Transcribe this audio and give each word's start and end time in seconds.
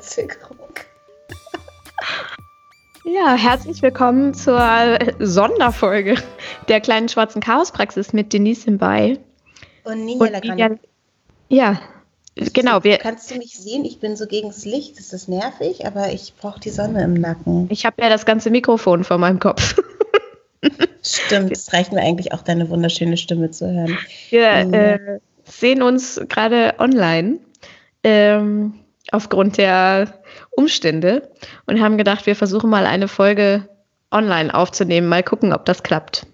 Verzögerung. 0.00 0.56
Ja, 3.04 3.34
herzlich 3.34 3.82
willkommen 3.82 4.32
zur 4.32 4.98
Sonderfolge 5.18 6.14
der 6.68 6.80
kleinen 6.80 7.10
schwarzen 7.10 7.42
Chaospraxis 7.42 8.14
mit 8.14 8.32
Denise 8.32 8.66
im 8.66 8.78
Bei. 8.78 9.18
Und 9.84 10.06
Ninja 10.06 10.30
Lagrande. 10.30 10.78
Ja, 11.50 11.82
genau. 12.34 12.82
Wir, 12.82 12.96
kannst 12.96 13.30
du 13.30 13.36
mich 13.36 13.58
sehen? 13.58 13.84
Ich 13.84 14.00
bin 14.00 14.16
so 14.16 14.26
gegen 14.26 14.48
das 14.48 14.64
Licht. 14.64 14.98
Das 14.98 15.12
ist 15.12 15.28
nervig, 15.28 15.86
aber 15.86 16.10
ich 16.10 16.32
brauche 16.34 16.60
die 16.60 16.70
Sonne 16.70 17.04
im 17.04 17.12
Nacken. 17.12 17.66
Ich 17.70 17.84
habe 17.84 18.00
ja 18.00 18.08
das 18.08 18.24
ganze 18.24 18.48
Mikrofon 18.48 19.04
vor 19.04 19.18
meinem 19.18 19.38
Kopf. 19.38 19.78
Stimmt, 21.02 21.52
es 21.52 21.70
reicht 21.74 21.92
mir 21.92 22.00
eigentlich 22.00 22.32
auch, 22.32 22.40
deine 22.40 22.70
wunderschöne 22.70 23.18
Stimme 23.18 23.50
zu 23.50 23.70
hören. 23.70 23.98
Wir 24.30 24.48
äh, 24.48 25.18
sehen 25.44 25.82
uns 25.82 26.18
gerade 26.26 26.76
online 26.78 27.40
ähm, 28.02 28.80
aufgrund 29.12 29.58
der 29.58 30.14
Umstände 30.50 31.28
und 31.66 31.80
haben 31.80 31.98
gedacht, 31.98 32.26
wir 32.26 32.36
versuchen 32.36 32.70
mal 32.70 32.86
eine 32.86 33.08
Folge 33.08 33.68
online 34.10 34.52
aufzunehmen, 34.52 35.08
mal 35.08 35.22
gucken, 35.22 35.52
ob 35.52 35.64
das 35.64 35.82
klappt. 35.82 36.26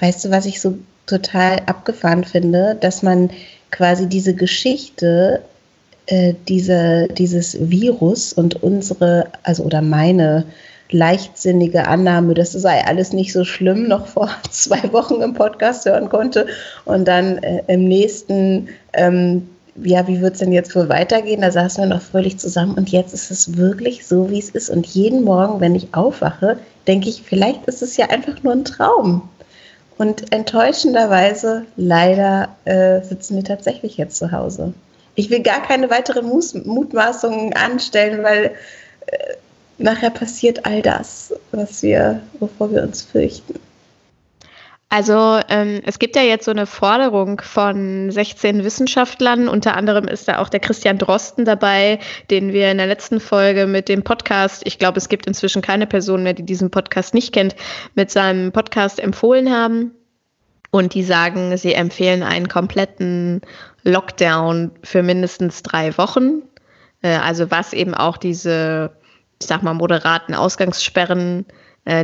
Weißt 0.00 0.24
du, 0.24 0.30
was 0.30 0.46
ich 0.46 0.60
so 0.60 0.78
total 1.06 1.60
abgefahren 1.66 2.24
finde, 2.24 2.76
dass 2.80 3.02
man 3.02 3.30
quasi 3.70 4.08
diese 4.08 4.34
Geschichte, 4.34 5.42
äh, 6.06 6.34
diese, 6.48 7.08
dieses 7.08 7.56
Virus 7.70 8.32
und 8.32 8.62
unsere, 8.62 9.28
also 9.42 9.64
oder 9.64 9.82
meine 9.82 10.44
leichtsinnige 10.90 11.86
Annahme, 11.86 12.34
das 12.34 12.52
sei 12.52 12.84
alles 12.84 13.12
nicht 13.12 13.32
so 13.32 13.44
schlimm, 13.44 13.88
noch 13.88 14.06
vor 14.06 14.30
zwei 14.50 14.92
Wochen 14.92 15.20
im 15.20 15.34
Podcast 15.34 15.84
hören 15.84 16.08
konnte 16.08 16.46
und 16.84 17.06
dann 17.06 17.38
äh, 17.38 17.62
im 17.68 17.84
nächsten, 17.84 18.68
ähm, 18.92 19.48
ja, 19.82 20.06
wie 20.06 20.20
wird 20.20 20.34
es 20.34 20.40
denn 20.40 20.52
jetzt 20.52 20.74
wohl 20.74 20.88
weitergehen? 20.88 21.40
Da 21.40 21.50
saßen 21.50 21.84
wir 21.84 21.94
noch 21.94 22.02
fröhlich 22.02 22.38
zusammen 22.38 22.74
und 22.74 22.90
jetzt 22.90 23.14
ist 23.14 23.30
es 23.30 23.56
wirklich 23.56 24.06
so, 24.06 24.30
wie 24.30 24.38
es 24.38 24.50
ist. 24.50 24.70
Und 24.70 24.86
jeden 24.86 25.24
Morgen, 25.24 25.60
wenn 25.60 25.74
ich 25.74 25.94
aufwache, 25.94 26.58
denke 26.86 27.08
ich, 27.08 27.22
vielleicht 27.22 27.66
ist 27.66 27.82
es 27.82 27.96
ja 27.96 28.06
einfach 28.06 28.42
nur 28.42 28.52
ein 28.52 28.64
Traum. 28.64 29.28
Und 29.98 30.32
enttäuschenderweise, 30.32 31.64
leider, 31.76 32.50
äh, 32.64 33.02
sitzen 33.02 33.36
wir 33.36 33.44
tatsächlich 33.44 33.96
jetzt 33.96 34.16
zu 34.16 34.30
Hause. 34.30 34.72
Ich 35.16 35.28
will 35.30 35.42
gar 35.42 35.60
keine 35.60 35.90
weiteren 35.90 36.26
Mutmaßungen 36.28 37.52
anstellen, 37.54 38.22
weil 38.22 38.52
äh, 39.06 39.34
nachher 39.78 40.10
passiert 40.10 40.64
all 40.64 40.82
das, 40.82 41.34
was 41.50 41.82
wir, 41.82 42.20
wovor 42.38 42.72
wir 42.72 42.82
uns 42.84 43.02
fürchten. 43.02 43.54
Also 44.90 45.38
ähm, 45.48 45.82
es 45.84 45.98
gibt 45.98 46.16
ja 46.16 46.22
jetzt 46.22 46.46
so 46.46 46.50
eine 46.50 46.64
Forderung 46.64 47.42
von 47.42 48.10
16 48.10 48.64
Wissenschaftlern. 48.64 49.46
Unter 49.46 49.76
anderem 49.76 50.08
ist 50.08 50.28
da 50.28 50.38
auch 50.38 50.48
der 50.48 50.60
Christian 50.60 50.96
Drosten 50.96 51.44
dabei, 51.44 51.98
den 52.30 52.54
wir 52.54 52.70
in 52.70 52.78
der 52.78 52.86
letzten 52.86 53.20
Folge 53.20 53.66
mit 53.66 53.90
dem 53.90 54.02
Podcast, 54.02 54.62
ich 54.64 54.78
glaube, 54.78 54.96
es 54.96 55.10
gibt 55.10 55.26
inzwischen 55.26 55.60
keine 55.60 55.86
Person 55.86 56.22
mehr, 56.22 56.32
die 56.32 56.42
diesen 56.42 56.70
Podcast 56.70 57.12
nicht 57.12 57.34
kennt, 57.34 57.54
mit 57.96 58.10
seinem 58.10 58.50
Podcast 58.50 58.98
empfohlen 58.98 59.52
haben. 59.52 59.92
Und 60.70 60.94
die 60.94 61.02
sagen, 61.02 61.56
sie 61.58 61.74
empfehlen 61.74 62.22
einen 62.22 62.48
kompletten 62.48 63.42
Lockdown 63.84 64.70
für 64.82 65.02
mindestens 65.02 65.62
drei 65.62 65.96
Wochen. 65.98 66.42
Äh, 67.02 67.16
also 67.16 67.50
was 67.50 67.74
eben 67.74 67.94
auch 67.94 68.16
diese 68.16 68.92
ich 69.40 69.46
sag 69.46 69.62
mal, 69.62 69.74
moderaten 69.74 70.34
Ausgangssperren, 70.34 71.46
äh, 71.46 71.52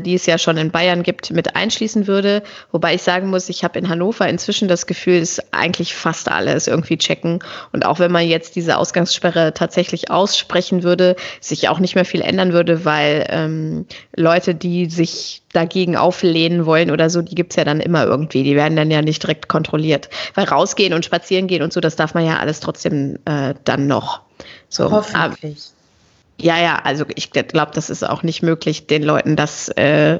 die 0.01 0.15
es 0.15 0.27
ja 0.27 0.39
schon 0.39 0.57
in 0.57 0.71
Bayern 0.71 1.03
gibt, 1.03 1.31
mit 1.31 1.57
einschließen 1.57 2.07
würde. 2.07 2.43
Wobei 2.73 2.95
ich 2.95 3.03
sagen 3.03 3.29
muss, 3.29 3.49
ich 3.49 3.65
habe 3.65 3.79
in 3.79 3.89
Hannover 3.89 4.29
inzwischen 4.29 4.69
das 4.69 4.87
Gefühl, 4.87 5.21
dass 5.21 5.41
eigentlich 5.53 5.95
fast 5.95 6.31
alle 6.31 6.53
es 6.53 6.67
irgendwie 6.67 6.97
checken. 6.97 7.41
Und 7.73 7.85
auch 7.85 7.99
wenn 7.99 8.13
man 8.13 8.27
jetzt 8.27 8.57
diese 8.57 8.79
Ausgangssperre 8.79 9.53
tatsächlich 9.55 10.11
aussprechen 10.11 10.83
würde, 10.83 11.17
sich 11.41 11.69
auch 11.69 11.79
nicht 11.79 11.95
mehr 11.95 12.05
viel 12.05 12.23
ändern 12.23 12.53
würde, 12.53 12.85
weil 12.85 13.27
ähm, 13.29 13.87
Leute, 14.17 14.55
die 14.55 14.87
sich 14.87 15.43
dagegen 15.53 15.97
auflehnen 15.97 16.67
wollen 16.67 16.91
oder 16.91 17.11
so, 17.11 17.23
die 17.23 17.35
gibt's 17.35 17.57
ja 17.57 17.65
dann 17.65 17.81
immer 17.81 18.05
irgendwie. 18.05 18.43
Die 18.43 18.57
werden 18.57 18.77
dann 18.77 18.91
ja 18.91 19.03
nicht 19.03 19.23
direkt 19.23 19.49
kontrolliert. 19.49 20.09
Weil 20.35 20.47
rausgehen 20.47 20.95
und 20.95 21.05
spazieren 21.05 21.47
gehen 21.47 21.63
und 21.63 21.73
so, 21.73 21.81
das 21.81 21.97
darf 21.97 22.15
man 22.15 22.27
ja 22.27 22.39
alles 22.39 22.61
trotzdem 22.61 23.19
äh, 23.25 23.55
dann 23.65 23.87
noch. 23.87 24.23
So. 24.69 24.91
Hoffentlich. 24.91 25.74
Ja, 26.41 26.61
ja, 26.61 26.81
also 26.83 27.05
ich 27.15 27.31
glaube, 27.31 27.71
das 27.75 27.91
ist 27.91 28.03
auch 28.03 28.23
nicht 28.23 28.43
möglich, 28.43 28.87
den 28.87 29.03
Leuten 29.03 29.37
das 29.37 29.69
äh, 29.69 30.19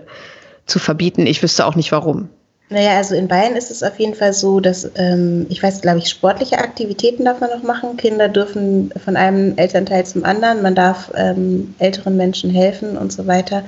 zu 0.67 0.79
verbieten. 0.79 1.27
Ich 1.27 1.43
wüsste 1.43 1.67
auch 1.67 1.75
nicht 1.75 1.93
warum. 1.93 2.29
Naja, 2.71 2.97
also 2.97 3.15
in 3.15 3.29
Bayern 3.29 3.57
ist 3.57 3.71
es 3.71 3.83
auf 3.83 3.99
jeden 4.01 4.15
Fall 4.15 4.33
so, 4.33 4.59
dass, 4.59 4.91
ähm, 4.97 5.47
ich 5.51 5.63
weiß, 5.63 5.83
glaube 5.83 5.99
ich, 5.99 6.09
sportliche 6.09 6.59
Aktivitäten 6.59 7.25
darf 7.25 7.41
man 7.41 7.51
noch 7.51 7.63
machen. 7.63 7.97
Kinder 7.97 8.29
dürfen 8.29 8.91
von 9.05 9.17
einem 9.17 9.57
Elternteil 9.57 10.07
zum 10.07 10.25
anderen, 10.25 10.63
man 10.63 10.75
darf 10.75 11.13
ähm, 11.15 11.75
älteren 11.79 12.17
Menschen 12.17 12.51
helfen 12.51 12.97
und 12.97 13.13
so 13.13 13.27
weiter. 13.27 13.65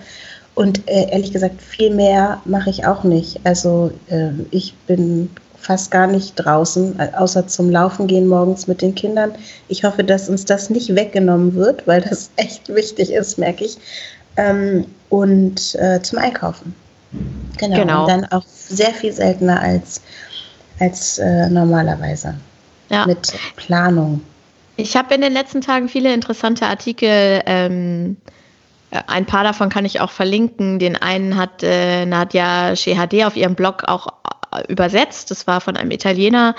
Und 0.54 0.88
äh, 0.88 1.10
ehrlich 1.10 1.32
gesagt, 1.32 1.60
viel 1.60 1.94
mehr 1.94 2.40
mache 2.46 2.70
ich 2.70 2.86
auch 2.86 3.04
nicht. 3.04 3.40
Also 3.44 3.92
äh, 4.08 4.30
ich 4.50 4.74
bin 4.86 5.28
fast 5.66 5.90
gar 5.90 6.06
nicht 6.06 6.34
draußen, 6.36 6.98
außer 7.14 7.48
zum 7.48 7.70
Laufen 7.70 8.06
gehen 8.06 8.28
morgens 8.28 8.68
mit 8.68 8.82
den 8.82 8.94
Kindern. 8.94 9.32
Ich 9.68 9.82
hoffe, 9.82 10.04
dass 10.04 10.28
uns 10.28 10.44
das 10.44 10.70
nicht 10.70 10.94
weggenommen 10.94 11.54
wird, 11.54 11.86
weil 11.86 12.00
das 12.00 12.30
echt 12.36 12.68
wichtig 12.68 13.12
ist, 13.12 13.36
merke 13.38 13.64
ich. 13.64 13.76
Ähm, 14.36 14.86
und 15.08 15.74
äh, 15.76 16.00
zum 16.02 16.18
Einkaufen. 16.18 16.74
Genau. 17.58 17.76
genau. 17.76 18.02
Und 18.02 18.08
dann 18.08 18.24
auch 18.26 18.44
sehr 18.46 18.92
viel 18.92 19.12
seltener 19.12 19.60
als, 19.60 20.00
als 20.78 21.18
äh, 21.18 21.48
normalerweise. 21.48 22.34
Ja. 22.90 23.06
Mit 23.06 23.32
Planung. 23.56 24.20
Ich 24.76 24.96
habe 24.96 25.14
in 25.14 25.22
den 25.22 25.32
letzten 25.32 25.62
Tagen 25.62 25.88
viele 25.88 26.12
interessante 26.12 26.66
Artikel 26.66 27.42
ähm, 27.46 28.16
ein 29.06 29.26
paar 29.26 29.42
davon 29.42 29.68
kann 29.68 29.84
ich 29.84 30.00
auch 30.00 30.10
verlinken. 30.10 30.78
Den 30.78 30.96
einen 30.96 31.36
hat 31.36 31.62
äh, 31.62 32.06
Nadja 32.06 32.76
Shehade 32.76 33.26
auf 33.26 33.36
ihrem 33.36 33.54
Blog 33.54 33.82
auch 33.86 34.06
übersetzt. 34.68 35.30
Das 35.30 35.46
war 35.46 35.60
von 35.60 35.76
einem 35.76 35.90
Italiener, 35.90 36.54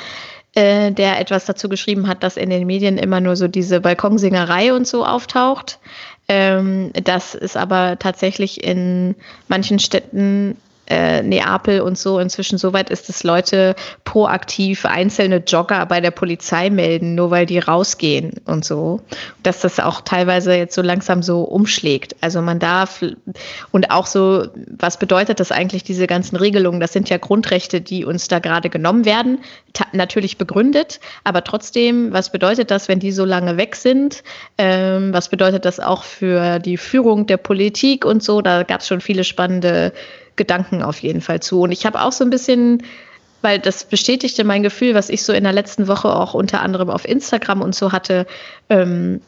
äh, 0.56 0.92
der 0.92 1.20
etwas 1.20 1.46
dazu 1.46 1.70
geschrieben 1.70 2.08
hat, 2.08 2.24
dass 2.24 2.38
in 2.38 2.50
den 2.50 2.66
Medien 2.66 2.98
immer 2.98 3.20
nur 3.20 3.36
so 3.36 3.48
diese 3.48 3.80
Balkonsingerei 3.82 4.74
und 4.74 4.88
so 4.88 5.06
auftaucht. 5.06 5.80
Ähm, 6.28 6.92
das 6.94 7.36
ist 7.36 7.56
aber 7.56 8.00
tatsächlich 8.00 8.64
in 8.64 9.16
manchen 9.48 9.80
Städten 9.80 10.58
äh, 10.90 11.22
Neapel 11.22 11.82
und 11.82 11.98
so 11.98 12.20
inzwischen 12.20 12.58
so 12.58 12.74
weit 12.74 12.90
ist, 12.90 13.10
dass 13.10 13.24
Leute 13.24 13.76
proaktiv 14.04 14.86
einzelne 14.86 15.38
Jogger 15.38 15.86
bei 15.86 16.02
der 16.02 16.12
Polizei 16.12 16.70
melden, 16.70 17.16
nur 17.16 17.32
weil 17.32 17.46
die 17.46 17.60
rausgehen 17.60 18.34
und 18.46 18.66
so. 18.66 19.02
Dass 19.44 19.62
das 19.62 19.80
auch 19.80 20.02
teilweise 20.02 20.54
jetzt 20.56 20.76
so 20.76 20.82
langsam 20.82 21.22
so 21.24 21.42
umschlägt. 21.44 22.16
Also 22.22 22.42
man 22.42 22.60
darf 22.60 23.04
und 23.72 23.92
auch 23.92 24.06
so, 24.06 24.48
was 24.78 24.98
bedeutet 24.98 25.40
das 25.40 25.52
eigentlich, 25.52 25.84
diese 25.84 26.08
ganzen 26.08 26.36
Regelungen? 26.36 26.80
Das 26.80 26.94
sind 26.94 27.10
ja 27.10 27.18
Grundrechte, 27.18 27.82
die 27.82 28.06
uns 28.06 28.28
da 28.28 28.40
gerade 28.40 28.70
genommen 28.70 29.06
werden, 29.06 29.40
natürlich 29.92 30.38
begründet, 30.38 31.00
aber 31.24 31.44
trotzdem, 31.44 32.14
was 32.14 32.32
bedeutet 32.32 32.72
das, 32.72 32.88
wenn 32.88 33.00
die 33.00 33.12
so 33.12 33.26
lange 33.26 33.58
weg 33.58 33.76
sind? 33.76 34.24
Ähm, 34.58 35.14
was 35.14 35.30
bedeutet 35.30 35.66
das 35.66 35.80
auch 35.80 36.04
für 36.04 36.60
die 36.60 36.78
Führung 36.78 37.28
der 37.28 37.38
Politik 37.38 38.06
und 38.06 38.24
so? 38.24 38.42
Da 38.42 38.64
gab 38.64 38.82
es 38.82 38.88
schon 38.88 39.02
viele 39.02 39.24
spannende 39.24 39.94
Gedanken 40.38 40.82
auf 40.82 41.00
jeden 41.00 41.22
Fall 41.22 41.42
zu. 41.42 41.62
Und 41.62 41.72
ich 41.72 41.86
habe 41.86 42.02
auch 42.02 42.12
so 42.12 42.24
ein 42.24 42.30
bisschen, 42.30 42.84
weil 43.42 43.60
das 43.60 43.84
bestätigte 43.84 44.44
mein 44.44 44.64
Gefühl, 44.64 44.96
was 44.96 45.10
ich 45.10 45.24
so 45.24 45.34
in 45.34 45.44
der 45.44 45.54
letzten 45.54 45.88
Woche 45.88 46.16
auch 46.16 46.34
unter 46.34 46.62
anderem 46.62 46.90
auf 46.90 47.06
Instagram 47.06 47.62
und 47.62 47.76
so 47.76 47.92
hatte, 47.92 48.26
ähm, 48.70 49.22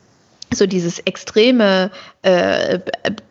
so 0.54 0.66
dieses 0.66 1.00
extreme 1.00 1.92
äh, 2.22 2.80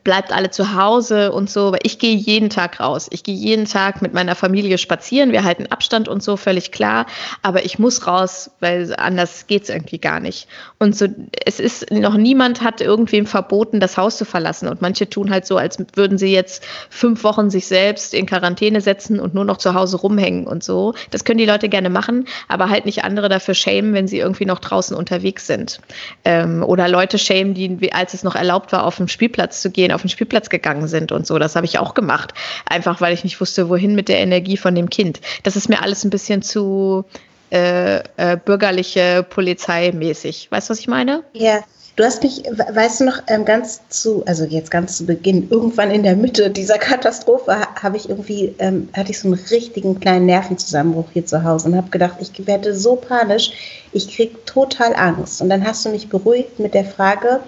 bleibt 0.03 0.33
alle 0.33 0.51
zu 0.51 0.75
Hause 0.75 1.33
und 1.33 1.51
so. 1.51 1.69
Aber 1.69 1.85
ich 1.85 1.99
gehe 1.99 2.15
jeden 2.15 2.49
Tag 2.49 2.81
raus. 2.81 3.09
Ich 3.11 3.23
gehe 3.23 3.35
jeden 3.35 3.67
Tag 3.67 4.01
mit 4.01 4.15
meiner 4.15 4.35
Familie 4.35 4.79
spazieren. 4.79 5.33
Wir 5.33 5.45
halten 5.45 5.67
Abstand 5.67 6.09
und 6.09 6.23
so, 6.23 6.37
völlig 6.37 6.73
klar. 6.73 7.07
Aber 7.43 7.65
ich 7.65 7.79
muss 7.79 8.07
raus, 8.07 8.51
weil 8.61 8.95
anders 8.97 9.47
geht's 9.47 9.69
irgendwie 9.69 9.99
gar 9.99 10.21
nicht. 10.21 10.49
Und 10.79 10.97
so, 10.97 11.07
es 11.45 11.61
ist 11.61 11.91
noch 11.91 12.15
niemand 12.15 12.63
hat 12.63 12.81
irgendwem 12.81 13.27
verboten, 13.27 13.81
das 13.81 13.99
Haus 13.99 14.17
zu 14.17 14.25
verlassen. 14.25 14.69
Und 14.69 14.81
manche 14.81 15.11
tun 15.11 15.31
halt 15.31 15.47
so, 15.47 15.59
als 15.59 15.79
würden 15.95 16.17
sie 16.17 16.33
jetzt 16.33 16.65
fünf 16.89 17.25
Wochen 17.25 17.51
sich 17.51 17.67
selbst 17.67 18.15
in 18.15 18.25
Quarantäne 18.27 18.81
setzen 18.81 19.21
und 19.21 19.35
nur 19.35 19.45
noch 19.45 19.59
zu 19.59 19.75
Hause 19.75 19.99
rumhängen 19.99 20.47
und 20.47 20.65
so. 20.65 20.95
Das 21.11 21.25
können 21.25 21.39
die 21.39 21.47
Leute 21.47 21.69
gerne 21.69 21.91
machen, 21.91 22.27
aber 22.49 22.71
halt 22.71 22.87
nicht 22.87 23.05
andere 23.05 23.29
dafür 23.29 23.55
schämen, 23.55 23.93
wenn 23.93 24.09
sie 24.09 24.19
irgendwie 24.19 24.47
noch 24.47 24.61
draußen 24.61 24.97
unterwegs 24.97 25.47
sind. 25.47 25.81
Ähm, 26.25 26.63
oder 26.63 26.89
Leute 26.89 27.08
schämen, 27.17 27.55
die, 27.55 27.93
als 27.95 28.13
es 28.13 28.25
noch 28.25 28.35
erlaubt 28.35 28.73
war, 28.73 28.85
auf 28.85 28.97
den 28.97 29.09
Spielplatz 29.09 29.63
zu 29.63 29.71
gehen, 29.71 29.93
auf 29.93 30.03
den 30.03 30.11
Spielplatz 30.11 30.51
gegangen 30.51 30.89
sind 30.89 31.13
und 31.13 31.27
so. 31.27 31.39
Das 31.39 31.57
habe 31.57 31.65
ich 31.65 31.79
auch 31.79 31.95
gemacht. 31.95 32.35
Einfach 32.67 33.01
weil 33.01 33.15
ich 33.15 33.25
nicht 33.25 33.41
wusste, 33.41 33.71
wohin 33.71 33.95
mit 33.95 34.09
der 34.09 34.19
Energie 34.19 34.59
von 34.59 34.75
dem 34.75 34.91
Kind. 34.91 35.21
Das 35.45 35.57
ist 35.57 35.71
mir 35.71 35.81
alles 35.81 36.05
ein 36.05 36.11
bisschen 36.11 36.43
zu 36.43 37.07
äh, 37.51 38.01
äh, 38.17 38.37
bürgerliche 38.37 39.25
Polizeimäßig. 39.29 40.49
Weißt 40.51 40.69
du, 40.69 40.73
was 40.73 40.81
ich 40.81 40.89
meine? 40.89 41.25
Ja, 41.33 41.61
Du 41.99 42.05
hast 42.05 42.23
mich, 42.23 42.45
weißt 42.45 43.01
du 43.01 43.07
noch, 43.07 43.23
ähm, 43.27 43.45
ganz 43.45 43.81
zu, 43.89 44.25
also 44.25 44.45
jetzt 44.45 44.71
ganz 44.71 44.99
zu 44.99 45.05
Beginn, 45.05 45.51
irgendwann 45.51 45.91
in 45.91 46.05
der 46.05 46.15
Mitte 46.15 46.49
dieser 46.49 46.79
Katastrophe 46.79 47.57
habe 47.75 47.97
ich 47.97 48.09
irgendwie, 48.09 48.55
ähm, 48.61 48.89
hatte 48.93 49.11
ich 49.11 49.19
so 49.19 49.27
einen 49.27 49.41
richtigen 49.51 49.99
kleinen 49.99 50.27
Nervenzusammenbruch 50.27 51.09
hier 51.13 51.27
zu 51.27 51.43
Hause 51.43 51.69
und 51.69 51.77
habe 51.77 51.91
gedacht, 51.91 52.19
ich 52.21 52.47
werde 52.47 52.73
so 52.77 52.95
panisch, 52.95 53.51
ich 53.91 54.15
kriege 54.15 54.37
total 54.45 54.95
Angst. 54.95 55.43
Und 55.43 55.51
dann 55.51 55.67
hast 55.67 55.85
du 55.85 55.89
mich 55.89 56.09
beruhigt 56.09 56.61
mit 56.61 56.73
der 56.73 56.85
Frage, 56.85 57.41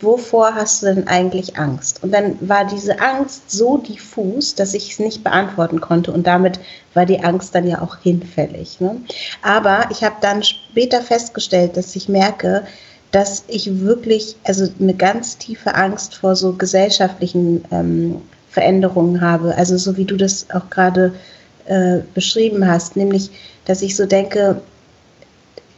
wovor 0.00 0.52
hast 0.56 0.82
du 0.82 0.86
denn 0.86 1.06
eigentlich 1.06 1.56
Angst? 1.56 2.02
Und 2.02 2.12
dann 2.12 2.36
war 2.40 2.64
diese 2.64 2.98
Angst 2.98 3.52
so 3.52 3.76
diffus, 3.76 4.56
dass 4.56 4.74
ich 4.74 4.90
es 4.90 4.98
nicht 4.98 5.22
beantworten 5.22 5.80
konnte 5.80 6.10
und 6.10 6.26
damit 6.26 6.58
war 6.94 7.06
die 7.06 7.22
Angst 7.22 7.54
dann 7.54 7.68
ja 7.68 7.80
auch 7.80 7.98
hinfällig. 7.98 8.80
Ne? 8.80 8.96
Aber 9.42 9.86
ich 9.92 10.02
habe 10.02 10.16
dann 10.20 10.42
später 10.42 11.02
festgestellt, 11.02 11.76
dass 11.76 11.94
ich 11.94 12.08
merke, 12.08 12.64
dass 13.12 13.44
ich 13.46 13.80
wirklich 13.80 14.36
also 14.44 14.66
eine 14.80 14.94
ganz 14.94 15.38
tiefe 15.38 15.74
Angst 15.74 16.16
vor 16.16 16.34
so 16.34 16.54
gesellschaftlichen 16.54 17.64
ähm, 17.70 18.16
Veränderungen 18.50 19.20
habe. 19.20 19.54
Also 19.54 19.76
so 19.76 19.96
wie 19.96 20.06
du 20.06 20.16
das 20.16 20.46
auch 20.52 20.68
gerade 20.70 21.14
äh, 21.66 21.98
beschrieben 22.14 22.66
hast, 22.66 22.96
nämlich, 22.96 23.30
dass 23.66 23.82
ich 23.82 23.96
so 23.96 24.06
denke, 24.06 24.60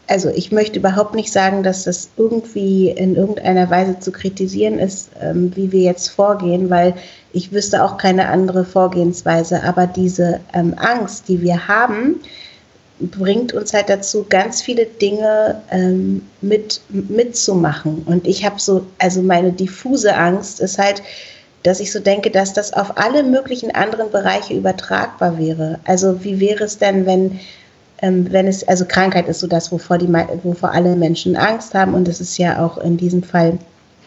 also 0.07 0.29
ich 0.31 0.53
möchte 0.53 0.79
überhaupt 0.79 1.15
nicht 1.15 1.33
sagen, 1.33 1.63
dass 1.63 1.85
das 1.85 2.11
irgendwie 2.17 2.91
in 2.91 3.17
irgendeiner 3.17 3.69
Weise 3.71 3.99
zu 3.99 4.13
kritisieren 4.13 4.79
ist, 4.79 5.11
ähm, 5.21 5.53
wie 5.57 5.73
wir 5.73 5.83
jetzt 5.83 6.09
vorgehen, 6.09 6.71
weil 6.71 6.95
ich 7.33 7.53
wüsste 7.53 7.83
auch 7.83 7.97
keine 7.97 8.29
andere 8.29 8.65
Vorgehensweise. 8.65 9.63
Aber 9.65 9.87
diese 9.87 10.41
ähm, 10.53 10.75
Angst, 10.77 11.29
die 11.29 11.41
wir 11.41 11.67
haben, 11.69 12.21
bringt 13.01 13.53
uns 13.53 13.73
halt 13.73 13.89
dazu, 13.89 14.25
ganz 14.29 14.63
viele 14.63 14.87
Dinge 14.87 15.61
ähm, 15.71 16.23
mit, 16.41 16.81
mitzumachen. 16.89 18.03
Und 18.07 18.27
ich 18.27 18.45
habe 18.45 18.61
so, 18.61 18.87
also 18.99 19.21
meine 19.23 19.53
diffuse 19.53 20.15
Angst 20.15 20.61
ist 20.61 20.79
halt, 20.79 21.03
dass 21.65 21.81
ich 21.81 21.91
so 21.91 21.99
denke, 21.99 22.31
dass 22.31 22.53
das 22.53 22.73
auf 22.73 22.97
alle 22.99 23.23
möglichen 23.23 23.75
anderen 23.75 24.11
Bereiche 24.11 24.55
übertragbar 24.55 25.39
wäre. 25.39 25.81
Also 25.85 26.23
wie 26.23 26.39
wäre 26.39 26.65
es 26.65 26.79
denn, 26.79 27.07
wenn, 27.07 27.41
ähm, 28.03 28.31
wenn 28.31 28.47
es, 28.47 28.67
also 28.69 28.85
Krankheit 28.87 29.29
ist 29.29 29.41
so 29.41 29.47
das, 29.47 29.73
wovor, 29.73 29.99
die, 29.99 30.13
wovor 30.43 30.73
alle 30.73 30.95
Menschen 30.95 31.37
Angst 31.37 31.75
haben 31.75 31.95
und 31.95 32.07
es 32.07 32.21
ist 32.21 32.39
ja 32.39 32.65
auch 32.65 32.79
in 32.79 32.97
diesem 32.97 33.23
Fall 33.23 33.59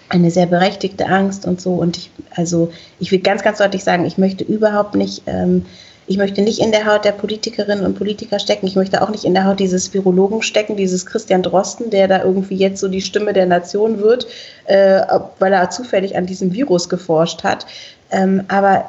eine 0.09 0.31
sehr 0.31 0.45
berechtigte 0.45 1.07
Angst 1.07 1.45
und 1.45 1.59
so. 1.59 1.73
Und 1.73 1.97
ich, 1.97 2.11
also 2.35 2.71
ich 2.99 3.11
will 3.11 3.19
ganz, 3.19 3.43
ganz 3.43 3.57
deutlich 3.57 3.83
sagen, 3.83 4.05
ich 4.05 4.17
möchte 4.17 4.43
überhaupt 4.43 4.95
nicht 4.95 5.23
ähm, 5.25 5.65
ich 6.07 6.17
möchte 6.17 6.41
nicht 6.41 6.59
in 6.59 6.71
der 6.71 6.85
Haut 6.85 7.03
der 7.03 7.11
Politikerinnen 7.11 7.85
und 7.85 7.97
Politiker 7.97 8.39
stecken. 8.39 8.65
Ich 8.65 8.77
möchte 8.77 9.01
auch 9.01 9.09
nicht 9.09 9.25
in 9.25 9.33
der 9.33 9.45
Haut 9.45 9.59
dieses 9.59 9.93
Virologen 9.93 10.41
stecken, 10.41 10.77
dieses 10.77 11.05
Christian 11.05 11.43
Drosten, 11.43 11.89
der 11.89 12.07
da 12.07 12.23
irgendwie 12.23 12.55
jetzt 12.55 12.79
so 12.79 12.87
die 12.87 13.01
Stimme 13.01 13.33
der 13.33 13.45
Nation 13.45 13.99
wird, 13.99 14.25
äh, 14.65 15.01
weil 15.39 15.51
er 15.51 15.69
zufällig 15.69 16.15
an 16.15 16.25
diesem 16.25 16.53
Virus 16.53 16.87
geforscht 16.87 17.43
hat. 17.43 17.65
Ähm, 18.09 18.43
aber 18.47 18.85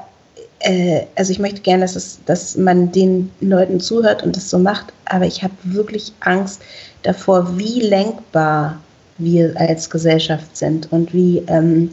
äh, 0.61 1.03
also 1.17 1.33
ich 1.33 1.41
möchte 1.41 1.61
gerne, 1.61 1.83
dass, 1.83 1.97
es, 1.97 2.21
dass 2.25 2.57
man 2.57 2.93
den 2.93 3.33
Leuten 3.41 3.81
zuhört 3.81 4.23
und 4.23 4.37
das 4.37 4.49
so 4.49 4.59
macht. 4.59 4.87
Aber 5.07 5.27
ich 5.27 5.43
habe 5.43 5.55
wirklich 5.65 6.13
Angst 6.21 6.63
davor, 7.03 7.59
wie 7.59 7.81
lenkbar 7.81 8.79
wir 9.19 9.55
als 9.57 9.91
Gesellschaft 9.91 10.57
sind 10.57 10.93
und 10.93 11.13
wie 11.13 11.43
ähm, 11.49 11.93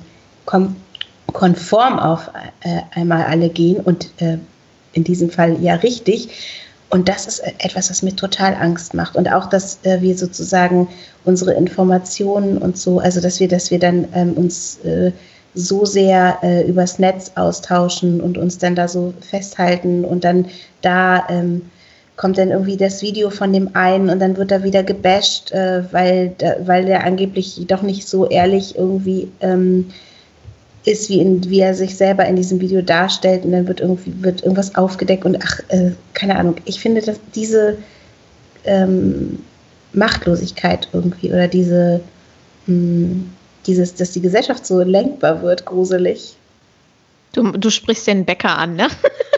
konform 1.34 1.98
auf 1.98 2.30
äh, 2.62 2.82
einmal 2.94 3.24
alle 3.24 3.50
gehen 3.50 3.78
und 3.78 4.12
äh, 4.22 4.38
in 4.96 5.04
diesem 5.04 5.30
Fall 5.30 5.62
ja 5.62 5.76
richtig. 5.76 6.30
Und 6.90 7.10
das 7.10 7.28
ist 7.28 7.42
etwas, 7.60 7.90
was 7.90 8.02
mir 8.02 8.16
total 8.16 8.56
Angst 8.56 8.94
macht. 8.94 9.16
Und 9.16 9.32
auch, 9.32 9.48
dass 9.48 9.80
äh, 9.84 10.02
wir 10.02 10.18
sozusagen 10.18 10.88
unsere 11.26 11.54
Informationen 11.54 12.58
und 12.58 12.78
so, 12.78 13.00
also 13.00 13.22
dass 13.22 13.40
wir, 13.40 13.48
dass 13.48 13.70
wir 13.70 13.80
dann 13.80 14.08
ähm, 14.14 14.34
uns 14.34 14.80
äh, 14.84 15.12
so 15.54 15.86
sehr 15.86 16.38
äh, 16.44 16.68
übers 16.68 17.00
Netz 17.00 17.32
austauschen 17.36 18.22
und 18.22 18.38
uns 18.38 18.58
dann 18.58 18.76
da 18.76 18.88
so 18.88 19.14
festhalten 19.22 20.06
und 20.06 20.24
dann 20.24 20.48
da 20.82 21.28
ähm, 21.30 21.64
kommt 22.18 22.38
dann 22.38 22.52
irgendwie 22.52 22.78
das 22.78 23.02
Video 23.02 23.30
von 23.30 23.52
dem 23.52 23.76
einen 23.76 24.10
und 24.10 24.20
dann 24.20 24.38
wird 24.38 24.52
er 24.52 24.64
wieder 24.64 24.84
gebasht, 24.84 25.52
äh, 25.52 25.84
weil, 25.92 26.36
weil 26.66 26.86
der 26.86 27.04
angeblich 27.04 27.66
doch 27.68 27.82
nicht 27.82 28.08
so 28.08 28.28
ehrlich 28.28 28.78
irgendwie 28.78 29.30
ähm, 29.42 29.92
ist, 30.86 31.10
wie, 31.10 31.20
in, 31.20 31.50
wie 31.50 31.60
er 31.60 31.74
sich 31.74 31.96
selber 31.98 32.26
in 32.26 32.36
diesem 32.36 32.62
Video 32.62 32.82
darstellt 32.82 33.44
und 33.44 33.52
dann 33.52 33.68
wird 33.68 33.80
irgendwie 33.80 34.14
wird 34.24 34.44
irgendwas 34.44 34.76
aufgedeckt 34.76 35.26
und 35.26 35.38
ach, 35.44 35.60
äh, 35.70 35.92
keine 36.14 36.38
Ahnung. 36.38 36.56
Ich 36.66 36.80
finde, 36.80 37.02
dass 37.02 37.20
diese 37.34 37.78
ähm, 38.64 39.40
Machtlosigkeit 39.94 40.88
irgendwie 40.94 41.30
oder 41.30 41.48
diese 41.48 42.02
mh, 42.68 42.74
hm, 42.74 43.30
dieses, 43.68 43.96
dass 43.96 44.12
die 44.12 44.22
Gesellschaft 44.22 44.66
so 44.66 44.82
lenkbar 44.82 45.42
wird, 45.42 45.66
gruselig. 45.66 46.36
Du, 47.34 47.52
du 47.52 47.70
sprichst 47.70 48.08
den 48.08 48.26
Bäcker 48.26 48.58
an, 48.58 48.76
ne? 48.76 48.88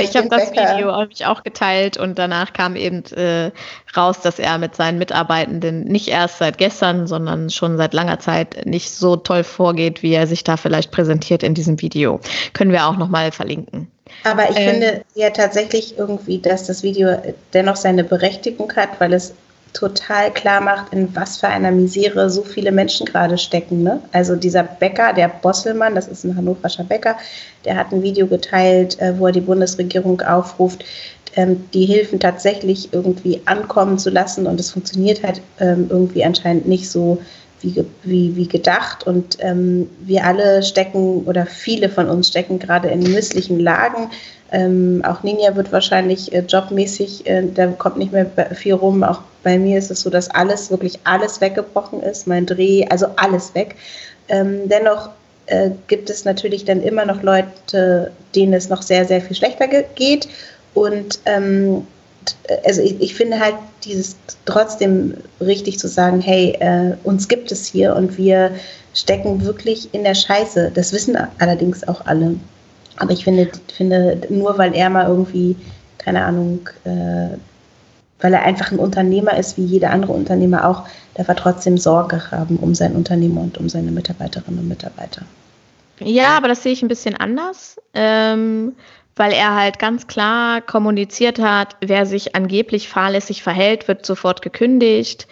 ich 0.00 0.16
habe 0.16 0.28
das 0.28 0.52
Video 0.52 0.92
habe 0.92 1.10
ich 1.12 1.26
auch 1.26 1.42
geteilt 1.42 1.96
und 1.96 2.18
danach 2.18 2.52
kam 2.52 2.76
eben 2.76 3.04
äh, 3.12 3.50
raus, 3.96 4.20
dass 4.20 4.38
er 4.38 4.58
mit 4.58 4.74
seinen 4.74 4.98
Mitarbeitenden 4.98 5.84
nicht 5.84 6.08
erst 6.08 6.38
seit 6.38 6.58
gestern, 6.58 7.06
sondern 7.06 7.50
schon 7.50 7.76
seit 7.76 7.94
langer 7.94 8.18
Zeit 8.18 8.66
nicht 8.66 8.90
so 8.90 9.16
toll 9.16 9.44
vorgeht, 9.44 10.02
wie 10.02 10.14
er 10.14 10.26
sich 10.26 10.44
da 10.44 10.56
vielleicht 10.56 10.90
präsentiert 10.90 11.42
in 11.42 11.54
diesem 11.54 11.80
Video. 11.80 12.20
Können 12.52 12.72
wir 12.72 12.86
auch 12.86 12.96
nochmal 12.96 13.32
verlinken. 13.32 13.90
Aber 14.24 14.50
ich 14.50 14.58
ähm, 14.58 14.70
finde 14.70 15.04
ja 15.14 15.30
tatsächlich 15.30 15.98
irgendwie, 15.98 16.38
dass 16.38 16.66
das 16.66 16.82
Video 16.82 17.16
dennoch 17.54 17.76
seine 17.76 18.04
Berechtigung 18.04 18.72
hat, 18.76 19.00
weil 19.00 19.12
es 19.12 19.34
total 19.72 20.30
klar 20.32 20.60
macht, 20.60 20.92
in 20.92 21.14
was 21.14 21.38
für 21.38 21.48
einer 21.48 21.70
Misere 21.70 22.30
so 22.30 22.42
viele 22.42 22.72
Menschen 22.72 23.06
gerade 23.06 23.38
stecken. 23.38 23.82
Ne? 23.82 24.00
Also 24.12 24.36
dieser 24.36 24.62
Bäcker, 24.62 25.12
der 25.12 25.28
Bosselmann, 25.28 25.94
das 25.94 26.08
ist 26.08 26.24
ein 26.24 26.36
hannoverscher 26.36 26.84
Bäcker, 26.84 27.16
der 27.64 27.76
hat 27.76 27.92
ein 27.92 28.02
Video 28.02 28.26
geteilt, 28.26 29.00
äh, 29.00 29.18
wo 29.18 29.26
er 29.26 29.32
die 29.32 29.40
Bundesregierung 29.40 30.20
aufruft, 30.20 30.84
ähm, 31.36 31.64
die 31.72 31.86
Hilfen 31.86 32.20
tatsächlich 32.20 32.92
irgendwie 32.92 33.40
ankommen 33.46 33.98
zu 33.98 34.10
lassen 34.10 34.46
und 34.46 34.60
es 34.60 34.70
funktioniert 34.70 35.22
halt 35.22 35.40
ähm, 35.60 35.86
irgendwie 35.88 36.24
anscheinend 36.24 36.68
nicht 36.68 36.90
so 36.90 37.18
wie, 37.60 37.84
wie, 38.02 38.36
wie 38.36 38.48
gedacht 38.48 39.06
und 39.06 39.38
ähm, 39.40 39.88
wir 40.00 40.24
alle 40.24 40.62
stecken 40.62 41.22
oder 41.24 41.46
viele 41.46 41.88
von 41.88 42.08
uns 42.08 42.28
stecken 42.28 42.58
gerade 42.58 42.88
in 42.88 43.00
misslichen 43.12 43.60
Lagen. 43.60 44.10
Ähm, 44.50 45.02
auch 45.06 45.22
Ninja 45.22 45.56
wird 45.56 45.72
wahrscheinlich 45.72 46.32
äh, 46.32 46.40
jobmäßig, 46.40 47.26
äh, 47.26 47.44
da 47.54 47.68
kommt 47.68 47.96
nicht 47.96 48.12
mehr 48.12 48.26
viel 48.54 48.74
rum. 48.74 49.02
Auch 49.02 49.22
bei 49.42 49.58
mir 49.58 49.78
ist 49.78 49.90
es 49.90 50.00
so, 50.02 50.10
dass 50.10 50.30
alles, 50.30 50.70
wirklich 50.70 50.98
alles 51.04 51.40
weggebrochen 51.40 52.02
ist, 52.02 52.26
mein 52.26 52.46
Dreh, 52.46 52.86
also 52.88 53.06
alles 53.16 53.54
weg. 53.54 53.76
Ähm, 54.28 54.68
dennoch 54.68 55.10
äh, 55.46 55.70
gibt 55.88 56.10
es 56.10 56.24
natürlich 56.24 56.64
dann 56.64 56.82
immer 56.82 57.04
noch 57.04 57.22
Leute, 57.22 58.12
denen 58.34 58.52
es 58.54 58.68
noch 58.68 58.82
sehr, 58.82 59.04
sehr 59.04 59.20
viel 59.20 59.36
schlechter 59.36 59.66
geht. 59.94 60.28
Und 60.74 61.20
ähm, 61.26 61.86
also 62.64 62.80
ich, 62.82 63.00
ich, 63.00 63.14
finde 63.14 63.40
halt 63.40 63.56
dieses 63.84 64.16
trotzdem 64.44 65.14
richtig 65.40 65.78
zu 65.78 65.88
sagen, 65.88 66.20
hey, 66.20 66.56
äh, 66.60 66.94
uns 67.02 67.28
gibt 67.28 67.50
es 67.50 67.66
hier 67.66 67.96
und 67.96 68.16
wir 68.16 68.52
stecken 68.94 69.44
wirklich 69.44 69.92
in 69.92 70.04
der 70.04 70.14
Scheiße. 70.14 70.70
Das 70.72 70.92
wissen 70.92 71.16
allerdings 71.38 71.86
auch 71.88 72.06
alle. 72.06 72.36
Aber 72.96 73.10
ich 73.10 73.24
finde, 73.24 73.50
finde 73.74 74.20
nur 74.28 74.56
weil 74.58 74.74
er 74.74 74.90
mal 74.90 75.08
irgendwie, 75.08 75.56
keine 75.98 76.24
Ahnung, 76.24 76.68
äh, 76.84 77.36
weil 78.22 78.32
er 78.32 78.42
einfach 78.42 78.72
ein 78.72 78.78
Unternehmer 78.78 79.36
ist, 79.36 79.56
wie 79.58 79.64
jeder 79.64 79.90
andere 79.90 80.12
Unternehmer 80.12 80.68
auch, 80.68 80.84
darf 81.14 81.28
er 81.28 81.36
trotzdem 81.36 81.76
Sorge 81.76 82.30
haben 82.30 82.56
um 82.56 82.74
sein 82.74 82.96
Unternehmen 82.96 83.38
und 83.38 83.58
um 83.58 83.68
seine 83.68 83.90
Mitarbeiterinnen 83.90 84.60
und 84.60 84.68
Mitarbeiter. 84.68 85.22
Ja, 86.00 86.36
aber 86.36 86.48
das 86.48 86.62
sehe 86.62 86.72
ich 86.72 86.82
ein 86.82 86.88
bisschen 86.88 87.16
anders, 87.16 87.76
ähm, 87.94 88.74
weil 89.14 89.32
er 89.32 89.54
halt 89.54 89.78
ganz 89.78 90.06
klar 90.06 90.60
kommuniziert 90.60 91.38
hat, 91.38 91.76
wer 91.80 92.06
sich 92.06 92.34
angeblich 92.34 92.88
fahrlässig 92.88 93.42
verhält, 93.42 93.88
wird 93.88 94.06
sofort 94.06 94.40
gekündigt. 94.42 95.26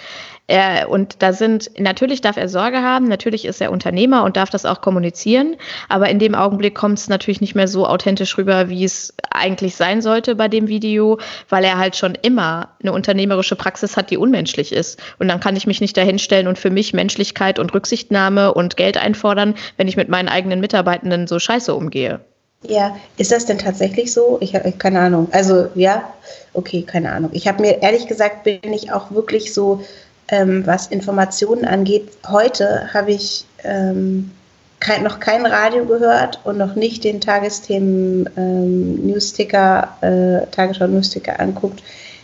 Er, 0.51 0.91
und 0.91 1.23
da 1.23 1.33
sind, 1.33 1.71
natürlich 1.79 2.23
darf 2.23 2.37
er 2.37 2.49
Sorge 2.49 2.83
haben, 2.83 3.07
natürlich 3.07 3.45
ist 3.45 3.61
er 3.61 3.71
Unternehmer 3.71 4.25
und 4.25 4.37
darf 4.37 4.51
das 4.51 4.67
auch 4.67 4.81
kommunizieren, 4.81 5.55
aber 5.89 6.09
in 6.09 6.19
dem 6.19 6.35
Augenblick 6.35 6.75
kommt 6.75 6.99
es 6.99 7.09
natürlich 7.09 7.41
nicht 7.41 7.55
mehr 7.55 7.69
so 7.69 7.87
authentisch 7.87 8.37
rüber, 8.37 8.69
wie 8.69 8.83
es 8.83 9.15
eigentlich 9.31 9.77
sein 9.77 10.03
sollte 10.03 10.35
bei 10.35 10.49
dem 10.49 10.67
Video, 10.67 11.21
weil 11.49 11.63
er 11.63 11.79
halt 11.79 11.95
schon 11.95 12.17
immer 12.21 12.71
eine 12.83 12.93
unternehmerische 12.93 13.55
Praxis 13.55 13.97
hat, 13.97 14.11
die 14.11 14.17
unmenschlich 14.17 14.73
ist. 14.73 14.99
Und 15.21 15.29
dann 15.29 15.39
kann 15.39 15.55
ich 15.55 15.69
mich 15.69 15.81
nicht 15.81 15.97
dahinstellen 15.97 16.49
und 16.49 16.59
für 16.59 16.71
mich 16.71 16.93
Menschlichkeit 16.93 17.61
und 17.61 17.73
Rücksichtnahme 17.73 18.53
und 18.53 18.77
Geld 18.77 18.97
einfordern, 18.97 19.55
wenn 19.77 19.87
ich 19.87 19.97
mit 19.97 20.09
meinen 20.09 20.29
eigenen 20.29 20.59
Mitarbeitenden 20.59 21.29
so 21.29 21.39
scheiße 21.39 21.73
umgehe. 21.73 22.19
Ja, 22.67 22.97
ist 23.19 23.31
das 23.31 23.47
denn 23.47 23.59
tatsächlich 23.59 24.13
so? 24.13 24.39
Ich 24.41 24.57
habe 24.57 24.73
keine 24.73 24.99
Ahnung. 24.99 25.29
Also 25.31 25.69
ja, 25.77 26.13
okay, 26.55 26.83
keine 26.83 27.13
Ahnung. 27.13 27.31
Ich 27.35 27.47
habe 27.47 27.63
mir 27.63 27.83
ehrlich 27.83 28.09
gesagt 28.09 28.43
bin 28.43 28.73
ich 28.73 28.93
auch 28.93 29.13
wirklich 29.13 29.55
so 29.55 29.83
ähm, 30.31 30.67
was 30.67 30.87
Informationen 30.87 31.65
angeht. 31.65 32.09
Heute 32.29 32.93
habe 32.93 33.13
ich 33.13 33.45
ähm, 33.65 34.31
kein, 34.79 35.03
noch 35.03 35.21
kein 35.21 35.45
Radio 35.45 35.85
gehört 35.85 36.41
und 36.45 36.59
noch 36.59 36.75
nicht 36.75 37.05
den 37.05 37.21
Tagesthemen 37.21 38.29
ähm, 38.37 39.07
Newsticker, 39.07 39.97
äh, 40.01 40.47
Tagesschau 40.51 40.87
Newsticker 40.87 41.39
anguckt, 41.39 41.83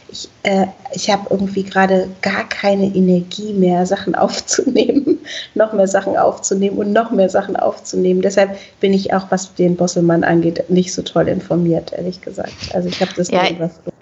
ich, 0.08 0.28
äh, 0.44 0.66
ich 0.92 1.10
habe 1.10 1.26
irgendwie 1.30 1.64
gerade 1.64 2.08
gar 2.22 2.48
keine 2.48 2.86
Energie 2.86 3.52
mehr, 3.52 3.86
Sachen 3.86 4.14
aufzunehmen, 4.14 5.18
noch 5.54 5.72
mehr 5.72 5.88
Sachen 5.88 6.16
aufzunehmen 6.16 6.78
und 6.78 6.92
noch 6.92 7.10
mehr 7.10 7.28
Sachen 7.28 7.56
aufzunehmen. 7.56 8.22
Deshalb 8.22 8.56
bin 8.80 8.92
ich 8.92 9.12
auch, 9.12 9.26
was 9.30 9.54
den 9.54 9.76
Bosselmann 9.76 10.24
angeht, 10.24 10.70
nicht 10.70 10.94
so 10.94 11.02
toll 11.02 11.28
informiert, 11.28 11.92
ehrlich 11.92 12.20
gesagt. 12.20 12.54
Also 12.72 12.88
ich 12.88 13.00
habe 13.00 13.12
das 13.16 13.28
ja, 13.30 13.48
überflogen. 13.48 13.95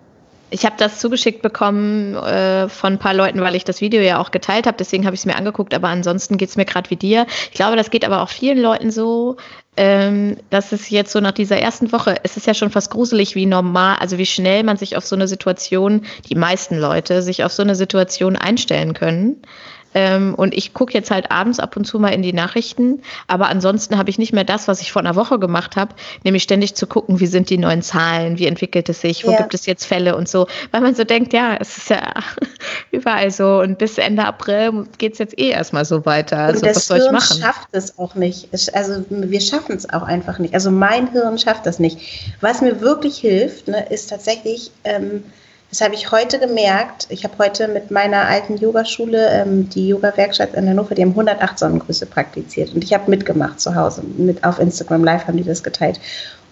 Ich 0.54 0.64
habe 0.64 0.76
das 0.78 1.00
zugeschickt 1.00 1.42
bekommen 1.42 2.14
äh, 2.14 2.68
von 2.68 2.92
ein 2.92 2.98
paar 3.00 3.12
Leuten, 3.12 3.40
weil 3.40 3.56
ich 3.56 3.64
das 3.64 3.80
Video 3.80 4.00
ja 4.00 4.20
auch 4.20 4.30
geteilt 4.30 4.68
habe. 4.68 4.76
Deswegen 4.78 5.04
habe 5.04 5.14
ich 5.14 5.22
es 5.22 5.26
mir 5.26 5.34
angeguckt. 5.34 5.74
Aber 5.74 5.88
ansonsten 5.88 6.36
geht 6.36 6.48
es 6.48 6.56
mir 6.56 6.64
gerade 6.64 6.88
wie 6.90 6.96
dir. 6.96 7.26
Ich 7.50 7.56
glaube, 7.56 7.76
das 7.76 7.90
geht 7.90 8.04
aber 8.04 8.22
auch 8.22 8.28
vielen 8.28 8.58
Leuten 8.58 8.92
so, 8.92 9.36
ähm, 9.76 10.36
dass 10.50 10.70
es 10.70 10.90
jetzt 10.90 11.10
so 11.10 11.18
nach 11.18 11.32
dieser 11.32 11.58
ersten 11.58 11.90
Woche, 11.90 12.14
es 12.22 12.36
ist 12.36 12.46
ja 12.46 12.54
schon 12.54 12.70
fast 12.70 12.92
gruselig, 12.92 13.34
wie 13.34 13.46
normal, 13.46 13.96
also 13.98 14.16
wie 14.16 14.26
schnell 14.26 14.62
man 14.62 14.76
sich 14.76 14.96
auf 14.96 15.04
so 15.04 15.16
eine 15.16 15.26
Situation, 15.26 16.02
die 16.28 16.36
meisten 16.36 16.78
Leute 16.78 17.20
sich 17.22 17.42
auf 17.42 17.50
so 17.50 17.64
eine 17.64 17.74
Situation 17.74 18.36
einstellen 18.36 18.94
können. 18.94 19.42
Ähm, 19.94 20.34
und 20.34 20.54
ich 20.54 20.74
gucke 20.74 20.92
jetzt 20.92 21.10
halt 21.10 21.30
abends 21.30 21.60
ab 21.60 21.76
und 21.76 21.84
zu 21.84 21.98
mal 21.98 22.08
in 22.08 22.22
die 22.22 22.32
Nachrichten. 22.32 23.02
Aber 23.28 23.48
ansonsten 23.48 23.96
habe 23.96 24.10
ich 24.10 24.18
nicht 24.18 24.32
mehr 24.32 24.44
das, 24.44 24.68
was 24.68 24.80
ich 24.80 24.92
vor 24.92 25.00
einer 25.00 25.16
Woche 25.16 25.38
gemacht 25.38 25.76
habe, 25.76 25.94
nämlich 26.24 26.42
ständig 26.42 26.74
zu 26.74 26.86
gucken, 26.86 27.20
wie 27.20 27.26
sind 27.26 27.48
die 27.50 27.58
neuen 27.58 27.82
Zahlen, 27.82 28.38
wie 28.38 28.46
entwickelt 28.46 28.88
es 28.88 29.00
sich, 29.00 29.26
wo 29.26 29.30
ja. 29.30 29.38
gibt 29.38 29.54
es 29.54 29.66
jetzt 29.66 29.84
Fälle 29.84 30.16
und 30.16 30.28
so. 30.28 30.46
Weil 30.72 30.80
man 30.80 30.94
so 30.94 31.04
denkt, 31.04 31.32
ja, 31.32 31.56
es 31.58 31.76
ist 31.76 31.90
ja 31.90 32.14
überall 32.90 33.30
so. 33.30 33.60
Und 33.60 33.78
bis 33.78 33.98
Ende 33.98 34.24
April 34.24 34.86
geht 34.98 35.14
es 35.14 35.18
jetzt 35.18 35.38
eh 35.38 35.50
erstmal 35.50 35.84
so 35.84 36.04
weiter. 36.04 36.38
Also 36.38 36.66
was 36.66 36.86
soll 36.86 36.98
ich 36.98 37.10
machen? 37.10 37.40
schafft 37.40 37.68
es 37.72 37.98
auch 37.98 38.14
nicht. 38.14 38.48
Also 38.74 39.04
wir 39.08 39.40
schaffen 39.40 39.76
es 39.76 39.88
auch 39.88 40.02
einfach 40.02 40.38
nicht. 40.38 40.54
Also 40.54 40.70
mein 40.70 41.10
Hirn 41.12 41.38
schafft 41.38 41.66
das 41.66 41.78
nicht. 41.78 42.34
Was 42.40 42.60
mir 42.60 42.80
wirklich 42.80 43.18
hilft, 43.18 43.68
ne, 43.68 43.86
ist 43.90 44.10
tatsächlich. 44.10 44.70
Ähm, 44.84 45.24
das 45.74 45.80
habe 45.80 45.96
ich 45.96 46.12
heute 46.12 46.38
gemerkt. 46.38 47.08
Ich 47.08 47.24
habe 47.24 47.34
heute 47.36 47.66
mit 47.66 47.90
meiner 47.90 48.28
alten 48.28 48.56
Yogaschule, 48.58 49.28
ähm, 49.30 49.68
die 49.70 49.88
Yoga-Werkstatt 49.88 50.54
in 50.54 50.68
Hannover, 50.68 50.94
die 50.94 51.02
haben 51.02 51.10
108 51.10 51.58
Sonnengrüße 51.58 52.06
praktiziert. 52.06 52.72
Und 52.72 52.84
ich 52.84 52.94
habe 52.94 53.10
mitgemacht 53.10 53.60
zu 53.60 53.74
Hause. 53.74 54.04
Mit 54.16 54.44
auf 54.44 54.60
Instagram 54.60 55.02
Live 55.02 55.26
haben 55.26 55.36
die 55.36 55.42
das 55.42 55.64
geteilt. 55.64 55.98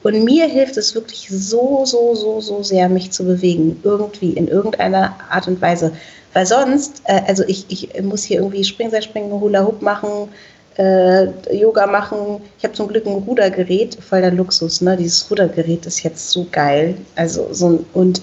Und 0.02 0.24
mir 0.24 0.48
hilft 0.48 0.76
es 0.76 0.96
wirklich 0.96 1.28
so, 1.30 1.84
so, 1.84 2.16
so, 2.16 2.40
so 2.40 2.64
sehr, 2.64 2.88
mich 2.88 3.12
zu 3.12 3.24
bewegen. 3.24 3.78
Irgendwie, 3.84 4.32
in 4.32 4.48
irgendeiner 4.48 5.14
Art 5.30 5.46
und 5.46 5.62
Weise. 5.62 5.92
Weil 6.32 6.46
sonst, 6.46 7.02
äh, 7.04 7.20
also 7.24 7.44
ich, 7.46 7.66
ich 7.68 8.02
muss 8.02 8.24
hier 8.24 8.38
irgendwie 8.38 8.64
Springseil 8.64 9.02
springen, 9.02 9.30
Hula 9.30 9.64
Hoop 9.64 9.82
machen, 9.82 10.30
äh, 10.78 11.26
Yoga 11.54 11.86
machen. 11.86 12.40
Ich 12.58 12.64
habe 12.64 12.74
zum 12.74 12.88
Glück 12.88 13.06
ein 13.06 13.12
Rudergerät, 13.12 13.96
voll 14.02 14.20
der 14.20 14.32
Luxus, 14.32 14.80
ne? 14.80 14.96
Dieses 14.96 15.30
Rudergerät 15.30 15.86
ist 15.86 16.02
jetzt 16.02 16.28
so 16.28 16.44
geil. 16.50 16.96
Also 17.14 17.46
so 17.52 17.84
und 17.92 18.20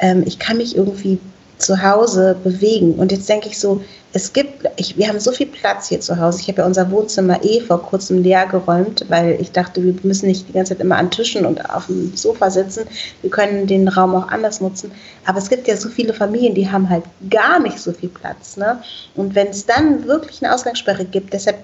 ähm, 0.00 0.24
ich 0.26 0.38
kann 0.38 0.56
mich 0.56 0.76
irgendwie 0.76 1.18
zu 1.60 1.82
Hause 1.82 2.36
bewegen. 2.42 2.94
Und 2.94 3.12
jetzt 3.12 3.28
denke 3.28 3.48
ich 3.48 3.58
so, 3.58 3.82
es 4.12 4.32
gibt, 4.32 4.68
ich, 4.76 4.96
wir 4.96 5.08
haben 5.08 5.20
so 5.20 5.30
viel 5.30 5.46
Platz 5.46 5.88
hier 5.88 6.00
zu 6.00 6.18
Hause. 6.18 6.40
Ich 6.40 6.48
habe 6.48 6.62
ja 6.62 6.66
unser 6.66 6.90
Wohnzimmer 6.90 7.44
eh 7.44 7.60
vor 7.60 7.82
kurzem 7.82 8.22
leer 8.22 8.46
geräumt, 8.46 9.04
weil 9.08 9.38
ich 9.40 9.52
dachte, 9.52 9.84
wir 9.84 9.94
müssen 10.02 10.26
nicht 10.26 10.48
die 10.48 10.52
ganze 10.52 10.74
Zeit 10.74 10.80
immer 10.80 10.96
an 10.96 11.10
Tischen 11.10 11.46
und 11.46 11.70
auf 11.70 11.86
dem 11.86 12.16
Sofa 12.16 12.50
sitzen. 12.50 12.84
Wir 13.22 13.30
können 13.30 13.66
den 13.66 13.86
Raum 13.86 14.14
auch 14.14 14.28
anders 14.28 14.60
nutzen. 14.60 14.90
Aber 15.26 15.38
es 15.38 15.48
gibt 15.48 15.68
ja 15.68 15.76
so 15.76 15.88
viele 15.88 16.12
Familien, 16.12 16.54
die 16.54 16.70
haben 16.70 16.88
halt 16.88 17.04
gar 17.28 17.60
nicht 17.60 17.78
so 17.78 17.92
viel 17.92 18.08
Platz. 18.08 18.56
Ne? 18.56 18.82
Und 19.14 19.34
wenn 19.34 19.48
es 19.48 19.66
dann 19.66 20.06
wirklich 20.06 20.42
eine 20.42 20.54
Ausgangssperre 20.54 21.04
gibt, 21.04 21.32
deshalb 21.32 21.58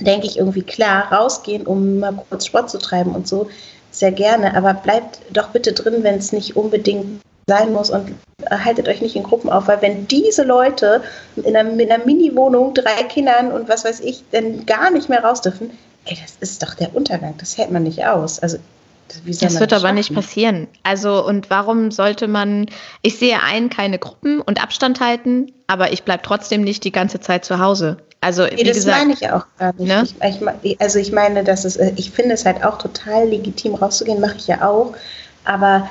denke 0.00 0.26
ich 0.26 0.38
irgendwie 0.38 0.62
klar, 0.62 1.12
rausgehen, 1.12 1.66
um 1.66 2.00
mal 2.00 2.18
kurz 2.28 2.46
Sport 2.46 2.68
zu 2.70 2.78
treiben 2.78 3.14
und 3.14 3.28
so, 3.28 3.48
sehr 3.92 4.12
gerne. 4.12 4.56
Aber 4.56 4.74
bleibt 4.74 5.20
doch 5.32 5.48
bitte 5.48 5.72
drin, 5.72 6.02
wenn 6.02 6.16
es 6.16 6.32
nicht 6.32 6.56
unbedingt 6.56 7.20
sein 7.48 7.72
muss 7.72 7.90
und 7.90 8.12
haltet 8.50 8.88
euch 8.88 9.00
nicht 9.00 9.14
in 9.14 9.22
Gruppen 9.22 9.50
auf, 9.50 9.68
weil 9.68 9.80
wenn 9.80 10.08
diese 10.08 10.42
Leute 10.42 11.02
in 11.36 11.56
einer, 11.56 11.70
in 11.70 11.90
einer 11.92 12.04
Mini-Wohnung, 12.04 12.74
drei 12.74 13.04
Kindern 13.04 13.52
und 13.52 13.68
was 13.68 13.84
weiß 13.84 14.00
ich, 14.00 14.24
denn 14.32 14.66
gar 14.66 14.90
nicht 14.90 15.08
mehr 15.08 15.22
raus 15.22 15.42
dürfen, 15.42 15.70
ey, 16.06 16.18
das 16.20 16.36
ist 16.40 16.62
doch 16.62 16.74
der 16.74 16.94
Untergang, 16.94 17.34
das 17.38 17.56
hält 17.56 17.70
man 17.70 17.84
nicht 17.84 18.04
aus. 18.04 18.40
Also 18.40 18.58
das 19.08 19.60
wird 19.60 19.70
das 19.70 19.84
aber 19.84 19.92
nicht 19.92 20.12
passieren. 20.12 20.66
Also, 20.82 21.24
und 21.24 21.48
warum 21.48 21.92
sollte 21.92 22.26
man, 22.26 22.66
ich 23.02 23.18
sehe 23.18 23.40
ein, 23.40 23.70
keine 23.70 24.00
Gruppen 24.00 24.40
und 24.40 24.60
Abstand 24.60 24.98
halten, 24.98 25.52
aber 25.68 25.92
ich 25.92 26.02
bleibe 26.02 26.24
trotzdem 26.24 26.62
nicht 26.62 26.82
die 26.82 26.90
ganze 26.90 27.20
Zeit 27.20 27.44
zu 27.44 27.60
Hause. 27.60 27.98
Also, 28.20 28.44
nee, 28.44 28.64
das 28.64 28.74
gesagt, 28.78 28.98
meine 28.98 29.12
ich 29.12 29.30
auch 29.30 29.46
gar 29.58 29.72
nicht. 29.74 29.86
Ne? 29.86 30.02
Ich, 30.02 30.40
ich, 30.72 30.80
also, 30.80 30.98
ich 30.98 31.12
meine, 31.12 31.44
dass 31.44 31.64
es, 31.64 31.76
äh, 31.76 31.92
ich 31.94 32.10
finde 32.10 32.34
es 32.34 32.44
halt 32.44 32.64
auch 32.64 32.78
total 32.78 33.28
legitim 33.28 33.76
rauszugehen, 33.76 34.20
mache 34.20 34.38
ich 34.38 34.48
ja 34.48 34.68
auch. 34.68 34.94
Aber 35.44 35.88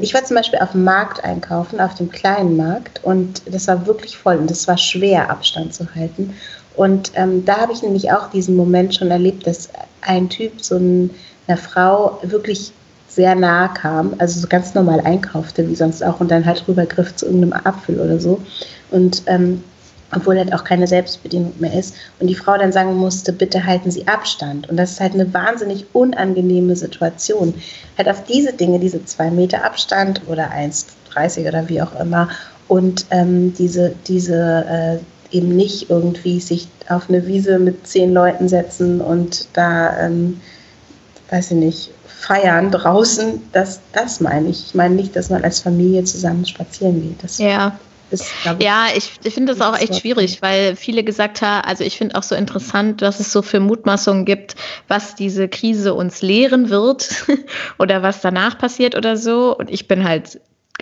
ich 0.00 0.14
war 0.14 0.24
zum 0.24 0.36
Beispiel 0.36 0.60
auf 0.60 0.72
dem 0.72 0.84
Markt 0.84 1.24
einkaufen, 1.24 1.80
auf 1.80 1.94
dem 1.94 2.10
kleinen 2.10 2.56
Markt 2.56 3.02
und 3.02 3.42
das 3.52 3.66
war 3.66 3.86
wirklich 3.86 4.16
voll 4.16 4.36
und 4.36 4.50
es 4.50 4.68
war 4.68 4.78
schwer, 4.78 5.28
Abstand 5.30 5.74
zu 5.74 5.92
halten. 5.94 6.34
Und 6.74 7.12
ähm, 7.16 7.44
da 7.44 7.58
habe 7.58 7.72
ich 7.72 7.82
nämlich 7.82 8.10
auch 8.12 8.30
diesen 8.30 8.56
Moment 8.56 8.94
schon 8.94 9.10
erlebt, 9.10 9.46
dass 9.46 9.68
ein 10.00 10.28
Typ 10.28 10.62
so 10.62 10.76
ein, 10.76 11.10
einer 11.46 11.58
Frau 11.58 12.18
wirklich 12.22 12.72
sehr 13.08 13.34
nah 13.34 13.68
kam, 13.68 14.14
also 14.18 14.40
so 14.40 14.48
ganz 14.48 14.74
normal 14.74 15.00
einkaufte, 15.00 15.68
wie 15.68 15.74
sonst 15.74 16.02
auch, 16.02 16.20
und 16.20 16.30
dann 16.30 16.46
halt 16.46 16.66
rübergriff 16.66 17.14
zu 17.14 17.26
irgendeinem 17.26 17.52
Apfel 17.64 18.00
oder 18.00 18.18
so. 18.18 18.40
Und 18.90 19.22
ähm, 19.26 19.62
obwohl 20.14 20.38
halt 20.38 20.52
auch 20.52 20.64
keine 20.64 20.86
Selbstbedienung 20.86 21.54
mehr 21.58 21.72
ist. 21.72 21.94
Und 22.20 22.26
die 22.26 22.34
Frau 22.34 22.56
dann 22.56 22.72
sagen 22.72 22.94
musste, 22.96 23.32
bitte 23.32 23.64
halten 23.64 23.90
Sie 23.90 24.06
Abstand. 24.06 24.68
Und 24.68 24.76
das 24.76 24.92
ist 24.92 25.00
halt 25.00 25.14
eine 25.14 25.32
wahnsinnig 25.32 25.86
unangenehme 25.92 26.76
Situation. 26.76 27.54
Halt 27.96 28.08
auf 28.08 28.24
diese 28.24 28.52
Dinge, 28.52 28.78
diese 28.78 29.04
zwei 29.04 29.30
Meter 29.30 29.64
Abstand 29.64 30.22
oder 30.28 30.50
1,30 30.52 31.48
oder 31.48 31.68
wie 31.68 31.82
auch 31.82 31.98
immer. 31.98 32.28
Und 32.68 33.06
ähm, 33.10 33.54
diese, 33.54 33.94
diese 34.06 35.00
äh, 35.32 35.36
eben 35.36 35.56
nicht 35.56 35.90
irgendwie 35.90 36.40
sich 36.40 36.68
auf 36.88 37.08
eine 37.08 37.26
Wiese 37.26 37.58
mit 37.58 37.86
zehn 37.86 38.12
Leuten 38.12 38.48
setzen 38.48 39.00
und 39.00 39.48
da, 39.54 39.98
ähm, 39.98 40.40
weiß 41.30 41.52
ich 41.52 41.56
nicht, 41.56 41.90
feiern 42.06 42.70
draußen, 42.70 43.42
das, 43.52 43.80
das 43.92 44.20
meine 44.20 44.48
ich. 44.48 44.66
Ich 44.66 44.74
meine 44.74 44.94
nicht, 44.94 45.16
dass 45.16 45.30
man 45.30 45.42
als 45.42 45.60
Familie 45.60 46.04
zusammen 46.04 46.46
spazieren 46.46 47.02
geht. 47.02 47.22
Das 47.22 47.38
ja, 47.38 47.78
ist, 48.12 48.24
ich, 48.44 48.64
ja, 48.64 48.86
ich, 48.94 49.12
ich 49.22 49.34
finde 49.34 49.54
das 49.54 49.60
auch 49.60 49.78
echt 49.78 49.96
schwierig, 49.96 50.42
weil 50.42 50.76
viele 50.76 51.04
gesagt 51.04 51.42
haben, 51.42 51.66
also 51.66 51.84
ich 51.84 51.96
finde 51.98 52.16
auch 52.16 52.22
so 52.22 52.34
interessant, 52.34 53.02
was 53.02 53.20
es 53.20 53.32
so 53.32 53.42
für 53.42 53.60
Mutmaßungen 53.60 54.24
gibt, 54.24 54.54
was 54.88 55.14
diese 55.14 55.48
Krise 55.48 55.94
uns 55.94 56.22
lehren 56.22 56.70
wird 56.70 57.26
oder 57.78 58.02
was 58.02 58.20
danach 58.20 58.58
passiert 58.58 58.96
oder 58.96 59.16
so. 59.16 59.56
Und 59.56 59.70
ich 59.70 59.88
bin 59.88 60.04
halt 60.04 60.40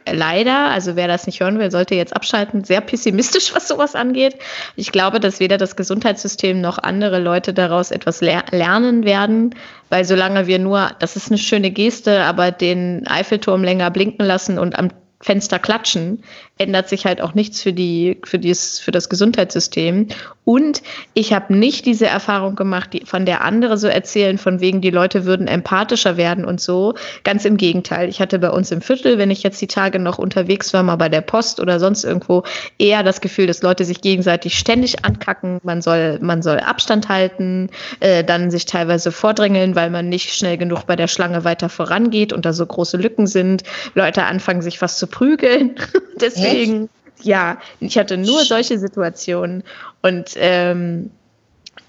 leider, 0.08 0.70
also 0.70 0.96
wer 0.96 1.08
das 1.08 1.26
nicht 1.26 1.40
hören 1.40 1.58
will, 1.58 1.70
sollte 1.70 1.94
jetzt 1.94 2.14
abschalten, 2.14 2.64
sehr 2.64 2.80
pessimistisch, 2.80 3.54
was 3.54 3.68
sowas 3.68 3.94
angeht. 3.94 4.36
Ich 4.76 4.92
glaube, 4.92 5.20
dass 5.20 5.40
weder 5.40 5.58
das 5.58 5.76
Gesundheitssystem 5.76 6.60
noch 6.60 6.78
andere 6.78 7.18
Leute 7.18 7.52
daraus 7.52 7.90
etwas 7.90 8.20
ler 8.20 8.44
lernen 8.50 9.04
werden, 9.04 9.54
weil 9.88 10.04
solange 10.04 10.46
wir 10.46 10.58
nur, 10.58 10.90
das 10.98 11.16
ist 11.16 11.28
eine 11.28 11.38
schöne 11.38 11.70
Geste, 11.70 12.22
aber 12.22 12.50
den 12.50 13.06
Eiffelturm 13.06 13.64
länger 13.64 13.90
blinken 13.90 14.24
lassen 14.24 14.58
und 14.58 14.78
am 14.78 14.90
Fenster 15.22 15.58
klatschen, 15.58 16.24
ändert 16.60 16.90
sich 16.90 17.06
halt 17.06 17.22
auch 17.22 17.34
nichts 17.34 17.62
für, 17.62 17.72
die, 17.72 18.18
für, 18.24 18.38
dies, 18.38 18.78
für 18.78 18.90
das 18.90 19.08
Gesundheitssystem. 19.08 20.08
Und 20.44 20.82
ich 21.14 21.32
habe 21.32 21.54
nicht 21.54 21.86
diese 21.86 22.06
Erfahrung 22.06 22.54
gemacht, 22.54 22.92
die, 22.92 23.06
von 23.06 23.24
der 23.24 23.42
andere 23.42 23.78
so 23.78 23.86
erzählen, 23.86 24.36
von 24.36 24.60
wegen, 24.60 24.82
die 24.82 24.90
Leute 24.90 25.24
würden 25.24 25.46
empathischer 25.46 26.18
werden 26.18 26.44
und 26.44 26.60
so. 26.60 26.94
Ganz 27.24 27.46
im 27.46 27.56
Gegenteil. 27.56 28.10
Ich 28.10 28.20
hatte 28.20 28.38
bei 28.38 28.50
uns 28.50 28.70
im 28.72 28.82
Viertel, 28.82 29.16
wenn 29.16 29.30
ich 29.30 29.42
jetzt 29.42 29.60
die 29.62 29.68
Tage 29.68 29.98
noch 29.98 30.18
unterwegs 30.18 30.74
war, 30.74 30.82
mal 30.82 30.96
bei 30.96 31.08
der 31.08 31.22
Post 31.22 31.60
oder 31.60 31.80
sonst 31.80 32.04
irgendwo, 32.04 32.42
eher 32.78 33.02
das 33.02 33.22
Gefühl, 33.22 33.46
dass 33.46 33.62
Leute 33.62 33.86
sich 33.86 34.02
gegenseitig 34.02 34.58
ständig 34.58 35.04
ankacken. 35.04 35.60
Man 35.62 35.80
soll, 35.80 36.18
man 36.20 36.42
soll 36.42 36.58
Abstand 36.58 37.08
halten, 37.08 37.70
äh, 38.00 38.22
dann 38.22 38.50
sich 38.50 38.66
teilweise 38.66 39.12
vordrängeln, 39.12 39.76
weil 39.76 39.88
man 39.88 40.10
nicht 40.10 40.34
schnell 40.34 40.58
genug 40.58 40.86
bei 40.86 40.96
der 40.96 41.08
Schlange 41.08 41.44
weiter 41.44 41.70
vorangeht 41.70 42.34
und 42.34 42.44
da 42.44 42.52
so 42.52 42.66
große 42.66 42.98
Lücken 42.98 43.26
sind. 43.26 43.62
Leute 43.94 44.24
anfangen, 44.24 44.60
sich 44.60 44.82
was 44.82 44.98
zu 44.98 45.06
prügeln. 45.06 45.76
Deswegen, 46.20 46.49
Echt? 46.50 46.90
ja, 47.22 47.58
ich 47.80 47.98
hatte 47.98 48.16
nur 48.16 48.44
solche 48.44 48.78
Situationen. 48.78 49.62
Und 50.02 50.32
ähm, 50.36 51.10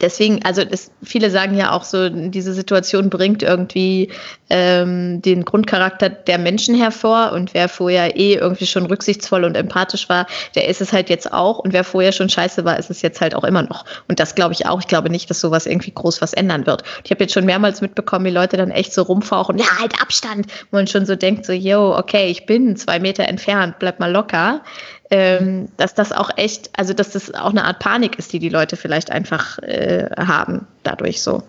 deswegen, 0.01 0.43
also 0.43 0.63
das, 0.63 0.91
viele 1.03 1.29
sagen 1.29 1.55
ja 1.55 1.71
auch 1.71 1.83
so, 1.83 2.09
diese 2.09 2.53
Situation 2.53 3.09
bringt 3.09 3.43
irgendwie 3.43 4.11
ähm, 4.49 5.21
den 5.21 5.45
Grundcharakter 5.45 6.09
der 6.09 6.37
Menschen 6.37 6.75
hervor 6.75 7.31
und 7.33 7.53
wer 7.53 7.69
vorher 7.69 8.17
eh 8.17 8.35
irgendwie 8.35 8.65
schon 8.65 8.85
rücksichtsvoll 8.85 9.43
und 9.43 9.55
empathisch 9.55 10.09
war, 10.09 10.27
der 10.55 10.67
ist 10.67 10.81
es 10.81 10.91
halt 10.91 11.09
jetzt 11.09 11.31
auch 11.31 11.59
und 11.59 11.73
wer 11.73 11.83
vorher 11.83 12.11
schon 12.11 12.29
scheiße 12.29 12.65
war, 12.65 12.77
ist 12.77 12.89
es 12.89 13.01
jetzt 13.01 13.21
halt 13.21 13.35
auch 13.35 13.43
immer 13.43 13.63
noch. 13.63 13.85
Und 14.07 14.19
das 14.19 14.35
glaube 14.35 14.53
ich 14.53 14.65
auch. 14.65 14.79
Ich 14.79 14.87
glaube 14.87 15.09
nicht, 15.09 15.29
dass 15.29 15.39
sowas 15.39 15.65
irgendwie 15.65 15.91
groß 15.93 16.21
was 16.21 16.33
ändern 16.33 16.65
wird. 16.65 16.83
Ich 17.03 17.11
habe 17.11 17.23
jetzt 17.23 17.33
schon 17.33 17.45
mehrmals 17.45 17.81
mitbekommen, 17.81 18.25
wie 18.25 18.31
Leute 18.31 18.57
dann 18.57 18.71
echt 18.71 18.93
so 18.93 19.03
rumfauchen, 19.03 19.57
ja, 19.57 19.65
halt 19.79 20.01
Abstand, 20.01 20.47
wo 20.71 20.77
man 20.77 20.87
schon 20.87 21.05
so 21.05 21.15
denkt, 21.15 21.45
so, 21.45 21.53
yo, 21.53 21.95
okay, 21.97 22.27
ich 22.27 22.45
bin 22.45 22.75
zwei 22.75 22.99
Meter 22.99 23.25
entfernt, 23.27 23.75
bleib 23.79 23.99
mal 23.99 24.11
locker 24.11 24.61
ähm, 25.11 25.67
dass 25.77 25.93
das 25.93 26.11
auch 26.11 26.31
echt, 26.37 26.69
also 26.77 26.93
dass 26.93 27.11
das 27.11 27.33
auch 27.33 27.51
eine 27.51 27.65
Art 27.65 27.79
Panik 27.79 28.17
ist, 28.17 28.31
die 28.33 28.39
die 28.39 28.49
Leute 28.49 28.77
vielleicht 28.77 29.11
einfach 29.11 29.59
äh, 29.59 30.09
haben 30.17 30.67
dadurch 30.83 31.21
so. 31.21 31.43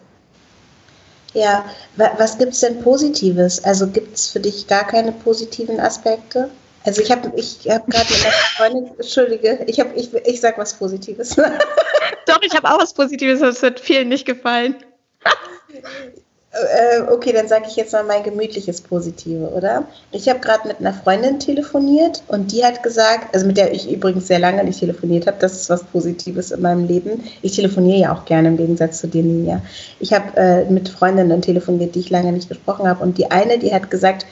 Ja, 1.33 1.65
was 1.97 2.37
gibt 2.37 2.53
es 2.53 2.61
denn 2.61 2.83
Positives? 2.83 3.65
Also 3.65 3.87
gibt 3.87 4.17
es 4.17 4.29
für 4.29 4.41
dich 4.41 4.67
gar 4.67 4.87
keine 4.87 5.13
positiven 5.13 5.81
Aspekte? 5.81 6.51
Also 6.85 7.01
ich 7.01 7.11
habe 7.11 7.33
ich 7.37 7.61
hab 7.69 7.87
gerade 7.87 8.11
mit 8.11 8.33
Freundin, 8.57 8.91
entschuldige, 8.99 9.65
ich, 9.67 9.81
hab, 9.81 9.97
ich, 9.97 10.13
ich 10.13 10.41
sag 10.41 10.59
was 10.59 10.75
Positives. 10.75 11.37
Doch, 12.27 12.43
ich 12.43 12.55
habe 12.55 12.69
auch 12.69 12.81
was 12.81 12.93
Positives, 12.93 13.41
das 13.41 13.63
wird 13.63 13.81
vielen 13.81 14.09
nicht 14.09 14.27
gefallen. 14.27 14.77
Äh, 16.53 17.01
okay, 17.11 17.33
dann 17.33 17.49
sage 17.49 17.65
ich 17.67 17.77
jetzt 17.77 17.95
mal 17.95 18.05
mein 18.05 18.23
gemütliches 18.23 18.83
Positive, 18.83 19.49
oder? 19.49 19.85
Ich 20.11 20.29
habe 20.29 20.41
gerade 20.41 20.69
mit 20.69 20.81
einer 20.81 20.93
Freundin 20.93 21.41
telefoniert 21.41 22.23
und 22.29 22.53
die 22.53 22.63
hat 22.63 22.83
gesagt, 22.83 23.35
also 23.35 23.47
mit 23.47 23.57
der 23.57 23.73
ich 23.73 23.91
übrigens 23.91 24.27
sehr 24.27 24.39
lange 24.39 24.63
nicht 24.63 24.81
telefoniert 24.81 25.27
habe, 25.27 25.39
das 25.41 25.55
ist 25.55 25.71
was 25.71 25.83
Positives 25.85 26.51
in 26.51 26.61
meinem 26.61 26.87
Leben. 26.87 27.25
Ich 27.41 27.57
telefoniere 27.57 28.01
ja 28.01 28.15
auch 28.15 28.27
gerne 28.27 28.49
im 28.49 28.59
Gegensatz 28.59 29.01
zu 29.01 29.09
dir, 29.09 29.23
Ninja. 29.23 29.63
Ich 29.99 30.13
habe 30.13 30.37
äh, 30.37 30.65
mit 30.67 30.91
Freundinnen 30.91 31.41
telefoniert, 31.41 31.95
die 31.95 32.01
ich 32.01 32.11
lange 32.11 32.33
nicht 32.33 32.51
gesprochen 32.51 32.87
habe 32.87 33.03
und 33.03 33.17
die 33.17 33.31
eine, 33.31 33.59
die 33.59 33.73
hat 33.73 33.91
gesagt, 33.91 34.27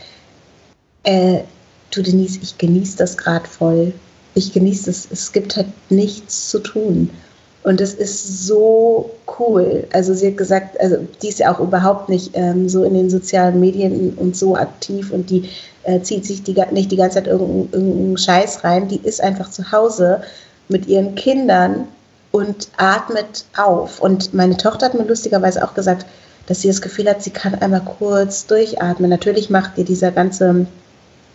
äh, 1.05 1.39
du 1.91 2.03
Denise, 2.03 2.41
ich 2.43 2.59
genieße 2.59 2.99
das 2.99 3.17
gerade 3.17 3.49
voll. 3.49 3.95
Ich 4.35 4.53
genieße 4.53 4.91
es. 4.91 5.09
Es 5.11 5.33
gibt 5.33 5.57
halt 5.57 5.69
nichts 5.89 6.51
zu 6.51 6.59
tun. 6.59 7.11
Und 7.63 7.81
es 7.81 7.93
ist 7.93 8.47
so 8.47 9.11
cool. 9.39 9.87
Also 9.93 10.15
sie 10.15 10.29
hat 10.29 10.39
gesagt, 10.39 10.81
also 10.81 10.97
die 11.21 11.29
ist 11.29 11.41
ja 11.41 11.53
auch 11.53 11.61
überhaupt 11.61 12.09
nicht 12.09 12.31
ähm, 12.35 12.69
so 12.69 12.85
in 12.85 12.95
den 12.95 13.11
sozialen 13.11 13.61
Medien 13.61 14.15
und 14.15 14.35
so 14.35 14.57
aktiv 14.57 15.11
und 15.13 15.29
die 15.29 15.51
äh, 15.83 16.01
zieht 16.01 16.25
sich 16.25 16.43
die, 16.43 16.55
nicht 16.71 16.91
die 16.91 16.97
ganze 16.97 17.17
Zeit 17.17 17.27
irgendeinen 17.27 17.69
irgendein 17.73 18.17
Scheiß 18.17 18.65
rein. 18.65 18.89
Die 18.89 19.01
ist 19.01 19.23
einfach 19.23 19.51
zu 19.51 19.73
Hause 19.73 20.23
mit 20.69 20.87
ihren 20.87 21.15
Kindern 21.17 21.87
und 22.33 22.69
atmet 22.77 23.45
auf. 23.57 24.01
Und 24.01 24.33
meine 24.33 24.57
Tochter 24.57 24.87
hat 24.87 24.95
mir 24.95 25.05
lustigerweise 25.05 25.63
auch 25.65 25.75
gesagt, 25.75 26.07
dass 26.47 26.63
sie 26.63 26.69
das 26.69 26.83
Gefühl 26.83 27.09
hat, 27.09 27.23
sie 27.23 27.31
kann 27.31 27.55
einmal 27.55 27.83
kurz 27.83 28.47
durchatmen. 28.47 29.11
Natürlich 29.11 29.51
macht 29.51 29.77
ihr 29.77 29.85
dieser 29.85 30.11
ganze, 30.11 30.67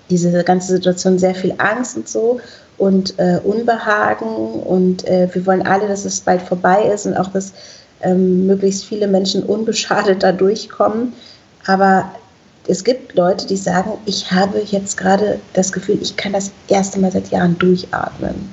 diese 0.09 0.43
ganze 0.43 0.73
Situation 0.73 1.17
sehr 1.19 1.35
viel 1.35 1.55
Angst 1.57 1.97
und 1.97 2.07
so 2.07 2.39
und 2.77 3.17
äh, 3.17 3.39
Unbehagen 3.43 4.27
und 4.27 5.07
äh, 5.07 5.27
wir 5.33 5.45
wollen 5.45 5.65
alle, 5.65 5.87
dass 5.87 6.05
es 6.05 6.19
bald 6.21 6.41
vorbei 6.41 6.89
ist 6.93 7.05
und 7.05 7.15
auch, 7.15 7.27
dass 7.27 7.53
ähm, 8.01 8.45
möglichst 8.45 8.85
viele 8.85 9.07
Menschen 9.07 9.43
unbeschadet 9.43 10.23
da 10.23 10.31
durchkommen. 10.31 11.13
Aber 11.65 12.11
es 12.67 12.83
gibt 12.83 13.15
Leute, 13.15 13.47
die 13.47 13.57
sagen, 13.57 13.91
ich 14.05 14.31
habe 14.31 14.61
jetzt 14.65 14.97
gerade 14.97 15.39
das 15.53 15.71
Gefühl, 15.71 15.99
ich 16.01 16.15
kann 16.17 16.33
das 16.33 16.51
erste 16.67 16.99
Mal 16.99 17.11
seit 17.11 17.29
Jahren 17.29 17.57
durchatmen. 17.57 18.49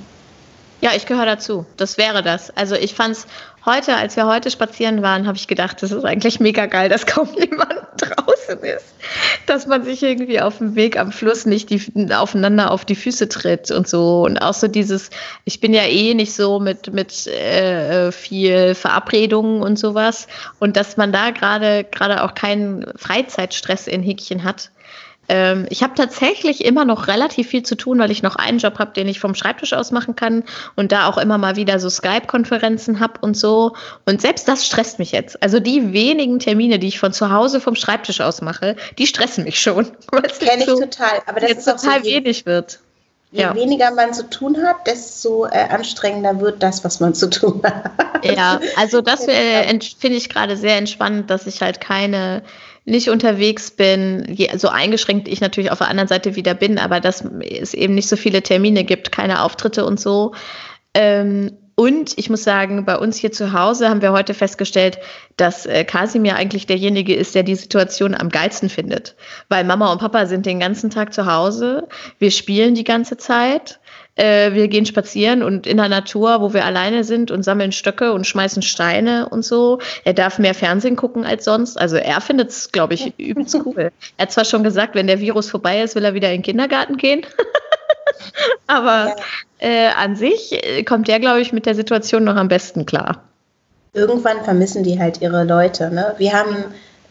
Ja, 0.82 0.90
ich 0.96 1.06
gehöre 1.06 1.26
dazu. 1.26 1.64
Das 1.76 1.96
wäre 1.96 2.24
das. 2.24 2.50
Also 2.56 2.74
ich 2.74 2.94
fand 2.94 3.12
es 3.12 3.28
heute, 3.64 3.94
als 3.94 4.16
wir 4.16 4.26
heute 4.26 4.50
spazieren 4.50 5.00
waren, 5.00 5.28
habe 5.28 5.38
ich 5.38 5.46
gedacht, 5.46 5.80
das 5.80 5.92
ist 5.92 6.04
eigentlich 6.04 6.40
mega 6.40 6.66
geil, 6.66 6.88
dass 6.88 7.06
kaum 7.06 7.28
jemand 7.38 7.78
draußen 7.98 8.58
ist. 8.64 8.86
Dass 9.46 9.68
man 9.68 9.84
sich 9.84 10.02
irgendwie 10.02 10.40
auf 10.40 10.58
dem 10.58 10.74
Weg 10.74 10.98
am 10.98 11.12
Fluss 11.12 11.46
nicht 11.46 11.70
die, 11.70 11.80
aufeinander 12.12 12.72
auf 12.72 12.84
die 12.84 12.96
Füße 12.96 13.28
tritt 13.28 13.70
und 13.70 13.86
so. 13.86 14.22
Und 14.22 14.38
auch 14.38 14.54
so 14.54 14.66
dieses, 14.66 15.10
ich 15.44 15.60
bin 15.60 15.72
ja 15.72 15.84
eh 15.84 16.14
nicht 16.14 16.34
so 16.34 16.58
mit, 16.58 16.92
mit 16.92 17.28
äh, 17.28 18.10
viel 18.10 18.74
Verabredungen 18.74 19.62
und 19.62 19.78
sowas. 19.78 20.26
Und 20.58 20.76
dass 20.76 20.96
man 20.96 21.12
da 21.12 21.30
gerade 21.30 21.84
gerade 21.84 22.24
auch 22.24 22.34
keinen 22.34 22.86
Freizeitstress 22.96 23.86
in 23.86 24.02
Häkchen 24.02 24.42
hat 24.42 24.72
ähm, 25.32 25.64
ich 25.70 25.82
habe 25.82 25.94
tatsächlich 25.94 26.62
immer 26.62 26.84
noch 26.84 27.08
relativ 27.08 27.48
viel 27.48 27.62
zu 27.62 27.74
tun, 27.74 27.98
weil 27.98 28.10
ich 28.10 28.22
noch 28.22 28.36
einen 28.36 28.58
Job 28.58 28.78
habe, 28.78 28.92
den 28.92 29.08
ich 29.08 29.18
vom 29.18 29.34
Schreibtisch 29.34 29.72
aus 29.72 29.90
machen 29.90 30.14
kann 30.14 30.44
und 30.76 30.92
da 30.92 31.08
auch 31.08 31.16
immer 31.16 31.38
mal 31.38 31.56
wieder 31.56 31.78
so 31.78 31.88
Skype-Konferenzen 31.88 33.00
habe 33.00 33.14
und 33.22 33.34
so. 33.34 33.72
Und 34.04 34.20
selbst 34.20 34.46
das 34.46 34.66
stresst 34.66 34.98
mich 34.98 35.10
jetzt. 35.10 35.42
Also 35.42 35.58
die 35.58 35.94
wenigen 35.94 36.38
Termine, 36.38 36.78
die 36.78 36.88
ich 36.88 36.98
von 36.98 37.14
zu 37.14 37.30
Hause 37.30 37.62
vom 37.62 37.76
Schreibtisch 37.76 38.20
aus 38.20 38.42
mache, 38.42 38.76
die 38.98 39.06
stressen 39.06 39.44
mich 39.44 39.58
schon. 39.58 39.86
Kenne 40.38 40.64
ich 40.64 40.66
so, 40.66 40.78
total. 40.78 41.22
Aber 41.24 41.40
das 41.40 41.48
jetzt 41.48 41.66
ist 41.66 41.80
total 41.80 42.00
so 42.00 42.10
wenig 42.10 42.44
wird. 42.44 42.80
Je 43.30 43.40
ja. 43.40 43.54
weniger 43.54 43.90
man 43.92 44.12
zu 44.12 44.28
tun 44.28 44.58
hat, 44.62 44.86
desto 44.86 45.46
äh, 45.46 45.66
anstrengender 45.70 46.38
wird 46.40 46.62
das, 46.62 46.84
was 46.84 47.00
man 47.00 47.14
zu 47.14 47.30
tun 47.30 47.62
hat. 47.64 47.90
Ja, 48.22 48.60
also 48.76 49.00
das 49.00 49.26
äh, 49.26 49.64
finde 49.98 50.18
ich 50.18 50.28
gerade 50.28 50.58
sehr 50.58 50.76
entspannend, 50.76 51.30
dass 51.30 51.46
ich 51.46 51.62
halt 51.62 51.80
keine 51.80 52.42
nicht 52.84 53.10
unterwegs 53.10 53.70
bin, 53.70 54.36
so 54.56 54.68
eingeschränkt 54.68 55.28
ich 55.28 55.40
natürlich 55.40 55.70
auf 55.70 55.78
der 55.78 55.88
anderen 55.88 56.08
Seite 56.08 56.34
wieder 56.34 56.54
bin, 56.54 56.78
aber 56.78 57.00
dass 57.00 57.24
es 57.40 57.74
eben 57.74 57.94
nicht 57.94 58.08
so 58.08 58.16
viele 58.16 58.42
Termine 58.42 58.84
gibt, 58.84 59.12
keine 59.12 59.42
Auftritte 59.42 59.84
und 59.84 60.00
so. 60.00 60.34
Ähm, 60.94 61.52
und 61.74 62.18
ich 62.18 62.28
muss 62.28 62.44
sagen, 62.44 62.84
bei 62.84 62.98
uns 62.98 63.16
hier 63.16 63.32
zu 63.32 63.52
Hause 63.52 63.88
haben 63.88 64.02
wir 64.02 64.12
heute 64.12 64.34
festgestellt, 64.34 64.98
dass 65.36 65.64
äh, 65.64 65.84
Kasimir 65.84 66.36
eigentlich 66.36 66.66
derjenige 66.66 67.14
ist, 67.14 67.34
der 67.34 67.44
die 67.44 67.54
Situation 67.54 68.14
am 68.14 68.28
geilsten 68.28 68.68
findet. 68.68 69.16
Weil 69.48 69.64
Mama 69.64 69.90
und 69.90 69.98
Papa 69.98 70.26
sind 70.26 70.44
den 70.44 70.60
ganzen 70.60 70.90
Tag 70.90 71.14
zu 71.14 71.24
Hause, 71.26 71.88
wir 72.18 72.30
spielen 72.30 72.74
die 72.74 72.84
ganze 72.84 73.16
Zeit 73.16 73.80
äh, 74.16 74.52
wir 74.52 74.68
gehen 74.68 74.84
spazieren 74.84 75.42
und 75.42 75.66
in 75.66 75.78
der 75.78 75.88
Natur, 75.88 76.40
wo 76.40 76.52
wir 76.52 76.64
alleine 76.64 77.04
sind 77.04 77.30
und 77.30 77.42
sammeln 77.42 77.72
Stöcke 77.72 78.12
und 78.12 78.26
schmeißen 78.26 78.62
Steine 78.62 79.28
und 79.28 79.44
so. 79.44 79.78
Er 80.04 80.12
darf 80.12 80.38
mehr 80.38 80.54
Fernsehen 80.54 80.96
gucken 80.96 81.24
als 81.24 81.44
sonst. 81.44 81.80
Also 81.80 81.96
er 81.96 82.20
findet 82.20 82.50
es, 82.50 82.72
glaube 82.72 82.94
ich, 82.94 83.14
übelst 83.18 83.56
cool. 83.64 83.90
Er 84.16 84.22
hat 84.22 84.32
zwar 84.32 84.44
schon 84.44 84.64
gesagt, 84.64 84.94
wenn 84.94 85.06
der 85.06 85.20
Virus 85.20 85.48
vorbei 85.48 85.82
ist, 85.82 85.94
will 85.94 86.04
er 86.04 86.14
wieder 86.14 86.28
in 86.28 86.38
den 86.38 86.42
Kindergarten 86.42 86.96
gehen. 86.96 87.22
Aber 88.66 89.16
äh, 89.58 89.88
an 89.88 90.16
sich 90.16 90.52
äh, 90.52 90.82
kommt 90.82 91.08
der, 91.08 91.20
glaube 91.20 91.40
ich, 91.40 91.52
mit 91.52 91.66
der 91.66 91.74
Situation 91.74 92.24
noch 92.24 92.36
am 92.36 92.48
besten 92.48 92.84
klar. 92.84 93.22
Irgendwann 93.94 94.42
vermissen 94.44 94.84
die 94.84 94.98
halt 94.98 95.20
ihre 95.20 95.44
Leute. 95.44 95.90
Ne? 95.90 96.14
Wir 96.18 96.32
haben 96.32 96.64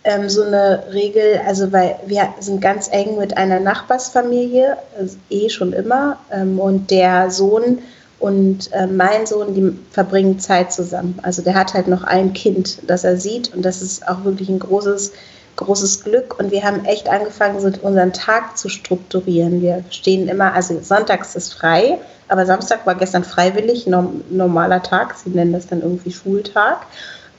ähm, 0.04 0.30
so 0.30 0.44
eine 0.44 0.84
Regel, 0.92 1.42
also 1.46 1.72
weil 1.72 1.96
wir 2.06 2.30
sind 2.40 2.62
ganz 2.62 2.90
eng 2.92 3.18
mit 3.18 3.38
einer 3.38 3.60
Nachbarsfamilie, 3.60 4.78
also 4.98 5.18
eh 5.30 5.50
schon 5.50 5.74
immer, 5.74 6.18
ähm, 6.32 6.60
und 6.60 6.90
der 6.90 7.30
Sohn 7.30 7.80
und 8.20 8.72
äh, 8.72 8.88
mein 8.88 9.26
Sohn, 9.26 9.54
die 9.54 9.78
verbringen 9.92 10.40
Zeit 10.40 10.72
zusammen. 10.72 11.18
Also 11.24 11.42
der 11.42 11.56
hat 11.56 11.74
halt 11.74 11.88
noch 11.88 12.04
ein 12.04 12.34
Kind, 12.34 12.80
das 12.88 13.04
er 13.04 13.18
sieht 13.18 13.54
und 13.54 13.64
das 13.64 13.82
ist 13.82 14.08
auch 14.08 14.24
wirklich 14.24 14.50
ein 14.50 14.60
großes, 14.60 15.12
großes 15.56 16.04
Glück. 16.04 16.40
Und 16.40 16.52
wir 16.52 16.64
haben 16.64 16.86
echt 16.86 17.10
angefangen, 17.10 17.60
so 17.60 17.68
unseren 17.82 18.14
Tag 18.14 18.58
zu 18.58 18.70
strukturieren. 18.70 19.62
Wir 19.62 19.84
stehen 19.90 20.28
immer, 20.28 20.54
also 20.54 20.80
sonntags 20.82 21.36
ist 21.36 21.54
frei, 21.54 22.00
aber 22.28 22.46
Samstag 22.46 22.86
war 22.86 22.96
gestern 22.96 23.24
freiwillig, 23.24 23.88
norm, 23.88 24.24
normaler 24.30 24.82
Tag. 24.82 25.16
Sie 25.16 25.30
nennen 25.30 25.54
das 25.54 25.68
dann 25.68 25.82
irgendwie 25.82 26.12
Schultag. 26.12 26.86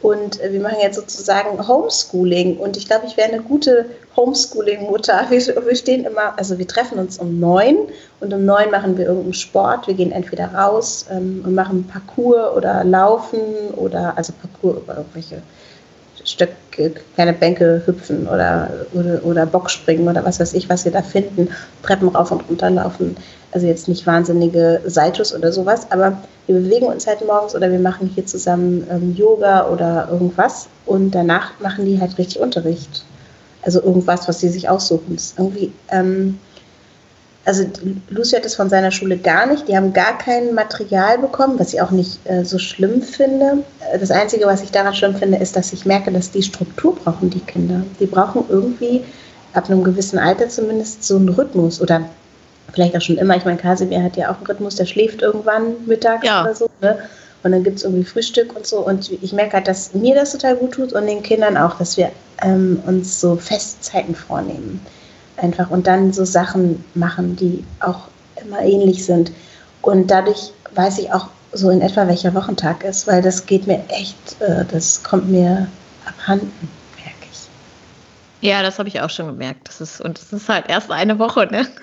Und 0.03 0.41
äh, 0.41 0.53
wir 0.53 0.61
machen 0.61 0.79
jetzt 0.83 0.97
sozusagen 0.97 1.67
Homeschooling. 1.67 2.59
Und 2.59 2.77
ich 2.77 2.87
glaube, 2.87 3.07
ich 3.07 3.17
wäre 3.17 3.33
eine 3.33 3.43
gute 3.43 3.87
Homeschooling-Mutter. 4.17 5.27
Wir, 5.31 5.41
wir, 5.41 5.77
stehen 5.77 6.05
immer, 6.05 6.37
also 6.37 6.59
wir 6.59 6.67
treffen 6.67 6.99
uns 6.99 7.19
um 7.19 7.41
neun 7.41 7.77
und 8.21 8.33
um 8.35 8.45
neun 8.45 8.71
machen 8.71 8.99
wir 8.99 9.07
irgendeinen 9.07 9.35
Sport. 9.35 9.87
Wir 9.87 9.95
gehen 9.95 10.13
entweder 10.13 10.53
raus 10.53 11.07
ähm, 11.11 11.43
und 11.47 11.55
machen 11.55 11.87
Parcours 11.87 12.55
oder 12.57 12.85
laufen 12.85 13.41
oder 13.77 14.13
also 14.17 14.33
Parcours 14.41 14.83
über 14.83 14.99
irgendwelche 14.99 15.43
Stöcke, 16.25 16.95
kleine 17.15 17.33
Bänke 17.33 17.83
hüpfen 17.85 18.27
oder, 18.27 18.71
oder, 18.93 19.25
oder 19.25 19.47
Bockspringen 19.47 20.09
oder 20.09 20.25
was 20.25 20.41
weiß 20.41 20.55
ich, 20.55 20.69
was 20.69 20.85
wir 20.85 20.93
da 20.93 21.03
finden. 21.03 21.49
Treppen 21.83 22.09
rauf 22.09 22.31
und 22.31 22.49
runter 22.49 22.71
laufen. 22.71 23.17
Also 23.53 23.67
jetzt 23.67 23.89
nicht 23.89 24.07
wahnsinnige 24.07 24.81
Saltos 24.87 25.35
oder 25.35 25.53
sowas, 25.53 25.87
aber 25.91 26.17
wir 26.47 26.57
bewegen 26.57 26.87
uns 26.87 27.07
halt 27.07 27.27
morgens 27.27 27.55
oder 27.55 27.71
wir 27.71 27.79
machen 27.79 28.11
hier 28.15 28.25
zusammen 28.25 28.87
ähm, 28.91 29.15
Yoga 29.17 29.69
oder 29.69 30.09
irgendwas 30.11 30.69
und 30.87 31.11
danach 31.13 31.53
machen 31.61 31.85
die 31.85 32.01
halt 32.01 32.17
richtig 32.19 32.41
Unterricht. 32.41 33.05
Also 33.63 33.83
irgendwas, 33.83 34.27
was 34.27 34.41
sie 34.41 34.49
sich 34.49 34.69
aussuchen. 34.69 35.15
Das 35.15 35.25
ist 35.25 35.39
irgendwie, 35.39 35.73
ähm, 35.91 36.39
also 37.45 37.65
Lucy 38.09 38.37
hat 38.37 38.45
es 38.45 38.55
von 38.55 38.69
seiner 38.69 38.91
Schule 38.91 39.17
gar 39.17 39.47
nicht. 39.47 39.67
Die 39.67 39.77
haben 39.77 39.93
gar 39.93 40.17
kein 40.17 40.55
Material 40.55 41.19
bekommen, 41.19 41.59
was 41.59 41.73
ich 41.73 41.81
auch 41.81 41.91
nicht 41.91 42.21
äh, 42.25 42.45
so 42.45 42.59
schlimm 42.59 43.03
finde. 43.03 43.65
Das 43.99 44.11
Einzige, 44.11 44.47
was 44.47 44.63
ich 44.63 44.71
daran 44.71 44.95
schlimm 44.95 45.17
finde, 45.17 45.39
ist, 45.39 45.57
dass 45.57 45.73
ich 45.73 45.85
merke, 45.85 46.13
dass 46.13 46.31
die 46.31 46.43
Struktur 46.43 46.95
brauchen, 46.95 47.31
die 47.31 47.41
Kinder. 47.41 47.83
Die 47.99 48.07
brauchen 48.07 48.45
irgendwie 48.49 49.03
ab 49.55 49.69
einem 49.69 49.83
gewissen 49.83 50.19
Alter 50.19 50.49
zumindest 50.49 51.05
so 51.05 51.17
einen 51.17 51.29
Rhythmus 51.29 51.81
oder 51.81 52.03
vielleicht 52.73 52.97
auch 52.97 53.01
schon 53.01 53.19
immer. 53.19 53.37
Ich 53.37 53.45
meine, 53.45 53.59
Kasimir 53.59 54.03
hat 54.03 54.17
ja 54.17 54.31
auch 54.31 54.37
einen 54.37 54.47
Rhythmus, 54.47 54.77
der 54.77 54.87
schläft 54.87 55.21
irgendwann 55.21 55.87
mittags 55.87 56.25
ja. 56.25 56.43
oder 56.43 56.55
so. 56.55 56.71
Ne? 56.81 56.99
Und 57.43 57.51
dann 57.51 57.65
gibt 57.65 57.79
es 57.79 57.85
irgendwie 57.85 58.05
Frühstück 58.05 58.55
und 58.55 58.67
so. 58.67 58.87
Und 58.87 59.11
ich 59.11 59.33
merke 59.33 59.55
halt, 59.55 59.67
dass 59.67 59.95
mir 59.95 60.15
das 60.15 60.31
total 60.33 60.57
gut 60.57 60.75
tut 60.75 60.93
und 60.93 61.07
den 61.07 61.23
Kindern 61.25 61.57
auch, 61.57 61.77
dass 61.77 61.97
wir 61.97 62.13
ähm, 62.41 62.81
uns 62.87 63.21
so 63.21 63.37
Festzeiten 63.37 64.15
vornehmen. 64.15 64.81
Einfach 65.43 65.71
und 65.71 65.87
dann 65.87 66.13
so 66.13 66.25
Sachen 66.25 66.85
machen, 66.95 67.37
die 67.37 67.65
auch 67.81 68.09
immer 68.43 68.61
ähnlich 68.61 69.05
sind. 69.05 69.33
Und 69.83 70.11
dadurch 70.11 70.53
weiß 70.75 70.99
ich 71.01 71.13
auch 71.13 71.27
so 71.53 71.69
in 71.71 71.83
etwa, 71.83 72.07
welcher 72.07 72.33
Wochentag 72.35 72.85
ist, 72.85 73.07
weil 73.07 73.21
das 73.21 73.45
geht 73.45 73.67
mir 73.67 73.85
echt, 73.89 74.41
äh, 74.41 74.65
das 74.65 75.03
kommt 75.03 75.29
mir 75.29 75.67
abhanden, 76.07 76.51
merke 76.97 77.27
ich. 77.31 78.49
Ja, 78.49 78.63
das 78.63 78.79
habe 78.79 78.89
ich 78.89 79.01
auch 79.01 79.11
schon 79.11 79.27
gemerkt. 79.27 79.69
Das 79.69 79.81
ist, 79.81 80.01
und 80.01 80.19
es 80.19 80.33
ist 80.33 80.49
halt 80.49 80.69
erst 80.69 80.91
eine 80.91 81.19
Woche, 81.19 81.47
ne? 81.51 81.67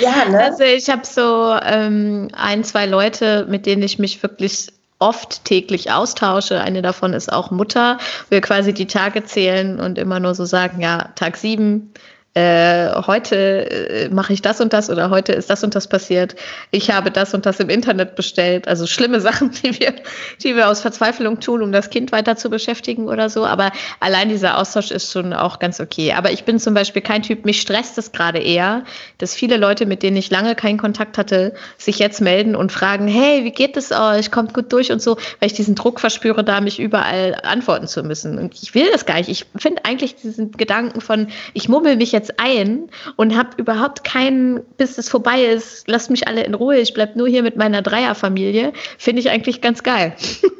Ja, 0.00 0.26
ne? 0.28 0.44
Also 0.44 0.62
ich 0.64 0.88
habe 0.90 1.04
so 1.04 1.56
ähm, 1.62 2.28
ein, 2.32 2.62
zwei 2.62 2.86
Leute, 2.86 3.46
mit 3.48 3.66
denen 3.66 3.82
ich 3.82 3.98
mich 3.98 4.22
wirklich 4.22 4.68
oft 4.98 5.44
täglich 5.44 5.90
austausche. 5.90 6.60
Eine 6.60 6.82
davon 6.82 7.12
ist 7.12 7.32
auch 7.32 7.50
Mutter. 7.50 7.98
Wir 8.28 8.40
quasi 8.40 8.72
die 8.72 8.86
Tage 8.86 9.24
zählen 9.24 9.80
und 9.80 9.98
immer 9.98 10.20
nur 10.20 10.34
so 10.34 10.44
sagen, 10.44 10.80
ja, 10.80 11.10
Tag 11.14 11.36
sieben 11.36 11.92
äh, 12.38 13.02
heute 13.06 13.68
äh, 13.68 14.08
mache 14.10 14.32
ich 14.32 14.42
das 14.42 14.60
und 14.60 14.72
das 14.72 14.90
oder 14.90 15.10
heute 15.10 15.32
ist 15.32 15.50
das 15.50 15.64
und 15.64 15.74
das 15.74 15.88
passiert. 15.88 16.36
Ich 16.70 16.92
habe 16.92 17.10
das 17.10 17.34
und 17.34 17.46
das 17.46 17.58
im 17.58 17.68
Internet 17.68 18.14
bestellt. 18.14 18.68
Also 18.68 18.86
schlimme 18.86 19.20
Sachen, 19.28 19.50
die 19.50 19.80
wir, 19.80 19.94
die 20.42 20.54
wir 20.54 20.68
aus 20.68 20.80
Verzweiflung 20.80 21.40
tun, 21.40 21.62
um 21.62 21.72
das 21.72 21.90
Kind 21.90 22.12
weiter 22.12 22.36
zu 22.36 22.48
beschäftigen 22.48 23.08
oder 23.08 23.28
so. 23.28 23.44
Aber 23.44 23.72
allein 23.98 24.28
dieser 24.28 24.56
Austausch 24.58 24.92
ist 24.92 25.10
schon 25.10 25.32
auch 25.32 25.58
ganz 25.58 25.80
okay. 25.80 26.12
Aber 26.12 26.30
ich 26.30 26.44
bin 26.44 26.60
zum 26.60 26.74
Beispiel 26.74 27.02
kein 27.02 27.22
Typ, 27.22 27.44
mich 27.44 27.60
stresst 27.60 27.98
es 27.98 28.12
gerade 28.12 28.38
eher, 28.38 28.84
dass 29.18 29.34
viele 29.34 29.56
Leute, 29.56 29.86
mit 29.86 30.04
denen 30.04 30.16
ich 30.16 30.30
lange 30.30 30.54
keinen 30.54 30.78
Kontakt 30.78 31.18
hatte, 31.18 31.54
sich 31.76 31.98
jetzt 31.98 32.20
melden 32.20 32.54
und 32.54 32.70
fragen, 32.70 33.08
hey, 33.08 33.44
wie 33.44 33.50
geht 33.50 33.76
es 33.76 33.90
euch? 33.90 34.30
Kommt 34.30 34.54
gut 34.54 34.72
durch 34.72 34.92
und 34.92 35.02
so, 35.02 35.16
weil 35.40 35.48
ich 35.48 35.54
diesen 35.54 35.74
Druck 35.74 35.98
verspüre, 35.98 36.44
da 36.44 36.60
mich 36.60 36.78
überall 36.78 37.36
antworten 37.42 37.88
zu 37.88 38.04
müssen. 38.04 38.38
Und 38.38 38.54
ich 38.62 38.74
will 38.76 38.86
das 38.92 39.06
gar 39.06 39.16
nicht. 39.16 39.28
Ich 39.28 39.46
finde 39.56 39.84
eigentlich 39.84 40.14
diesen 40.14 40.52
Gedanken 40.52 41.00
von, 41.00 41.28
ich 41.54 41.68
mummel 41.68 41.96
mich 41.96 42.12
jetzt 42.12 42.27
ein 42.36 42.90
und 43.16 43.36
habe 43.36 43.50
überhaupt 43.56 44.04
keinen, 44.04 44.64
bis 44.76 44.98
es 44.98 45.08
vorbei 45.08 45.44
ist, 45.44 45.88
lasst 45.88 46.10
mich 46.10 46.28
alle 46.28 46.42
in 46.42 46.54
Ruhe, 46.54 46.78
ich 46.78 46.94
bleibe 46.94 47.18
nur 47.18 47.28
hier 47.28 47.42
mit 47.42 47.56
meiner 47.56 47.82
Dreierfamilie, 47.82 48.72
finde 48.98 49.20
ich 49.20 49.30
eigentlich 49.30 49.60
ganz 49.60 49.82
geil. 49.82 50.14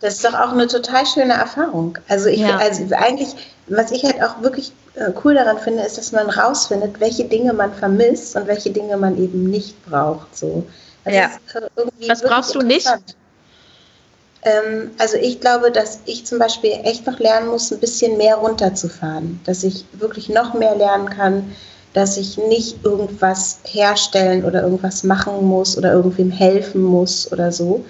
Das 0.00 0.16
ist 0.16 0.24
doch 0.26 0.34
auch 0.34 0.52
eine 0.52 0.66
total 0.66 1.06
schöne 1.06 1.32
Erfahrung. 1.32 1.96
Also 2.06 2.28
ich, 2.28 2.40
ja. 2.40 2.58
also 2.58 2.84
eigentlich, 2.94 3.34
was 3.66 3.90
ich 3.90 4.04
halt 4.04 4.22
auch 4.22 4.42
wirklich 4.42 4.72
äh, 4.94 5.10
cool 5.24 5.34
daran 5.34 5.58
finde, 5.58 5.84
ist, 5.84 5.96
dass 5.96 6.12
man 6.12 6.28
rausfindet, 6.28 7.00
welche 7.00 7.24
Dinge 7.24 7.54
man 7.54 7.72
vermisst 7.72 8.36
und 8.36 8.46
welche 8.46 8.70
Dinge 8.70 8.98
man 8.98 9.16
eben 9.16 9.44
nicht 9.48 9.84
braucht. 9.86 10.36
So. 10.36 10.66
ja. 11.06 11.30
Äh, 11.54 12.08
was 12.08 12.22
brauchst 12.22 12.54
du 12.54 12.60
nicht? 12.60 12.86
Ähm, 14.46 14.92
also 14.98 15.16
ich 15.18 15.40
glaube, 15.40 15.70
dass 15.70 16.00
ich 16.06 16.24
zum 16.24 16.38
Beispiel 16.38 16.70
echt 16.84 17.06
noch 17.06 17.18
lernen 17.18 17.48
muss, 17.48 17.72
ein 17.72 17.80
bisschen 17.80 18.16
mehr 18.16 18.36
runterzufahren. 18.36 19.40
Dass 19.44 19.64
ich 19.64 19.84
wirklich 19.92 20.28
noch 20.30 20.54
mehr 20.54 20.76
lernen 20.76 21.10
kann, 21.10 21.52
dass 21.92 22.16
ich 22.16 22.38
nicht 22.38 22.84
irgendwas 22.84 23.58
herstellen 23.64 24.44
oder 24.44 24.62
irgendwas 24.62 25.02
machen 25.02 25.44
muss 25.44 25.76
oder 25.76 25.92
irgendwem 25.92 26.30
helfen 26.30 26.82
muss 26.82 27.30
oder 27.32 27.50
so. 27.50 27.84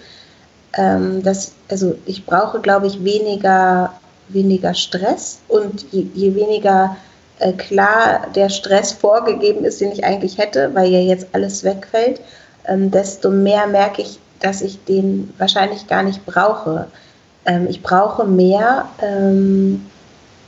Ähm, 0.76 1.22
das, 1.22 1.52
also 1.68 1.96
ich 2.06 2.24
brauche, 2.24 2.60
glaube 2.60 2.86
ich, 2.86 3.04
weniger, 3.04 3.92
weniger 4.28 4.74
Stress 4.74 5.40
und 5.48 5.86
je, 5.92 6.06
je 6.14 6.34
weniger 6.34 6.96
äh, 7.38 7.52
klar 7.52 8.28
der 8.34 8.48
Stress 8.48 8.92
vorgegeben 8.92 9.64
ist, 9.64 9.80
den 9.80 9.92
ich 9.92 10.04
eigentlich 10.04 10.38
hätte, 10.38 10.74
weil 10.74 10.90
ja 10.90 11.00
jetzt 11.00 11.26
alles 11.32 11.64
wegfällt, 11.64 12.20
ähm, 12.66 12.90
desto 12.90 13.30
mehr 13.30 13.66
merke 13.66 14.02
ich, 14.02 14.18
dass 14.40 14.62
ich 14.62 14.84
den 14.84 15.32
wahrscheinlich 15.38 15.86
gar 15.86 16.02
nicht 16.02 16.26
brauche. 16.26 16.88
Ähm, 17.44 17.66
ich 17.68 17.82
brauche 17.82 18.24
mehr, 18.24 18.88
ähm, 19.00 19.86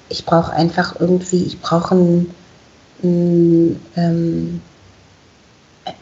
ich 0.09 0.25
brauche 0.25 0.53
einfach 0.53 0.99
irgendwie, 0.99 1.45
ich 1.45 1.61
brauche 1.61 1.95
ein, 1.95 2.35
ein 3.03 3.81
ähm, 3.97 4.61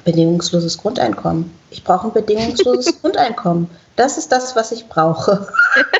bedingungsloses 0.04 0.78
Grundeinkommen. 0.78 1.52
Ich 1.70 1.84
brauche 1.84 2.08
ein 2.08 2.12
bedingungsloses 2.12 2.98
Grundeinkommen. 3.00 3.68
Das 3.96 4.18
ist 4.18 4.30
das, 4.30 4.56
was 4.56 4.72
ich 4.72 4.88
brauche. 4.88 5.48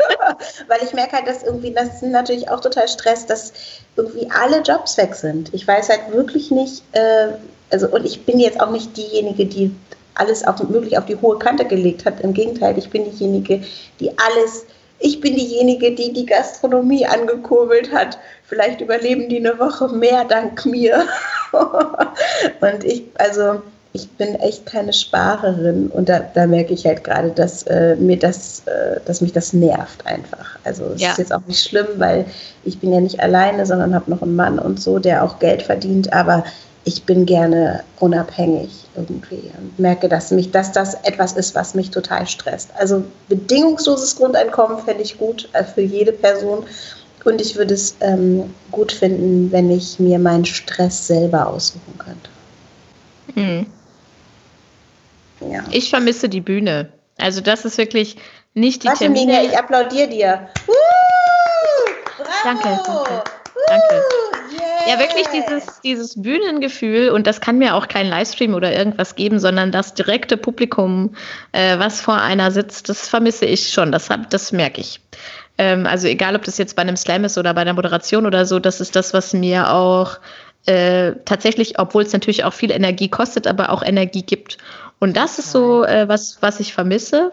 Weil 0.69 0.83
ich 0.85 0.93
merke 0.93 1.17
halt, 1.17 1.27
dass 1.27 1.43
irgendwie, 1.43 1.73
das 1.73 2.03
natürlich 2.03 2.51
auch 2.51 2.61
total 2.61 2.89
Stress, 2.89 3.27
dass 3.27 3.53
irgendwie 3.97 4.29
alle 4.31 4.61
Jobs 4.61 4.97
weg 4.99 5.15
sind. 5.15 5.53
Ich 5.55 5.67
weiß 5.67 5.89
halt 5.89 6.13
wirklich 6.13 6.51
nicht, 6.51 6.83
äh, 6.93 7.29
also 7.71 7.89
und 7.89 8.05
ich 8.05 8.25
bin 8.25 8.39
jetzt 8.39 8.61
auch 8.61 8.71
nicht 8.71 8.97
diejenige, 8.97 9.47
die 9.47 9.75
alles 10.17 10.45
auf, 10.45 10.63
möglich 10.69 10.99
auf 10.99 11.07
die 11.07 11.17
hohe 11.17 11.39
Kante 11.39 11.65
gelegt 11.65 12.05
hat. 12.05 12.21
Im 12.21 12.33
Gegenteil, 12.33 12.77
ich 12.79 12.91
bin 12.91 13.05
diejenige, 13.05 13.63
die 14.01 14.11
alles, 14.19 14.67
ich 14.99 15.21
bin 15.21 15.37
diejenige, 15.37 15.95
die 15.95 16.13
die 16.13 16.27
Gastronomie 16.27 17.07
angekurbelt 17.07 17.93
hat. 17.93 18.19
Vielleicht 18.45 18.81
überleben 18.81 19.29
die 19.29 19.39
eine 19.39 19.59
Woche 19.59 19.89
mehr 19.89 20.25
dank 20.25 20.65
mir. 20.67 21.07
und 21.53 22.85
ich, 22.85 23.05
also 23.19 23.61
ich 23.97 24.11
bin 24.11 24.35
echt 24.37 24.67
keine 24.67 24.93
Sparerin 24.93 25.89
und 25.89 26.09
da, 26.09 26.21
da 26.35 26.47
merke 26.47 26.75
ich 26.75 26.85
halt 26.85 27.03
gerade, 27.03 27.31
dass 27.31 27.63
äh, 27.65 27.97
mir 27.97 28.19
das, 28.19 28.63
äh, 28.67 29.01
dass 29.07 29.23
mich 29.23 29.33
das 29.33 29.55
nervt 29.55 30.07
einfach. 30.07 30.59
Also 30.65 30.85
es 30.95 31.01
ja. 31.01 31.11
ist 31.13 31.19
jetzt 31.19 31.33
auch 31.33 31.47
nicht 31.47 31.67
schlimm, 31.67 31.87
weil 31.97 32.27
ich 32.65 32.79
bin 32.79 32.93
ja 32.93 33.01
nicht 33.01 33.21
alleine, 33.21 33.65
sondern 33.65 33.95
habe 33.95 34.11
noch 34.11 34.21
einen 34.21 34.37
Mann 34.37 34.59
und 34.59 34.81
so, 34.81 34.99
der 34.99 35.25
auch 35.25 35.39
Geld 35.39 35.63
verdient, 35.63 36.13
aber 36.13 36.45
ich 36.87 37.03
bin 37.03 37.27
gerne 37.27 37.83
unabhängig 37.99 38.71
irgendwie 38.95 39.51
und 39.59 39.77
merke, 39.77 40.09
dass 40.09 40.31
mich, 40.31 40.53
dass 40.53 40.71
das 40.71 40.95
etwas 41.03 41.33
ist, 41.33 41.55
was 41.57 41.75
mich 41.75 41.91
total 41.91 42.29
stresst. 42.29 42.71
Also 42.79 43.05
bedingungsloses 43.29 44.15
Grundeinkommen 44.15 44.79
fände 44.79 45.03
ich 45.03 45.19
gut 45.19 45.49
äh, 45.53 45.65
für 45.65 45.83
jede 45.83 46.13
Person. 46.13 46.65
Und 47.25 47.41
ich 47.41 47.57
würde 47.57 47.75
es 47.75 47.97
ähm, 48.03 48.55
gut 48.71 48.93
finden, 48.93 49.51
wenn 49.51 49.69
ich 49.69 49.99
mir 49.99 50.21
meinen 50.21 50.45
Stress 50.45 51.09
selber 51.09 51.49
aussuchen 51.49 51.99
könnte. 51.99 52.31
Hm. 53.35 53.67
Ja. 55.41 55.65
Ich 55.73 55.91
vermisse 55.91 56.29
die 56.29 56.41
Bühne. 56.41 56.89
Also 57.19 57.41
das 57.41 57.65
ist 57.65 57.79
wirklich 57.79 58.17
nicht 58.55 58.85
die 58.85 58.87
Warte, 58.87 59.01
Termine. 59.01 59.33
Mine, 59.33 59.47
ich 59.47 59.59
applaudiere 59.59 60.09
dir. 60.09 60.49
Uh, 60.69 60.73
bravo. 62.17 62.31
Danke, 62.45 62.81
danke. 62.87 63.25
Danke. 63.67 64.05
Ja, 64.87 65.01
wirklich 65.01 65.27
dieses, 65.29 65.81
dieses 65.81 66.23
Bühnengefühl 66.23 67.11
und 67.11 67.27
das 67.27 67.41
kann 67.41 67.59
mir 67.59 67.75
auch 67.75 67.89
kein 67.89 68.07
Livestream 68.07 68.55
oder 68.55 68.73
irgendwas 68.73 69.17
geben, 69.17 69.41
sondern 69.41 69.73
das 69.73 69.95
direkte 69.95 70.37
Publikum, 70.37 71.17
äh, 71.53 71.79
was 71.79 72.01
vor 72.01 72.21
einer 72.21 72.53
sitzt, 72.53 72.89
das 72.89 73.09
vermisse 73.09 73.47
ich 73.47 73.71
schon. 73.71 73.91
Das, 73.91 74.11
hab, 74.11 74.31
das 74.31 74.53
merke 74.53 74.81
ich. 74.81 75.01
Ähm, 75.59 75.87
also 75.87 76.07
egal, 76.07 76.37
ob 76.37 76.45
das 76.45 76.59
jetzt 76.59 76.77
bei 76.77 76.83
einem 76.83 76.97
Slam 76.97 77.25
ist 77.25 77.37
oder 77.37 77.53
bei 77.53 77.63
einer 77.63 77.73
Moderation 77.73 78.27
oder 78.27 78.47
so, 78.47 78.61
das 78.61 78.81
ist 78.81 78.95
das, 78.95 79.13
was 79.13 79.33
mir 79.33 79.73
auch 79.73 80.19
äh, 80.67 81.13
tatsächlich, 81.25 81.79
obwohl 81.79 82.03
es 82.03 82.13
natürlich 82.13 82.45
auch 82.45 82.53
viel 82.53 82.71
Energie 82.71 83.09
kostet, 83.09 83.47
aber 83.47 83.71
auch 83.71 83.83
Energie 83.83 84.23
gibt. 84.23 84.59
Und 84.99 85.17
das 85.17 85.39
ist 85.39 85.51
so 85.51 85.85
äh, 85.85 86.09
was, 86.09 86.39
was 86.43 86.61
ich 86.61 86.75
vermisse. 86.75 87.33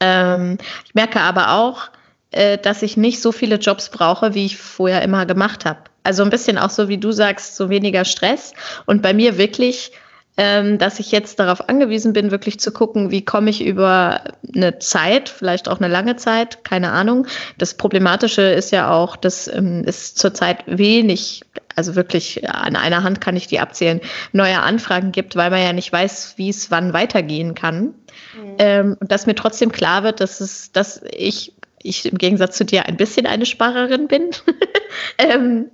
Ähm, 0.00 0.58
ich 0.84 0.94
merke 0.94 1.20
aber 1.20 1.52
auch, 1.52 1.90
äh, 2.30 2.58
dass 2.58 2.82
ich 2.82 2.96
nicht 2.96 3.20
so 3.20 3.32
viele 3.32 3.56
Jobs 3.56 3.90
brauche, 3.90 4.34
wie 4.34 4.46
ich 4.46 4.56
vorher 4.56 5.02
immer 5.02 5.26
gemacht 5.26 5.64
habe. 5.64 5.80
Also 6.08 6.22
ein 6.22 6.30
bisschen 6.30 6.56
auch 6.56 6.70
so, 6.70 6.88
wie 6.88 6.96
du 6.96 7.12
sagst, 7.12 7.54
so 7.54 7.68
weniger 7.68 8.06
Stress. 8.06 8.54
Und 8.86 9.02
bei 9.02 9.12
mir 9.12 9.36
wirklich, 9.36 9.92
ähm, 10.38 10.78
dass 10.78 11.00
ich 11.00 11.12
jetzt 11.12 11.38
darauf 11.38 11.68
angewiesen 11.68 12.14
bin, 12.14 12.30
wirklich 12.30 12.58
zu 12.58 12.72
gucken, 12.72 13.10
wie 13.10 13.26
komme 13.26 13.50
ich 13.50 13.62
über 13.62 14.22
eine 14.54 14.78
Zeit, 14.78 15.28
vielleicht 15.28 15.68
auch 15.68 15.80
eine 15.80 15.88
lange 15.88 16.16
Zeit, 16.16 16.64
keine 16.64 16.92
Ahnung. 16.92 17.26
Das 17.58 17.74
Problematische 17.74 18.40
ist 18.40 18.70
ja 18.70 18.90
auch, 18.90 19.16
dass 19.16 19.48
ähm, 19.48 19.82
es 19.84 20.14
zurzeit 20.14 20.60
wenig, 20.64 21.42
also 21.76 21.94
wirklich 21.94 22.48
an 22.48 22.74
einer 22.74 23.02
Hand 23.02 23.20
kann 23.20 23.36
ich 23.36 23.46
die 23.46 23.60
abzählen, 23.60 24.00
neue 24.32 24.60
Anfragen 24.60 25.12
gibt, 25.12 25.36
weil 25.36 25.50
man 25.50 25.60
ja 25.60 25.74
nicht 25.74 25.92
weiß, 25.92 26.38
wie 26.38 26.48
es 26.48 26.70
wann 26.70 26.94
weitergehen 26.94 27.54
kann. 27.54 27.82
Mhm. 27.82 28.56
Ähm, 28.56 28.96
und 28.98 29.12
dass 29.12 29.26
mir 29.26 29.34
trotzdem 29.34 29.72
klar 29.72 30.04
wird, 30.04 30.20
dass 30.20 30.40
es, 30.40 30.72
dass 30.72 31.02
ich 31.10 31.52
ich 31.82 32.10
im 32.10 32.18
Gegensatz 32.18 32.56
zu 32.56 32.64
dir 32.64 32.86
ein 32.86 32.96
bisschen 32.96 33.26
eine 33.26 33.46
Sparerin 33.46 34.08
bin, 34.08 34.30
ähm, 35.18 35.70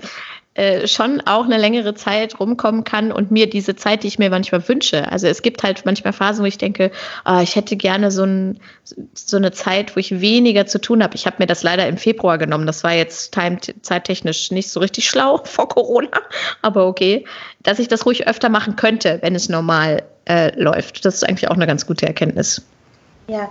äh, 0.56 0.86
schon 0.86 1.20
auch 1.22 1.46
eine 1.46 1.58
längere 1.58 1.94
Zeit 1.94 2.38
rumkommen 2.38 2.84
kann 2.84 3.10
und 3.10 3.32
mir 3.32 3.50
diese 3.50 3.74
Zeit, 3.74 4.04
die 4.04 4.06
ich 4.06 4.20
mir 4.20 4.30
manchmal 4.30 4.66
wünsche. 4.68 5.10
Also 5.10 5.26
es 5.26 5.42
gibt 5.42 5.64
halt 5.64 5.84
manchmal 5.84 6.12
Phasen, 6.12 6.44
wo 6.44 6.46
ich 6.46 6.58
denke, 6.58 6.92
oh, 7.24 7.40
ich 7.42 7.56
hätte 7.56 7.74
gerne 7.74 8.12
so, 8.12 8.22
ein, 8.22 8.60
so 9.14 9.36
eine 9.36 9.50
Zeit, 9.50 9.96
wo 9.96 10.00
ich 10.00 10.20
weniger 10.20 10.64
zu 10.66 10.80
tun 10.80 11.02
habe. 11.02 11.16
Ich 11.16 11.26
habe 11.26 11.36
mir 11.40 11.46
das 11.46 11.64
leider 11.64 11.88
im 11.88 11.96
Februar 11.96 12.38
genommen. 12.38 12.66
Das 12.66 12.84
war 12.84 12.92
jetzt 12.92 13.34
time, 13.34 13.58
zeittechnisch 13.82 14.52
nicht 14.52 14.70
so 14.70 14.78
richtig 14.78 15.08
schlau 15.08 15.38
vor 15.44 15.68
Corona, 15.68 16.20
aber 16.62 16.86
okay, 16.86 17.24
dass 17.64 17.80
ich 17.80 17.88
das 17.88 18.06
ruhig 18.06 18.28
öfter 18.28 18.48
machen 18.48 18.76
könnte, 18.76 19.18
wenn 19.22 19.34
es 19.34 19.48
normal 19.48 20.04
äh, 20.28 20.56
läuft. 20.56 21.04
Das 21.04 21.16
ist 21.16 21.28
eigentlich 21.28 21.50
auch 21.50 21.56
eine 21.56 21.66
ganz 21.66 21.84
gute 21.84 22.06
Erkenntnis. 22.06 22.62
Ja, 23.26 23.50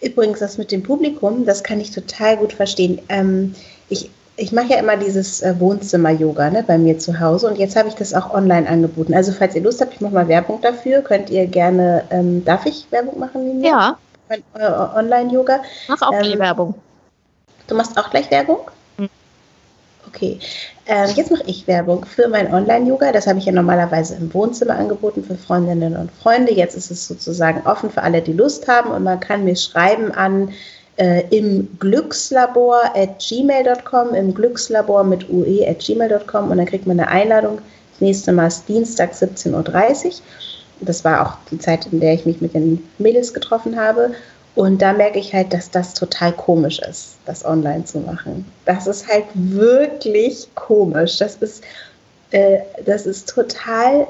Übrigens, 0.00 0.38
das 0.40 0.58
mit 0.58 0.72
dem 0.72 0.82
Publikum, 0.82 1.44
das 1.44 1.62
kann 1.62 1.80
ich 1.80 1.90
total 1.90 2.36
gut 2.36 2.52
verstehen. 2.52 3.00
Ähm, 3.08 3.54
ich 3.88 4.10
ich 4.38 4.52
mache 4.52 4.68
ja 4.68 4.78
immer 4.78 4.96
dieses 4.96 5.42
äh, 5.42 5.58
Wohnzimmer-Yoga 5.58 6.50
ne, 6.50 6.64
bei 6.64 6.78
mir 6.78 6.98
zu 6.98 7.18
Hause 7.18 7.48
und 7.48 7.58
jetzt 7.58 7.74
habe 7.74 7.88
ich 7.88 7.94
das 7.94 8.14
auch 8.14 8.32
online 8.32 8.68
angeboten. 8.68 9.12
Also 9.12 9.32
falls 9.32 9.54
ihr 9.56 9.62
Lust 9.62 9.80
habt, 9.80 9.94
ich 9.94 10.00
mache 10.00 10.14
mal 10.14 10.28
Werbung 10.28 10.60
dafür, 10.60 11.02
könnt 11.02 11.28
ihr 11.28 11.46
gerne, 11.46 12.04
ähm, 12.10 12.44
darf 12.44 12.64
ich 12.64 12.86
Werbung 12.90 13.18
machen? 13.18 13.44
Linie? 13.44 13.68
Ja. 13.68 13.98
Äh, 14.28 14.98
Online-Yoga. 14.98 15.60
Mach 15.88 16.02
auch 16.02 16.12
ähm, 16.12 16.38
Werbung. 16.38 16.74
Du 17.66 17.74
machst 17.74 17.98
auch 17.98 18.10
gleich 18.10 18.30
Werbung? 18.30 18.60
Okay, 20.08 20.38
ähm, 20.86 21.10
jetzt 21.16 21.30
mache 21.30 21.42
ich 21.46 21.66
Werbung 21.66 22.04
für 22.06 22.28
mein 22.28 22.52
Online-Yoga. 22.52 23.12
Das 23.12 23.26
habe 23.26 23.38
ich 23.38 23.44
ja 23.44 23.52
normalerweise 23.52 24.14
im 24.14 24.32
Wohnzimmer 24.32 24.74
angeboten 24.76 25.22
für 25.22 25.34
Freundinnen 25.34 25.96
und 25.96 26.10
Freunde. 26.10 26.54
Jetzt 26.54 26.76
ist 26.76 26.90
es 26.90 27.06
sozusagen 27.06 27.66
offen 27.66 27.90
für 27.90 28.02
alle, 28.02 28.22
die 28.22 28.32
Lust 28.32 28.66
haben 28.68 28.90
und 28.90 29.04
man 29.04 29.20
kann 29.20 29.44
mir 29.44 29.54
schreiben 29.54 30.10
an 30.12 30.50
äh, 30.96 31.24
im 31.28 31.68
Glückslabor 31.78 32.80
at 32.94 33.18
gmail.com, 33.18 34.14
im 34.14 34.32
Glückslabor 34.32 35.04
mit 35.04 35.28
ue 35.28 35.68
at 35.68 35.80
gmail.com 35.80 36.50
und 36.50 36.56
dann 36.56 36.66
kriegt 36.66 36.86
man 36.86 36.98
eine 36.98 37.08
Einladung. 37.08 37.58
Das 37.92 38.00
nächste 38.00 38.32
Mal 38.32 38.46
ist 38.46 38.66
Dienstag 38.66 39.12
17.30 39.12 40.06
Uhr. 40.06 40.12
Das 40.80 41.04
war 41.04 41.26
auch 41.26 41.32
die 41.50 41.58
Zeit, 41.58 41.86
in 41.92 42.00
der 42.00 42.14
ich 42.14 42.24
mich 42.24 42.40
mit 42.40 42.54
den 42.54 42.82
Mädels 42.98 43.34
getroffen 43.34 43.78
habe. 43.78 44.12
Und 44.58 44.82
da 44.82 44.92
merke 44.92 45.20
ich 45.20 45.32
halt, 45.32 45.52
dass 45.52 45.70
das 45.70 45.94
total 45.94 46.32
komisch 46.32 46.80
ist, 46.80 47.18
das 47.26 47.44
online 47.44 47.84
zu 47.84 48.00
machen. 48.00 48.44
Das 48.64 48.88
ist 48.88 49.06
halt 49.06 49.26
wirklich 49.32 50.48
komisch. 50.56 51.18
Das 51.18 51.36
ist, 51.36 51.62
äh, 52.32 52.58
das 52.84 53.06
ist 53.06 53.28
total 53.28 54.08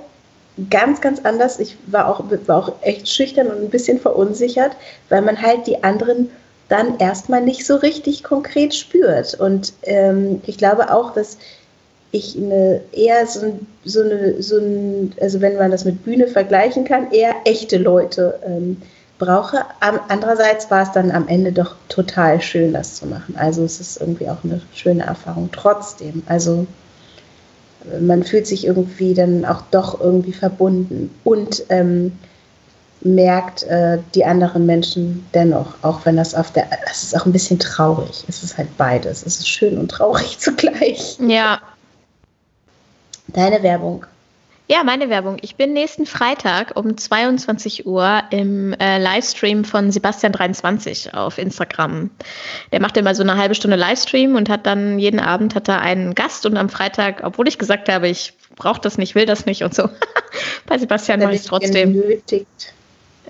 ganz, 0.71 1.03
ganz 1.03 1.21
anders. 1.23 1.61
Ich 1.61 1.77
war 1.89 2.09
auch, 2.09 2.25
war 2.47 2.57
auch 2.57 2.73
echt 2.81 3.11
schüchtern 3.11 3.49
und 3.49 3.61
ein 3.61 3.69
bisschen 3.69 4.01
verunsichert, 4.01 4.73
weil 5.11 5.21
man 5.21 5.43
halt 5.43 5.67
die 5.67 5.85
anderen 5.85 6.31
dann 6.71 6.99
erstmal 6.99 7.43
nicht 7.43 7.67
so 7.67 7.77
richtig 7.77 8.25
konkret 8.25 8.75
spürt. 8.75 9.35
Und 9.35 9.75
ähm, 9.83 10.41
ich 10.47 10.57
glaube 10.57 10.91
auch, 10.91 11.13
dass 11.13 11.37
ich 12.11 12.39
eine 12.39 12.81
eher 12.93 13.27
so, 13.27 13.59
so 13.85 14.01
eine, 14.01 14.43
so 14.43 14.57
ein, 14.57 15.13
also 15.21 15.43
wenn 15.43 15.57
man 15.57 15.71
das 15.71 15.85
mit 15.85 16.07
Bühne 16.07 16.27
vergleichen 16.27 16.87
kann, 16.87 17.13
eher 17.13 17.35
echte 17.45 17.77
Leute 17.77 18.41
ähm, 18.47 18.81
brauche. 19.19 19.65
Andererseits 19.81 20.71
war 20.71 20.83
es 20.83 20.93
dann 20.93 21.11
am 21.11 21.29
Ende 21.29 21.53
doch 21.53 21.75
total 21.89 22.41
schön, 22.41 22.73
das 22.73 22.95
zu 22.95 23.07
machen. 23.07 23.37
Also 23.37 23.65
es 23.65 23.81
ist 23.81 24.01
irgendwie 24.01 24.29
auch 24.29 24.45
eine 24.45 24.61
schöne 24.75 25.05
Erfahrung 25.05 25.51
trotzdem. 25.53 26.23
Also 26.27 26.67
man 28.01 28.23
fühlt 28.25 28.47
sich 28.47 28.67
irgendwie 28.67 29.15
dann 29.15 29.45
auch 29.45 29.63
doch 29.71 30.01
irgendwie 30.01 30.33
verbunden 30.33 31.15
und 31.25 31.65
ähm, 31.69 32.13
merkt 33.01 33.63
äh, 33.65 33.99
die 34.15 34.25
anderen 34.25 34.67
Menschen 34.67 35.27
dennoch, 35.33 35.75
auch 35.83 36.05
wenn 36.05 36.17
das 36.17 36.35
auf 36.35 36.53
der, 36.53 36.67
es 36.91 37.05
ist 37.05 37.17
auch 37.17 37.27
ein 37.27 37.33
bisschen 37.33 37.59
traurig. 37.59 38.25
Es 38.29 38.43
ist 38.43 38.59
halt 38.59 38.77
beides. 38.77 39.25
Es 39.25 39.39
ist 39.39 39.49
schön 39.49 39.79
und 39.79 39.91
traurig 39.91 40.39
zugleich. 40.41 41.19
Ja. 41.21 41.61
Deine 43.29 43.63
Werbung. 43.63 44.07
Ja, 44.71 44.85
meine 44.85 45.09
Werbung. 45.09 45.39
Ich 45.41 45.57
bin 45.57 45.73
nächsten 45.73 46.05
Freitag 46.05 46.77
um 46.77 46.95
22 46.95 47.87
Uhr 47.87 48.23
im 48.29 48.75
äh, 48.75 48.99
Livestream 48.99 49.65
von 49.65 49.91
Sebastian23 49.91 51.15
auf 51.15 51.39
Instagram. 51.39 52.11
Der 52.71 52.79
macht 52.79 52.99
immer 52.99 53.15
so 53.15 53.23
eine 53.23 53.39
halbe 53.39 53.55
Stunde 53.55 53.79
Livestream 53.79 54.35
und 54.37 54.51
hat 54.51 54.67
dann 54.67 54.99
jeden 54.99 55.21
Abend 55.21 55.55
hat 55.55 55.69
er 55.69 55.81
einen 55.81 56.15
Gast 56.15 56.45
und 56.45 56.59
am 56.59 56.69
Freitag, 56.69 57.23
obwohl 57.25 57.49
ich 57.49 57.57
gesagt 57.57 57.89
habe, 57.89 58.09
ich 58.09 58.35
brauche 58.57 58.83
das 58.83 58.99
nicht, 58.99 59.15
will 59.15 59.25
das 59.25 59.47
nicht 59.47 59.63
und 59.63 59.75
so, 59.75 59.89
bei 60.67 60.77
Sebastian 60.77 61.21
mache 61.21 61.37
ich 61.37 61.45
trotzdem. 61.45 61.95
Genötigt. 61.95 62.75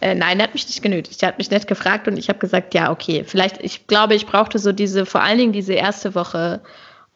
Äh, 0.00 0.16
nein, 0.16 0.40
er 0.40 0.44
hat 0.44 0.54
mich 0.54 0.66
nicht 0.66 0.82
genötigt. 0.82 1.22
Er 1.22 1.28
hat 1.28 1.38
mich 1.38 1.52
nicht 1.52 1.68
gefragt 1.68 2.08
und 2.08 2.16
ich 2.16 2.28
habe 2.28 2.40
gesagt, 2.40 2.74
ja, 2.74 2.90
okay. 2.90 3.22
Vielleicht, 3.24 3.62
ich 3.62 3.86
glaube, 3.86 4.16
ich 4.16 4.26
brauchte 4.26 4.58
so 4.58 4.72
diese, 4.72 5.06
vor 5.06 5.22
allen 5.22 5.38
Dingen 5.38 5.52
diese 5.52 5.74
erste 5.74 6.16
Woche, 6.16 6.62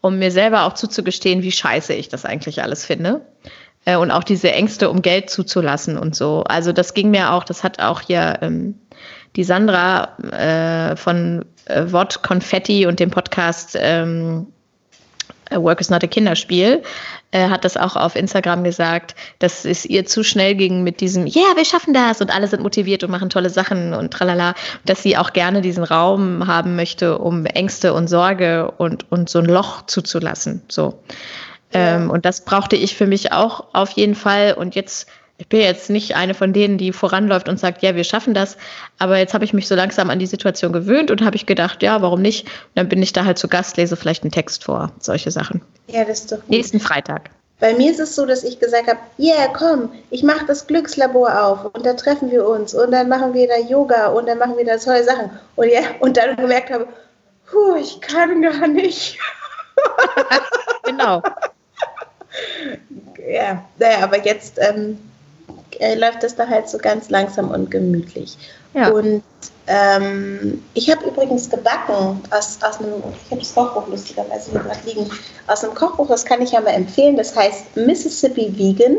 um 0.01 0.21
mir 0.21 0.31
selber 0.31 0.65
auch 0.65 0.75
zuzugestehen, 0.75 1.43
wie 1.43 1.51
scheiße 1.53 1.93
ich 1.93 2.09
das 2.09 2.25
eigentlich 2.25 2.63
alles 2.63 2.87
finde 2.87 3.23
äh, 3.85 3.97
und 3.97 4.11
auch 4.11 4.25
diese 4.25 4.53
Ängste, 4.53 4.91
um 4.91 5.03
Geld 5.03 5.31
zuzulassen 5.31 5.99
und 5.99 6.15
so. 6.15 6.45
Also 6.45 6.73
das 6.73 6.95
ging 6.95 7.11
mir 7.11 7.33
auch, 7.33 7.45
das 7.45 7.63
hat 7.65 7.81
auch 7.81 8.01
hier 8.01 8.39
ähm, 8.43 8.79
die 9.37 9.45
Sandra 9.45 10.17
äh, 10.33 10.97
von 10.97 11.45
äh, 11.67 11.91
Wort 11.91 12.23
Konfetti 12.23 12.87
und 12.87 13.01
dem 13.01 13.11
Podcast 13.11 13.77
ähm, 13.81 14.47
Work 15.51 15.81
is 15.81 15.91
not 15.91 16.03
a 16.03 16.07
Kinderspiel, 16.07 16.83
äh, 17.31 17.49
hat 17.49 17.65
das 17.65 17.77
auch 17.77 17.97
auf 17.97 18.17
Instagram 18.17 18.65
gesagt, 18.65 19.15
dass 19.39 19.65
es 19.65 19.85
ihr 19.85 20.07
zu 20.07 20.25
schnell 20.25 20.55
ging 20.55 20.83
mit 20.83 21.01
diesem, 21.01 21.27
ja, 21.27 21.43
yeah, 21.43 21.57
wir 21.57 21.65
schaffen 21.65 21.93
das 21.93 22.21
und 22.21 22.35
alle 22.35 22.49
sind 22.49 22.63
motiviert 22.63 23.05
und 23.05 23.11
machen 23.11 23.31
tolle 23.31 23.51
Sachen 23.51 23.95
und 23.95 24.13
tralala, 24.13 24.55
dass 24.85 25.03
sie 25.03 25.17
auch 25.17 25.33
gerne 25.33 25.61
diesen 25.61 25.85
Raum 25.85 26.47
haben 26.47 26.77
möchte, 26.77 27.19
um 27.19 27.45
Ängste 27.45 27.93
und 27.93 28.09
Sorge 28.09 28.71
und, 28.71 29.11
und 29.11 29.29
so 29.29 29.41
ein 29.41 29.47
Loch 29.47 29.87
zuzulassen. 29.87 30.63
So. 30.69 31.03
Ähm, 31.73 32.11
und 32.11 32.25
das 32.25 32.45
brauchte 32.45 32.77
ich 32.77 32.97
für 32.97 33.07
mich 33.07 33.33
auch 33.33 33.67
auf 33.73 33.91
jeden 33.91 34.15
Fall. 34.15 34.55
Und 34.55 34.75
jetzt, 34.75 35.09
ich 35.39 35.49
bin 35.49 35.61
jetzt 35.61 35.91
nicht 35.91 36.17
eine 36.17 36.35
von 36.35 36.53
denen, 36.53 36.79
die 36.79 36.93
voranläuft 36.93 37.49
und 37.49 37.59
sagt, 37.59 37.83
ja, 37.83 37.95
wir 37.95 38.05
schaffen 38.05 38.35
das. 38.35 38.57
Aber 38.99 39.19
jetzt 39.19 39.35
habe 39.35 39.45
ich 39.45 39.53
mich 39.53 39.69
so 39.69 39.75
langsam 39.75 40.11
an 40.11 40.19
die 40.19 40.27
Situation 40.27 40.73
gewöhnt 40.73 41.11
und 41.11 41.25
habe 41.25 41.37
ich 41.37 41.47
gedacht, 41.47 41.83
ja, 41.83 42.03
warum 42.03 42.23
nicht? 42.23 42.45
Und 42.47 42.53
dann 42.75 42.89
bin 42.89 43.03
ich 43.03 43.13
da 43.13 43.25
halt 43.25 43.39
zu 43.39 43.49
Gast, 43.49 43.77
lese 43.77 43.97
vielleicht 43.97 44.23
einen 44.23 44.33
Text 44.33 44.65
vor, 44.65 44.93
solche 45.01 45.31
Sachen. 45.31 45.63
Ja, 45.89 46.05
das 46.05 46.21
ist 46.21 46.33
doch 46.33 46.39
gut. 46.39 46.51
Nächsten 46.51 46.81
Freitag. 46.81 47.31
Bei 47.59 47.75
mir 47.75 47.93
ist 47.93 48.01
es 48.01 48.17
so, 48.17 48.27
dass 48.27 48.43
ich 48.43 48.59
gesagt 48.59 48.89
habe, 48.89 48.99
yeah, 49.21 49.47
komm, 49.47 49.93
ich 50.11 50.25
mache 50.25 50.45
das 50.47 50.67
Glückslabor 50.67 51.45
auf 51.45 51.73
und 51.73 51.87
da 51.87 51.95
treffen 51.95 52.29
wir 52.29 52.45
uns 52.45 52.75
und 52.75 52.91
dann 52.91 53.09
machen 53.09 53.35
wir 53.35 53.47
da 53.47 53.57
Yoga 53.57 54.09
und 54.09 54.27
dann 54.27 54.39
machen 54.39 54.57
wir 54.57 54.65
da 54.65 54.79
tolle 54.79 55.05
Sachen. 55.05 55.31
Und, 55.55 55.69
ja, 55.69 55.83
und 56.01 56.17
dann 56.17 56.35
gemerkt 56.35 56.73
habe, 56.73 56.89
puh, 57.49 57.77
ich 57.77 58.01
kann 58.01 58.43
gar 58.43 58.67
nicht. 58.67 59.17
genau 60.83 61.23
ja, 63.29 63.65
naja, 63.79 63.99
aber 64.03 64.25
jetzt 64.25 64.59
ähm, 64.59 64.99
äh, 65.79 65.95
läuft 65.95 66.23
das 66.23 66.37
da 66.37 66.47
halt 66.47 66.69
so 66.69 66.79
ganz 66.79 67.11
langsam 67.11 67.51
und 67.51 67.71
gemütlich. 67.71 68.37
Ja. 68.75 68.89
Und 68.89 69.23
ähm, 69.67 70.63
ich 70.75 70.91
habe 70.91 71.07
übrigens 71.07 71.49
gebacken 71.49 72.23
aus, 72.31 72.59
aus 72.63 72.79
einem, 72.81 73.03
ich 73.25 73.31
habe 73.31 73.41
das 73.41 73.55
Kochbuch 73.55 73.87
lustigerweise 73.89 74.51
hier 74.51 74.61
gerade 74.61 74.81
liegen, 74.87 75.11
aus 75.47 75.63
einem 75.63 75.75
Kochbuch, 75.75 76.09
das 76.09 76.25
kann 76.25 76.41
ich 76.43 76.53
ja 76.53 76.61
mal 76.61 76.71
empfehlen, 76.71 77.17
das 77.17 77.37
heißt 77.37 77.77
Mississippi 77.77 78.53
Vegan, 78.57 78.99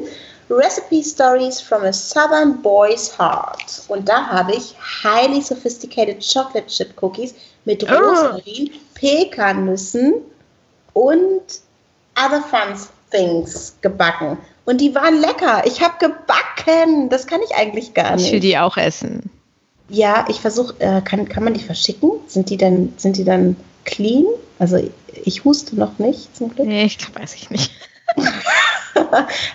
Recipe 0.50 1.04
Stories 1.04 1.60
from 1.60 1.84
a 1.84 1.93
Southern 1.93 2.62
Boy's 2.62 3.17
Heart. 3.17 3.84
Und 3.88 4.08
da 4.08 4.28
habe 4.28 4.54
ich 4.54 4.76
highly 5.04 5.41
sophisticated 5.41 6.22
chocolate 6.22 6.67
chip 6.67 6.93
cookies 7.02 7.34
mit 7.65 7.84
oh. 7.84 7.96
Rosmarin, 7.96 8.72
oh. 8.74 8.78
Pekannüssen 8.93 10.13
und 10.93 11.41
other 12.15 12.41
fun 12.43 12.78
Things 13.13 13.76
gebacken. 13.82 14.38
Und 14.65 14.82
die 14.82 14.95
waren 14.95 15.19
lecker. 15.19 15.63
Ich 15.65 15.82
habe 15.82 15.95
gebacken. 15.99 17.10
Das 17.10 17.28
kann 17.28 17.41
ich 17.41 17.56
eigentlich 17.56 17.93
gar 17.93 18.15
nicht. 18.15 18.28
Ich 18.28 18.32
will 18.32 18.39
die 18.39 18.58
auch 18.58 18.78
essen. 18.78 19.30
Ja, 19.89 20.26
ich 20.30 20.39
versuche, 20.39 20.76
äh, 20.80 21.02
kann, 21.02 21.28
kann 21.28 21.43
man 21.43 21.54
die 21.54 21.63
verschicken? 21.63 22.12
Sind 22.28 22.49
die 22.49 22.58
dann, 22.58 22.93
sind 22.97 23.17
die 23.17 23.26
dann 23.26 23.56
clean? 23.84 24.26
Also 24.60 24.80
ich 25.26 25.43
huste 25.43 25.76
noch 25.76 25.99
nicht 25.99 26.36
zum 26.36 26.54
Glück. 26.56 26.67
Nee, 26.67 26.86
ich 26.86 26.97
weiß 27.13 27.36
ich 27.36 27.49
nicht. 27.49 27.71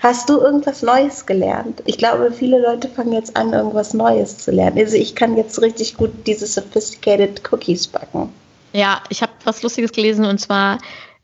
Hast 0.02 0.28
du 0.28 0.38
irgendwas 0.38 0.82
Neues 0.82 1.26
gelernt? 1.26 1.82
Ich 1.86 1.98
glaube, 1.98 2.32
viele 2.32 2.60
Leute 2.60 2.88
fangen 2.88 3.12
jetzt 3.12 3.36
an, 3.36 3.52
irgendwas 3.52 3.94
Neues 3.94 4.38
zu 4.38 4.50
lernen. 4.50 4.78
Also 4.78 4.96
ich 4.96 5.14
kann 5.14 5.36
jetzt 5.36 5.60
richtig 5.62 5.96
gut 5.96 6.10
diese 6.26 6.46
sophisticated 6.46 7.42
Cookies 7.50 7.86
backen. 7.86 8.32
Ja, 8.72 9.02
ich 9.08 9.22
habe 9.22 9.32
was 9.44 9.62
Lustiges 9.62 9.92
gelesen 9.92 10.24
und 10.24 10.38
zwar 10.38 10.78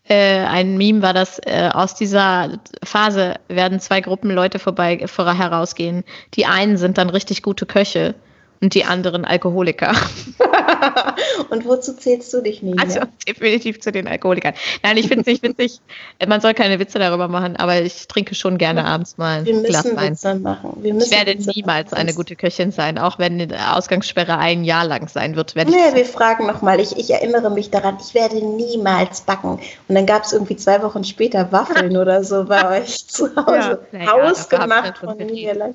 äh, 0.07 0.41
ein 0.41 0.77
Meme 0.77 1.03
war 1.03 1.15
das, 1.15 1.39
äh, 1.39 1.71
aus 1.73 1.95
dieser 1.95 2.59
Phase 2.83 3.37
werden 3.49 3.81
zwei 3.81 4.01
Gruppen 4.01 4.31
Leute 4.31 4.59
vorbei 4.59 5.07
vor 5.07 5.33
herausgehen. 5.33 6.05
Die 6.35 6.47
einen 6.47 6.77
sind 6.77 6.99
dann 6.99 7.09
richtig 7.09 7.43
gute 7.43 7.65
Köche 7.65 8.15
und 8.61 8.75
die 8.75 8.85
anderen 8.85 9.25
Alkoholiker. 9.25 9.93
und 11.51 11.67
wozu 11.67 11.95
zählst 11.95 12.33
du 12.33 12.41
dich 12.41 12.63
nicht? 12.63 12.79
Also 12.79 13.01
definitiv 13.27 13.81
zu 13.81 13.93
den 13.93 14.09
Alkoholikern. 14.09 14.55
Nein, 14.83 14.97
ich 14.97 15.09
finde 15.09 15.21
es 15.21 15.27
nicht 15.27 15.43
witzig. 15.43 15.81
Man 16.27 16.41
soll 16.41 16.55
keine 16.55 16.79
Witze 16.79 16.99
darüber 16.99 17.29
machen, 17.29 17.57
aber 17.57 17.83
ich 17.83 18.09
trinke 18.09 18.35
schon 18.35 18.59
gerne 18.59 18.85
abends 18.85 19.19
mal 19.19 19.45
ein 19.47 19.63
Glas 19.63 19.85
Wein. 19.97 20.13
Witze 20.13 20.35
machen. 20.37 20.81
ich 20.83 21.11
werde 21.11 21.35
Witze 21.35 21.51
niemals 21.55 21.91
machen. 21.91 22.01
eine 22.01 22.15
gute 22.15 22.37
Köchin 22.37 22.73
sein, 22.73 22.99
auch 22.99 23.19
wenn 23.19 23.39
die 23.39 23.55
Ausgangssperre 23.55 24.39
ein 24.39 24.65
Jahr 24.65 24.85
lang 24.85 25.09
sein 25.09 25.37
wird. 25.37 25.55
nee, 25.57 25.63
wir 25.93 26.07
fragen 26.07 26.47
nochmal. 26.47 26.81
Ich, 26.81 26.97
ich 26.97 27.11
erinnere 27.11 27.51
mich 27.51 27.71
daran, 27.71 27.99
ich 28.01 28.15
werde 28.15 28.37
niemals 28.37 29.23
backen. 29.23 29.61
Und 29.89 29.95
dann 29.95 30.07
gab 30.07 30.25
es 30.25 30.33
irgendwie 30.33 30.57
zwei 30.57 30.83
Wochen 30.83 31.05
später 31.05 31.53
Waffeln 31.53 31.97
oder 32.05 32.25
so 32.25 32.45
bei 32.45 32.81
euch 32.81 33.07
zu 33.07 33.35
Hause. 33.37 33.81
Ja, 33.93 34.13
Hausgemacht 34.13 34.95
ja, 35.03 35.09
von 35.09 35.17
mir. 35.19 35.75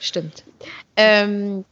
Stimmt. 0.00 0.44
Ähm, 0.96 1.64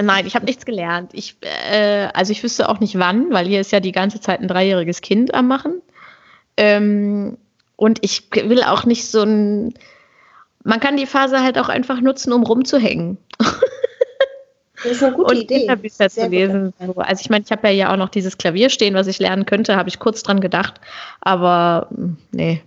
Nein, 0.00 0.26
ich 0.26 0.34
habe 0.34 0.44
nichts 0.44 0.66
gelernt. 0.66 1.12
Ich, 1.14 1.36
äh, 1.40 2.08
also 2.12 2.32
ich 2.32 2.42
wüsste 2.42 2.68
auch 2.68 2.80
nicht 2.80 2.98
wann, 2.98 3.32
weil 3.32 3.46
hier 3.46 3.60
ist 3.60 3.72
ja 3.72 3.80
die 3.80 3.92
ganze 3.92 4.20
Zeit 4.20 4.40
ein 4.40 4.48
dreijähriges 4.48 5.00
Kind 5.00 5.34
am 5.34 5.48
Machen. 5.48 5.80
Ähm, 6.56 7.38
und 7.76 7.98
ich 8.02 8.28
will 8.32 8.62
auch 8.62 8.84
nicht 8.84 9.08
so 9.08 9.22
ein. 9.22 9.74
Man 10.64 10.80
kann 10.80 10.96
die 10.96 11.06
Phase 11.06 11.42
halt 11.42 11.58
auch 11.58 11.68
einfach 11.68 12.00
nutzen, 12.00 12.32
um 12.32 12.42
rumzuhängen. 12.42 13.18
Das 14.82 14.92
ist 14.92 15.02
eine 15.02 15.16
gute 15.16 15.34
und 15.34 15.42
Idee. 15.42 15.60
Kinderbücher 15.60 16.10
zu 16.10 16.26
lesen. 16.28 16.74
So. 16.78 16.94
Also 16.96 17.20
ich 17.20 17.30
meine, 17.30 17.44
ich 17.44 17.50
habe 17.50 17.66
ja 17.68 17.72
ja 17.72 17.92
auch 17.92 17.96
noch 17.96 18.10
dieses 18.10 18.36
Klavier 18.38 18.68
stehen, 18.68 18.94
was 18.94 19.06
ich 19.06 19.18
lernen 19.18 19.46
könnte, 19.46 19.74
habe 19.74 19.88
ich 19.88 19.98
kurz 19.98 20.22
dran 20.22 20.40
gedacht. 20.40 20.74
Aber 21.22 21.88
hm, 21.90 22.18
nee. 22.30 22.62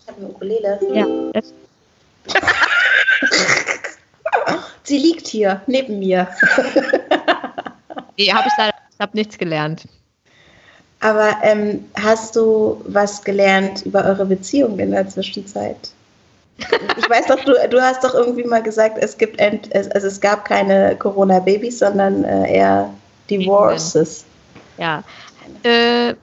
Ich 0.00 0.06
habe 0.06 0.18
eine 0.18 0.28
Ukulele. 0.28 0.78
Ja. 0.94 1.06
Sie 4.82 4.98
liegt 4.98 5.26
hier 5.26 5.62
neben 5.66 5.98
mir. 5.98 6.28
nee, 8.16 8.32
habe 8.32 8.48
ich 8.48 8.54
leider 8.56 8.74
ich 8.90 9.00
hab 9.00 9.14
nichts 9.14 9.38
gelernt. 9.38 9.84
Aber 11.00 11.36
ähm, 11.42 11.84
hast 11.94 12.34
du 12.34 12.82
was 12.86 13.22
gelernt 13.22 13.86
über 13.86 14.04
eure 14.04 14.26
Beziehung 14.26 14.78
in 14.78 14.90
der 14.90 15.08
Zwischenzeit? 15.08 15.90
Ich 16.96 17.08
weiß 17.08 17.26
doch, 17.26 17.44
du, 17.44 17.54
du 17.70 17.80
hast 17.80 18.02
doch 18.02 18.14
irgendwie 18.14 18.42
mal 18.42 18.62
gesagt, 18.62 18.98
es 19.00 19.16
gibt 19.16 19.38
ent, 19.38 19.72
also 19.76 20.08
es 20.08 20.20
gab 20.20 20.44
keine 20.44 20.96
Corona-Babys, 20.96 21.78
sondern 21.78 22.24
äh, 22.24 22.56
eher 22.56 22.92
Divorces. 23.30 24.24
Ja. 24.76 25.04
Äh, 25.62 26.14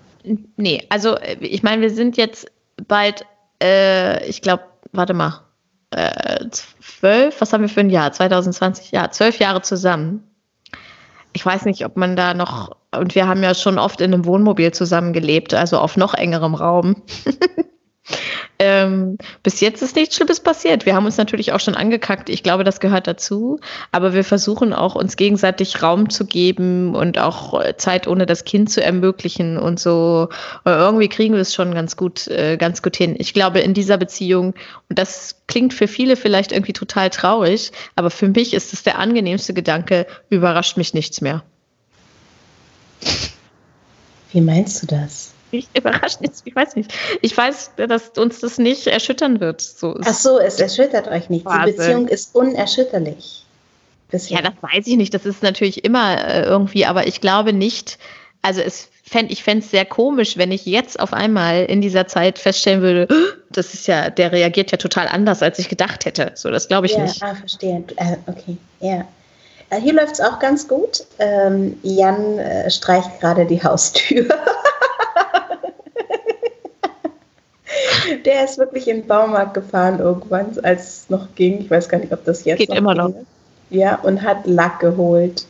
nee, 0.58 0.84
also 0.90 1.18
ich 1.40 1.64
meine, 1.64 1.84
wir 1.84 1.90
sind 1.90 2.18
jetzt 2.18 2.52
bald, 2.88 3.26
äh, 3.64 4.26
ich 4.28 4.42
glaube, 4.42 4.64
warte 4.92 5.14
mal, 5.14 5.42
äh, 5.96 6.50
zwölf, 6.52 7.40
was 7.40 7.54
haben 7.54 7.62
wir 7.62 7.70
für 7.70 7.80
ein 7.80 7.90
Jahr? 7.90 8.12
2020, 8.12 8.92
ja, 8.92 9.10
zwölf 9.12 9.40
Jahre 9.40 9.62
zusammen. 9.62 10.24
Ich 11.34 11.46
weiß 11.46 11.66
nicht, 11.66 11.86
ob 11.86 11.98
man 11.98 12.16
da 12.16 12.34
noch, 12.34 12.76
und 12.96 13.16
wir 13.16 13.28
haben 13.28 13.44
ja 13.44 13.54
schon 13.54 13.80
oft 13.80 14.02
in 14.02 14.14
einem 14.14 14.26
Wohnmobil 14.26 14.72
zusammengelebt, 14.72 15.54
also 15.54 15.80
auf 15.80 15.98
noch 15.98 16.14
engerem 16.14 16.56
Raum. 16.56 17.04
Ähm, 18.58 19.18
bis 19.44 19.60
jetzt 19.60 19.82
ist 19.82 19.96
nichts 19.96 20.16
Schlimmes 20.16 20.40
passiert. 20.40 20.86
Wir 20.86 20.96
haben 20.96 21.06
uns 21.06 21.18
natürlich 21.18 21.52
auch 21.52 21.60
schon 21.60 21.76
angekackt. 21.76 22.30
Ich 22.30 22.42
glaube, 22.42 22.64
das 22.64 22.80
gehört 22.80 23.06
dazu. 23.08 23.60
Aber 23.92 24.14
wir 24.14 24.24
versuchen 24.24 24.74
auch, 24.74 24.96
uns 24.96 25.18
gegenseitig 25.18 25.82
Raum 25.82 26.10
zu 26.10 26.26
geben 26.26 26.96
und 26.96 27.20
auch 27.20 27.62
Zeit 27.76 28.08
ohne 28.08 28.26
das 28.26 28.46
Kind 28.46 28.70
zu 28.70 28.82
ermöglichen 28.82 29.58
und 29.58 29.80
so. 29.80 30.30
Und 30.64 30.72
irgendwie 30.72 31.10
kriegen 31.10 31.34
wir 31.34 31.42
es 31.42 31.54
schon 31.54 31.74
ganz 31.74 31.98
gut, 31.98 32.28
äh, 32.28 32.56
ganz 32.58 32.82
gut 32.82 32.96
hin. 32.96 33.16
Ich 33.18 33.34
glaube, 33.34 33.60
in 33.60 33.74
dieser 33.74 33.98
Beziehung, 33.98 34.54
und 34.90 34.98
das 34.98 35.42
klingt 35.48 35.74
für 35.74 35.88
viele 35.88 36.16
vielleicht 36.16 36.54
irgendwie 36.54 36.74
total 36.74 37.10
traurig, 37.10 37.72
aber 37.96 38.10
für 38.10 38.30
mich 38.30 38.54
ist 38.54 38.72
es 38.74 38.84
der 38.84 39.00
angenehmste 39.00 39.54
Gedanke, 39.54 40.08
überrascht 40.30 40.78
mich 40.78 40.94
nichts 40.94 41.20
mehr. 41.20 41.44
Wie 44.32 44.42
meinst 44.42 44.82
du 44.82 44.88
das? 44.88 45.35
Mich 45.56 45.68
überrascht. 45.76 46.20
Ich 46.22 46.56
weiß 46.56 46.76
nicht. 46.76 46.94
Ich 47.22 47.36
weiß, 47.36 47.72
dass 47.88 48.10
uns 48.18 48.40
das 48.40 48.58
nicht 48.58 48.88
erschüttern 48.88 49.40
wird. 49.40 49.62
So 49.62 49.98
Ach 50.04 50.14
so, 50.14 50.40
es 50.40 50.60
erschüttert 50.60 51.08
euch 51.08 51.30
nicht. 51.30 51.46
Die 51.46 51.72
Beziehung 51.72 52.08
ist 52.08 52.36
unerschütterlich. 52.36 53.46
Bisher. 54.12 54.38
Ja, 54.38 54.44
das 54.44 54.54
weiß 54.62 54.88
ich 54.88 54.98
nicht. 54.98 55.14
Das 55.14 55.26
ist 55.26 55.42
natürlich 55.42 55.84
immer 55.84 56.24
äh, 56.26 56.44
irgendwie, 56.44 56.86
aber 56.86 57.08
ich 57.08 57.22
glaube 57.22 57.54
nicht. 57.54 57.98
Also 58.42 58.62
es 58.62 58.90
fänd, 59.04 59.32
ich 59.32 59.44
fände 59.44 59.64
es 59.64 59.72
sehr 59.72 59.86
komisch, 59.86 60.38
wenn 60.38 60.52
ich 60.52 60.66
jetzt 60.66 61.00
auf 61.00 61.14
einmal 61.14 61.66
in 61.66 61.82
dieser 61.82 62.08
Zeit 62.08 62.38
feststellen 62.38 62.82
würde, 62.82 63.08
das 63.50 63.74
ist 63.74 63.88
ja, 63.88 64.10
der 64.10 64.32
reagiert 64.32 64.72
ja 64.72 64.78
total 64.78 65.08
anders, 65.08 65.42
als 65.42 65.60
ich 65.60 65.70
gedacht 65.70 66.06
hätte. 66.06 66.32
So, 66.36 66.52
das 66.52 66.68
glaube 66.68 66.88
ich 66.88 66.94
ja, 66.94 67.04
nicht. 67.04 67.24
Ah, 67.24 67.36
verstehe. 67.36 67.84
Äh, 67.98 68.18
okay, 68.28 68.58
ja. 68.80 69.06
Äh, 69.70 69.82
hier 69.82 69.94
läuft 69.94 70.14
es 70.14 70.22
auch 70.22 70.40
ganz 70.40 70.68
gut. 70.68 71.04
Ähm, 71.20 71.78
Jan 71.84 72.40
äh, 72.40 72.70
streicht 72.70 73.20
gerade 73.20 73.46
die 73.46 73.64
Haustür. 73.64 74.28
Der 78.26 78.46
ist 78.46 78.58
wirklich 78.58 78.88
in 78.88 79.02
den 79.02 79.08
Baumarkt 79.08 79.56
gefahren 79.56 80.00
irgendwann, 80.00 80.58
als 80.64 80.88
es 80.88 81.10
noch 81.10 81.28
ging. 81.36 81.62
Ich 81.62 81.72
weiß 81.72 81.90
gar 81.90 81.98
nicht, 81.98 82.14
ob 82.14 82.24
das 82.26 82.46
jetzt 82.46 82.60
Geht 82.60 82.70
noch 82.70 82.78
immer 82.78 82.94
noch. 82.96 83.14
Ja, 83.70 83.96
und 83.96 84.22
hat 84.22 84.46
Lack 84.46 84.80
geholt. 84.80 85.46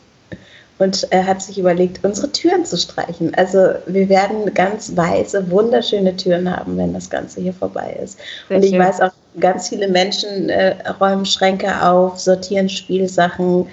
Und 0.77 1.07
er 1.09 1.25
hat 1.25 1.41
sich 1.41 1.57
überlegt, 1.57 2.03
unsere 2.03 2.31
Türen 2.31 2.65
zu 2.65 2.77
streichen. 2.77 3.33
Also 3.35 3.69
wir 3.85 4.09
werden 4.09 4.53
ganz 4.53 4.95
weiße, 4.95 5.49
wunderschöne 5.49 6.15
Türen 6.17 6.53
haben, 6.53 6.77
wenn 6.77 6.93
das 6.93 7.09
Ganze 7.09 7.41
hier 7.41 7.53
vorbei 7.53 7.97
ist. 8.03 8.17
Sehr 8.49 8.57
und 8.57 8.63
ich 8.63 8.71
schön. 8.71 8.79
weiß 8.79 9.01
auch, 9.01 9.11
ganz 9.39 9.69
viele 9.69 9.87
Menschen 9.87 10.49
äh, 10.49 10.75
räumen 10.99 11.25
Schränke 11.25 11.81
auf, 11.81 12.19
sortieren 12.19 12.67
Spielsachen 12.67 13.67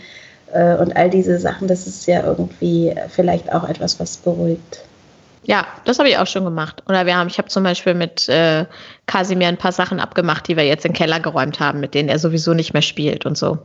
äh, 0.53 0.77
und 0.77 0.97
all 0.97 1.11
diese 1.11 1.39
Sachen. 1.41 1.67
Das 1.67 1.89
ist 1.89 2.07
ja 2.07 2.25
irgendwie 2.25 2.95
vielleicht 3.09 3.53
auch 3.53 3.69
etwas, 3.69 3.99
was 3.99 4.17
beruhigt. 4.17 4.85
Ja, 5.45 5.67
das 5.85 5.99
habe 5.99 6.09
ich 6.09 6.19
auch 6.19 6.27
schon 6.27 6.45
gemacht. 6.45 6.83
Oder 6.89 7.05
wir 7.07 7.17
haben, 7.17 7.29
ich 7.29 7.39
habe 7.39 7.49
zum 7.49 7.65
Beispiel 7.65 7.95
mit 7.95 8.29
äh, 8.29 8.65
Kasimir 9.07 9.49
ein 9.49 9.57
paar 9.57 9.73
Sachen 9.73 9.99
abgemacht, 9.99 10.47
die 10.47 10.57
wir 10.57 10.65
jetzt 10.65 10.85
in 10.85 10.93
den 10.93 10.97
Keller 10.97 11.21
geräumt 11.21 11.59
haben, 11.59 11.81
mit 11.81 11.95
denen 11.95 12.09
er 12.09 12.19
sowieso 12.19 12.55
nicht 12.55 12.73
mehr 12.73 12.83
spielt 12.83 13.27
und 13.27 13.37
so. 13.37 13.59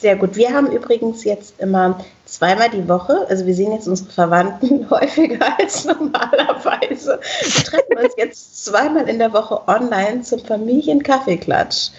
Sehr 0.00 0.16
gut. 0.16 0.36
Wir 0.36 0.54
haben 0.54 0.72
übrigens 0.72 1.24
jetzt 1.24 1.60
immer 1.60 2.02
zweimal 2.24 2.70
die 2.70 2.88
Woche, 2.88 3.26
also 3.28 3.44
wir 3.44 3.54
sehen 3.54 3.72
jetzt 3.72 3.86
unsere 3.86 4.10
Verwandten 4.10 4.88
häufiger 4.90 5.58
als 5.58 5.84
normalerweise. 5.84 7.20
Wir 7.42 7.64
treffen 7.64 7.98
uns 7.98 8.14
jetzt 8.16 8.64
zweimal 8.64 9.08
in 9.08 9.18
der 9.18 9.32
Woche 9.34 9.60
online 9.68 10.22
zum 10.22 10.38
Familienkaffeeklatsch. 10.38 11.90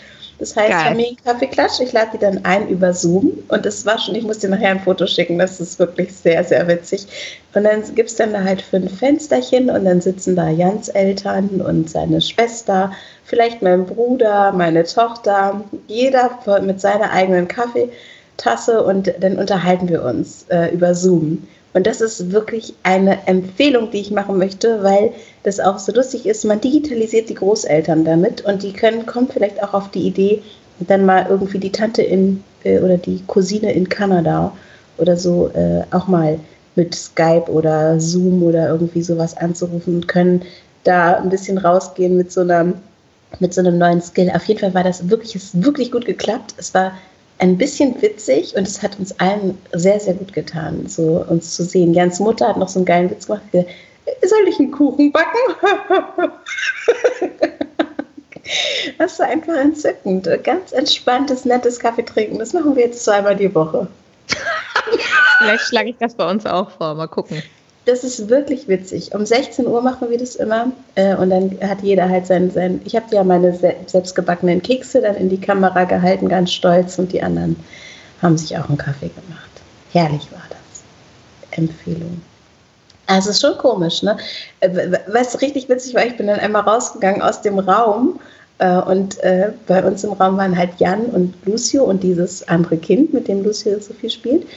Das 0.42 0.56
heißt, 0.56 0.72
Geil. 0.72 0.88
Familienkaffeeklatsch, 0.88 1.82
ich 1.82 1.94
lade 1.94 2.10
die 2.14 2.18
dann 2.18 2.44
ein 2.46 2.68
über 2.68 2.94
Zoom 2.94 3.32
und 3.50 3.64
das 3.64 3.86
war 3.86 4.00
schon, 4.00 4.16
ich 4.16 4.24
muss 4.24 4.40
dir 4.40 4.50
nachher 4.50 4.72
ein 4.72 4.80
Foto 4.80 5.06
schicken, 5.06 5.38
das 5.38 5.60
ist 5.60 5.78
wirklich 5.78 6.12
sehr, 6.16 6.44
sehr 6.44 6.68
witzig. 6.68 7.06
Und 7.54 7.64
dann 7.64 7.84
gibt 7.94 8.10
es 8.10 8.16
dann 8.16 8.34
da 8.34 8.44
halt 8.44 8.64
fünf 8.64 8.98
Fensterchen 8.98 9.70
und 9.70 9.86
dann 9.86 10.02
sitzen 10.02 10.36
da 10.36 10.50
Jans 10.50 10.90
Eltern 10.90 11.62
und 11.62 11.92
seine 11.92 12.22
Schwester, 12.22 12.92
vielleicht 13.24 13.62
mein 13.62 13.86
Bruder, 13.86 14.52
meine 14.52 14.84
Tochter, 14.84 15.64
jeder 15.88 16.32
mit 16.64 16.82
seiner 16.82 17.12
eigenen 17.12 17.48
Kaffeetasse 17.48 18.84
und 18.84 19.14
dann 19.20 19.38
unterhalten 19.38 19.90
wir 19.90 20.04
uns 20.04 20.48
äh, 20.50 20.74
über 20.74 20.96
Zoom. 20.96 21.48
Und 21.74 21.86
das 21.86 22.02
ist 22.02 22.32
wirklich 22.32 22.74
eine 22.82 23.28
Empfehlung, 23.28 23.92
die 23.92 24.02
ich 24.02 24.10
machen 24.10 24.40
möchte, 24.40 24.82
weil 24.82 25.14
das 25.44 25.60
auch 25.60 25.80
so 25.80 25.92
lustig 25.92 26.26
ist. 26.26 26.46
Man 26.46 26.62
digitalisiert 26.62 27.30
die 27.30 27.36
Großeltern 27.36 28.06
damit 28.06 28.42
und 28.42 28.64
die 28.64 28.74
können, 28.74 29.06
kommen 29.06 29.28
vielleicht 29.32 29.62
auch 29.64 29.74
auf 29.74 29.92
die 29.92 30.08
Idee, 30.08 30.42
dann 30.80 31.06
mal 31.06 31.28
irgendwie 31.30 31.60
die 31.60 31.72
Tante 31.72 32.02
in 32.02 32.44
äh, 32.64 32.80
oder 32.80 32.98
die 32.98 33.22
Cousine 33.28 33.72
in 33.72 33.90
Kanada 33.90 34.52
oder 34.98 35.18
so 35.18 35.50
äh, 35.50 35.84
auch 35.92 36.08
mal 36.08 36.40
mit 36.76 36.96
Skype 36.96 37.50
oder 37.50 38.00
Zoom 38.00 38.44
oder 38.44 38.70
irgendwie 38.70 39.02
sowas 39.02 39.36
anzurufen 39.38 39.96
und 39.96 40.08
können 40.08 40.44
da 40.84 41.18
ein 41.18 41.30
bisschen 41.30 41.58
rausgehen 41.58 42.18
mit 42.18 42.32
so 42.32 42.42
einer 42.42 42.74
mit 43.40 43.54
so 43.54 43.62
einem 43.62 43.78
neuen 43.78 44.02
Skill. 44.02 44.32
Auf 44.36 44.46
jeden 44.46 44.60
Fall 44.60 44.74
war 44.74 44.84
das 44.84 45.10
wirklich, 45.10 45.36
es 45.36 45.64
wirklich 45.64 45.92
gut 45.92 46.06
geklappt. 46.06 46.54
Es 46.58 46.74
war 46.74 46.92
ein 47.40 47.58
bisschen 47.58 48.00
witzig 48.02 48.56
und 48.56 48.68
es 48.68 48.84
hat 48.84 49.00
uns 49.00 49.18
allen 49.20 49.58
sehr, 49.74 50.00
sehr 50.00 50.14
gut 50.14 50.34
getan, 50.34 50.88
so 50.88 51.26
uns 51.28 51.56
zu 51.56 51.64
sehen. 51.64 51.94
Jans 51.94 52.20
Mutter 52.20 52.50
hat 52.50 52.58
noch 52.58 52.68
so 52.68 52.80
einen 52.80 52.86
geilen 52.86 53.10
Witz 53.10 53.28
gemacht. 53.28 53.42
Soll 54.24 54.48
ich 54.48 54.60
einen 54.60 54.72
Kuchen 54.72 55.12
backen? 55.12 55.38
Das 58.98 59.20
war 59.20 59.28
einfach 59.28 59.56
entzückend. 59.56 60.28
Ganz 60.44 60.72
entspanntes, 60.72 61.46
nettes 61.46 61.80
Kaffee 61.80 62.04
trinken. 62.04 62.40
Das 62.40 62.54
machen 62.54 62.76
wir 62.76 62.86
jetzt 62.86 63.04
zweimal 63.04 63.36
die 63.36 63.54
Woche. 63.54 63.88
Vielleicht 65.38 65.66
schlage 65.66 65.90
ich 65.90 65.96
das 66.00 66.16
bei 66.16 66.30
uns 66.30 66.46
auch 66.46 66.72
vor. 66.72 66.96
Mal 66.96 67.08
gucken. 67.08 67.42
Das 67.86 68.04
ist 68.04 68.30
wirklich 68.30 68.68
witzig. 68.68 69.14
Um 69.16 69.26
16 69.26 69.66
Uhr 69.66 69.82
machen 69.82 70.10
wir 70.10 70.18
das 70.18 70.36
immer. 70.36 70.72
Äh, 70.96 71.16
und 71.16 71.32
dann 71.32 71.58
hat 71.62 71.82
jeder 71.82 72.10
halt 72.10 72.28
sein, 72.28 72.52
sein 72.52 72.82
ich 72.86 72.96
habe 72.96 73.08
ja 73.14 73.24
meine 73.24 73.54
selbstgebackenen 73.54 74.62
Kekse 74.62 75.02
dann 75.02 75.16
in 75.16 75.30
die 75.30 75.42
Kamera 75.42 75.86
gehalten, 75.86 76.30
ganz 76.30 76.52
stolz. 76.52 77.00
Und 77.00 77.12
die 77.12 77.24
anderen 77.24 77.56
haben 78.22 78.38
sich 78.38 78.56
auch 78.58 78.70
einen 78.70 78.78
Kaffee 78.78 79.10
gemacht. 79.10 79.50
Herrlich 79.92 80.32
war 80.32 80.44
das. 80.50 81.58
Empfehlung. 81.58 82.22
Also 83.12 83.32
ist 83.32 83.42
schon 83.42 83.58
komisch, 83.58 84.04
ne? 84.04 84.18
Äh, 84.62 84.70
was 85.08 85.42
richtig 85.42 85.68
witzig 85.68 85.94
war, 85.96 86.06
ich 86.06 86.16
bin 86.16 86.28
dann 86.28 86.40
einmal 86.40 86.62
rausgegangen 86.62 87.22
aus 87.22 87.42
dem 87.42 87.60
Raum 87.60 88.20
äh, 88.60 88.78
und 88.78 89.18
bei 89.68 89.84
uns 89.84 90.04
im 90.04 90.14
Raum 90.14 90.38
waren 90.38 90.58
halt 90.58 90.72
Jan 90.78 91.06
und 91.08 91.34
Lucio 91.46 91.84
und 91.84 92.04
dieses 92.04 92.48
andere 92.48 92.78
Kind, 92.78 93.14
mit 93.14 93.28
dem 93.28 93.44
Lucio 93.44 93.80
so 93.80 93.94
viel 93.94 94.10
spielt. 94.10 94.48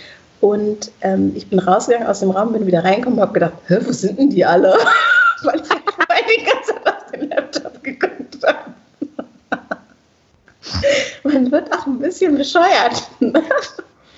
Und 0.41 0.91
ähm, 1.01 1.33
ich 1.35 1.49
bin 1.49 1.59
rausgegangen 1.59 2.07
aus 2.07 2.21
dem 2.21 2.31
Raum, 2.31 2.53
bin 2.53 2.67
wieder 2.67 2.85
reingekommen 2.85 3.19
und 3.19 3.23
habe 3.23 3.33
gedacht, 3.33 3.55
Hä, 3.67 3.79
wo 3.83 3.93
sind 3.93 4.19
denn 4.19 4.31
die 4.31 4.45
alle? 4.45 4.75
Weil 5.43 5.57
ich 5.57 5.69
die 6.39 6.45
ganze 6.45 6.75
Zeit 6.75 6.87
auf 6.87 7.11
den 7.13 7.29
Laptop 7.31 7.83
geguckt 7.83 8.39
habe. 8.47 8.75
man 11.25 11.51
wird 11.51 11.73
auch 11.73 11.87
ein 11.87 11.99
bisschen 11.99 12.37
bescheuert. 12.37 13.09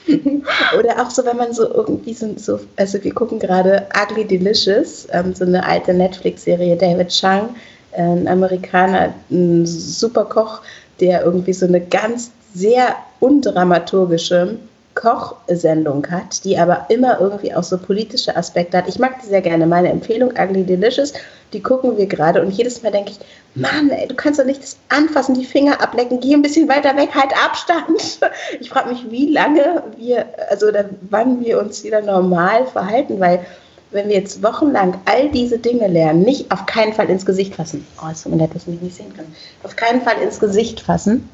Oder 0.79 1.01
auch 1.01 1.11
so, 1.11 1.25
wenn 1.25 1.37
man 1.37 1.53
so 1.53 1.73
irgendwie 1.73 2.15
so, 2.15 2.33
so 2.37 2.61
also 2.77 3.03
wir 3.03 3.13
gucken 3.13 3.39
gerade 3.39 3.87
Ugly 3.95 4.25
Delicious, 4.25 5.07
ähm, 5.13 5.35
so 5.35 5.45
eine 5.45 5.65
alte 5.65 5.93
Netflix-Serie, 5.93 6.77
David 6.77 7.09
Chang, 7.09 7.51
ein 7.97 8.29
Amerikaner, 8.29 9.15
ein 9.31 9.67
super 9.67 10.25
Koch, 10.25 10.61
der 11.01 11.25
irgendwie 11.25 11.53
so 11.53 11.67
eine 11.67 11.81
ganz 11.81 12.31
sehr 12.55 12.97
undramaturgische 13.21 14.59
Kochsendung 14.97 16.05
hat, 16.11 16.43
die 16.45 16.59
aber 16.59 16.87
immer 16.89 17.21
irgendwie 17.21 17.55
auch 17.55 17.63
so 17.63 17.79
politische 17.79 18.35
Aspekte 18.35 18.79
hat. 18.79 18.89
Ich 18.89 18.99
mag 18.99 19.21
die 19.23 19.29
sehr 19.29 19.43
gerne. 19.43 19.67
Meine 19.67 19.91
Empfehlung, 19.91 20.33
Ugly 20.37 20.65
Delicious, 20.65 21.13
die 21.53 21.63
gucken 21.63 21.97
wir 21.97 22.07
gerade 22.07 22.43
und 22.43 22.51
jedes 22.51 22.83
Mal 22.83 22.91
denke 22.91 23.13
ich, 23.13 23.19
Mann, 23.55 23.91
ey, 23.91 24.09
du 24.09 24.17
kannst 24.17 24.41
doch 24.41 24.45
nicht 24.45 24.63
das 24.63 24.77
anfassen, 24.89 25.35
die 25.35 25.45
Finger 25.45 25.81
ablecken, 25.81 26.19
geh 26.19 26.35
ein 26.35 26.43
bisschen 26.43 26.69
weiter 26.69 26.97
weg, 26.97 27.11
halt 27.15 27.33
Abstand. 27.45 28.21
Ich 28.61 28.71
frage 28.71 28.91
mich, 28.91 29.11
wie 29.11 29.31
lange 29.31 29.83
wir, 29.97 30.27
also 30.51 30.67
oder 30.67 30.87
wann 31.11 31.45
wir 31.45 31.61
uns 31.61 31.85
wieder 31.85 32.01
normal 32.01 32.67
verhalten, 32.67 33.21
weil 33.21 33.45
wenn 33.91 34.09
wir 34.09 34.17
jetzt 34.17 34.43
wochenlang 34.43 34.99
all 35.05 35.31
diese 35.31 35.59
Dinge 35.59 35.87
lernen, 35.87 36.23
nicht 36.23 36.51
auf 36.51 36.67
keinen 36.67 36.93
Fall 36.93 37.09
ins 37.09 37.25
Gesicht 37.25 37.55
fassen. 37.55 37.87
Oh, 38.03 38.11
ist 38.11 38.23
so 38.23 38.31
nett, 38.31 38.55
dass 38.55 38.63
ich 38.63 38.69
mich 38.69 38.83
nicht 38.83 38.97
sehen 38.97 39.15
kann. 39.15 39.27
Auf 39.63 39.77
keinen 39.77 40.03
Fall 40.03 40.21
ins 40.23 40.41
Gesicht 40.41 40.81
fassen 40.81 41.29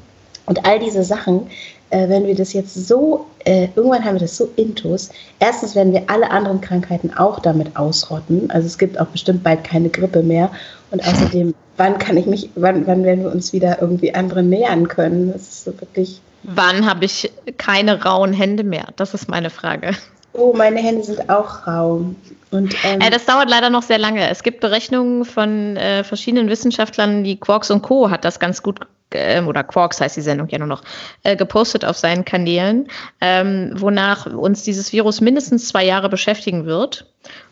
und 0.45 0.65
all 0.65 0.79
diese 0.79 1.03
Sachen, 1.03 1.49
äh, 1.93 2.09
wenn 2.09 2.25
wir 2.25 2.35
das 2.35 2.53
jetzt 2.53 2.87
so, 2.87 3.27
äh, 3.45 3.67
irgendwann 3.75 4.03
haben 4.03 4.15
wir 4.15 4.21
das 4.21 4.35
so 4.35 4.49
intus. 4.55 5.09
Erstens 5.39 5.75
werden 5.75 5.93
wir 5.93 6.03
alle 6.07 6.29
anderen 6.31 6.59
Krankheiten 6.59 7.13
auch 7.13 7.39
damit 7.39 7.75
ausrotten. 7.77 8.49
Also 8.49 8.65
es 8.65 8.77
gibt 8.77 8.99
auch 8.99 9.05
bestimmt 9.07 9.43
bald 9.43 9.63
keine 9.63 9.89
Grippe 9.89 10.23
mehr. 10.23 10.49
Und 10.91 11.01
außerdem, 11.01 11.53
wann 11.77 11.97
kann 11.99 12.17
ich 12.17 12.25
mich, 12.25 12.49
wann, 12.55 12.87
wann 12.87 13.03
werden 13.03 13.23
wir 13.23 13.31
uns 13.31 13.53
wieder 13.53 13.79
irgendwie 13.79 14.13
anderen 14.13 14.49
nähern 14.49 14.87
können? 14.87 15.31
Das 15.31 15.43
ist 15.43 15.65
so 15.65 15.79
wirklich. 15.79 16.19
Wann 16.43 16.89
habe 16.89 17.05
ich 17.05 17.31
keine 17.57 18.03
rauen 18.03 18.33
Hände 18.33 18.63
mehr? 18.63 18.87
Das 18.95 19.13
ist 19.13 19.29
meine 19.29 19.49
Frage. 19.49 19.91
Oh, 20.33 20.51
meine 20.53 20.79
Hände 20.79 21.03
sind 21.03 21.29
auch 21.29 21.67
rau. 21.67 22.05
Und, 22.49 22.75
ähm, 22.83 23.01
äh, 23.01 23.11
das 23.11 23.25
dauert 23.25 23.49
leider 23.49 23.69
noch 23.69 23.83
sehr 23.83 23.99
lange. 23.99 24.27
Es 24.29 24.41
gibt 24.41 24.61
Berechnungen 24.61 25.25
von 25.25 25.77
äh, 25.77 26.03
verschiedenen 26.03 26.49
Wissenschaftlern, 26.49 27.23
die 27.23 27.39
Quarks 27.39 27.69
und 27.69 27.83
Co. 27.83 28.09
hat 28.09 28.25
das 28.25 28.39
ganz 28.39 28.63
gut 28.63 28.79
äh, 29.13 29.41
oder 29.45 29.63
Quarks 29.63 30.01
heißt 30.01 30.17
die 30.17 30.21
Sendung 30.21 30.49
ja 30.49 30.59
nur 30.59 30.67
noch, 30.67 30.83
äh, 31.23 31.35
gepostet 31.35 31.85
auf 31.85 31.97
seinen 31.97 32.25
Kanälen, 32.25 32.87
ähm, 33.21 33.71
wonach 33.75 34.25
uns 34.25 34.63
dieses 34.63 34.91
Virus 34.93 35.21
mindestens 35.21 35.67
zwei 35.67 35.85
Jahre 35.85 36.09
beschäftigen 36.09 36.65
wird 36.65 37.05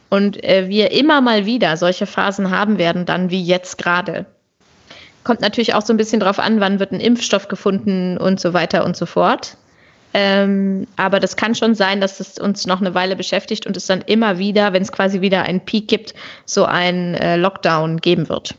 und 0.09 0.43
äh, 0.43 0.67
wir 0.67 0.91
immer 0.91 1.21
mal 1.21 1.45
wieder 1.45 1.77
solche 1.77 2.05
Phasen 2.05 2.51
haben 2.51 2.77
werden, 2.77 3.05
dann 3.05 3.31
wie 3.31 3.41
jetzt 3.41 3.77
gerade. 3.77 4.25
Kommt 5.23 5.41
natürlich 5.41 5.73
auch 5.73 5.83
so 5.83 5.93
ein 5.93 5.97
bisschen 5.97 6.19
drauf 6.19 6.39
an, 6.39 6.59
wann 6.59 6.79
wird 6.79 6.91
ein 6.91 6.99
Impfstoff 6.99 7.47
gefunden 7.47 8.17
und 8.17 8.39
so 8.39 8.53
weiter 8.53 8.83
und 8.83 8.97
so 8.97 9.05
fort. 9.05 9.57
Ähm, 10.13 10.87
aber 10.97 11.19
das 11.19 11.37
kann 11.37 11.55
schon 11.55 11.75
sein, 11.75 12.01
dass 12.01 12.19
es 12.19 12.37
uns 12.37 12.67
noch 12.67 12.81
eine 12.81 12.93
Weile 12.93 13.15
beschäftigt 13.15 13.65
und 13.65 13.77
es 13.77 13.85
dann 13.85 14.01
immer 14.01 14.37
wieder, 14.37 14.73
wenn 14.73 14.81
es 14.81 14.91
quasi 14.91 15.21
wieder 15.21 15.43
einen 15.43 15.61
Peak 15.61 15.87
gibt, 15.87 16.13
so 16.45 16.65
einen 16.65 17.13
äh, 17.13 17.37
Lockdown 17.37 17.97
geben 17.97 18.27
wird. 18.27 18.55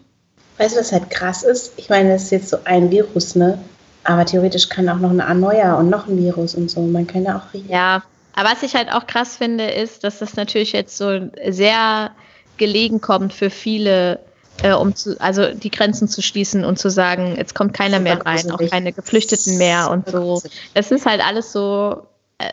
Weißt 0.59 0.77
du, 0.77 0.81
was 0.81 0.93
halt 0.93 1.11
krass 1.11 1.43
ist? 1.43 1.73
Ich 1.77 1.89
meine, 1.89 2.13
das 2.13 2.25
ist 2.25 2.31
jetzt 2.31 2.49
so 2.51 2.59
ein 2.65 2.91
Virus, 2.91 3.35
ne? 3.35 3.59
Aber 4.05 4.25
theoretisch 4.27 4.69
kann 4.69 4.89
auch 4.89 4.99
noch 4.99 5.11
ein 5.11 5.41
neuer 5.41 5.77
und 5.79 5.89
noch 5.89 6.09
ein 6.09 6.19
Virus 6.19 6.55
und 6.55 6.71
so. 6.71 6.81
Man 6.81 7.07
kann 7.07 7.25
ja 7.25 7.37
auch 7.37 7.55
riechen. 7.55 7.71
Ja, 7.71 8.03
aber 8.35 8.51
was 8.51 8.63
ich 8.63 8.75
halt 8.75 8.93
auch 8.93 9.07
krass 9.07 9.37
finde, 9.37 9.71
ist, 9.71 10.05
dass 10.05 10.19
das 10.19 10.35
natürlich 10.35 10.73
jetzt 10.73 10.97
so 10.97 11.31
sehr 11.49 12.11
gelegen 12.57 13.01
kommt 13.01 13.33
für 13.33 13.51
viele, 13.51 14.19
äh, 14.63 14.73
um 14.73 14.95
zu, 14.95 15.21
also 15.21 15.53
die 15.55 15.71
Grenzen 15.71 16.09
zu 16.09 16.23
schließen 16.23 16.65
und 16.65 16.79
zu 16.79 16.91
sagen, 16.91 17.35
jetzt 17.37 17.55
kommt 17.55 17.75
keiner 17.75 18.01
mehr 18.01 18.25
rein, 18.25 18.51
auch 18.51 18.61
keine 18.71 18.93
Geflüchteten 18.93 19.59
mehr 19.59 19.91
und 19.91 20.09
so. 20.09 20.43
Das 20.75 20.91
ist 20.91 21.07
halt 21.07 21.25
alles 21.25 21.53
so 21.53 22.03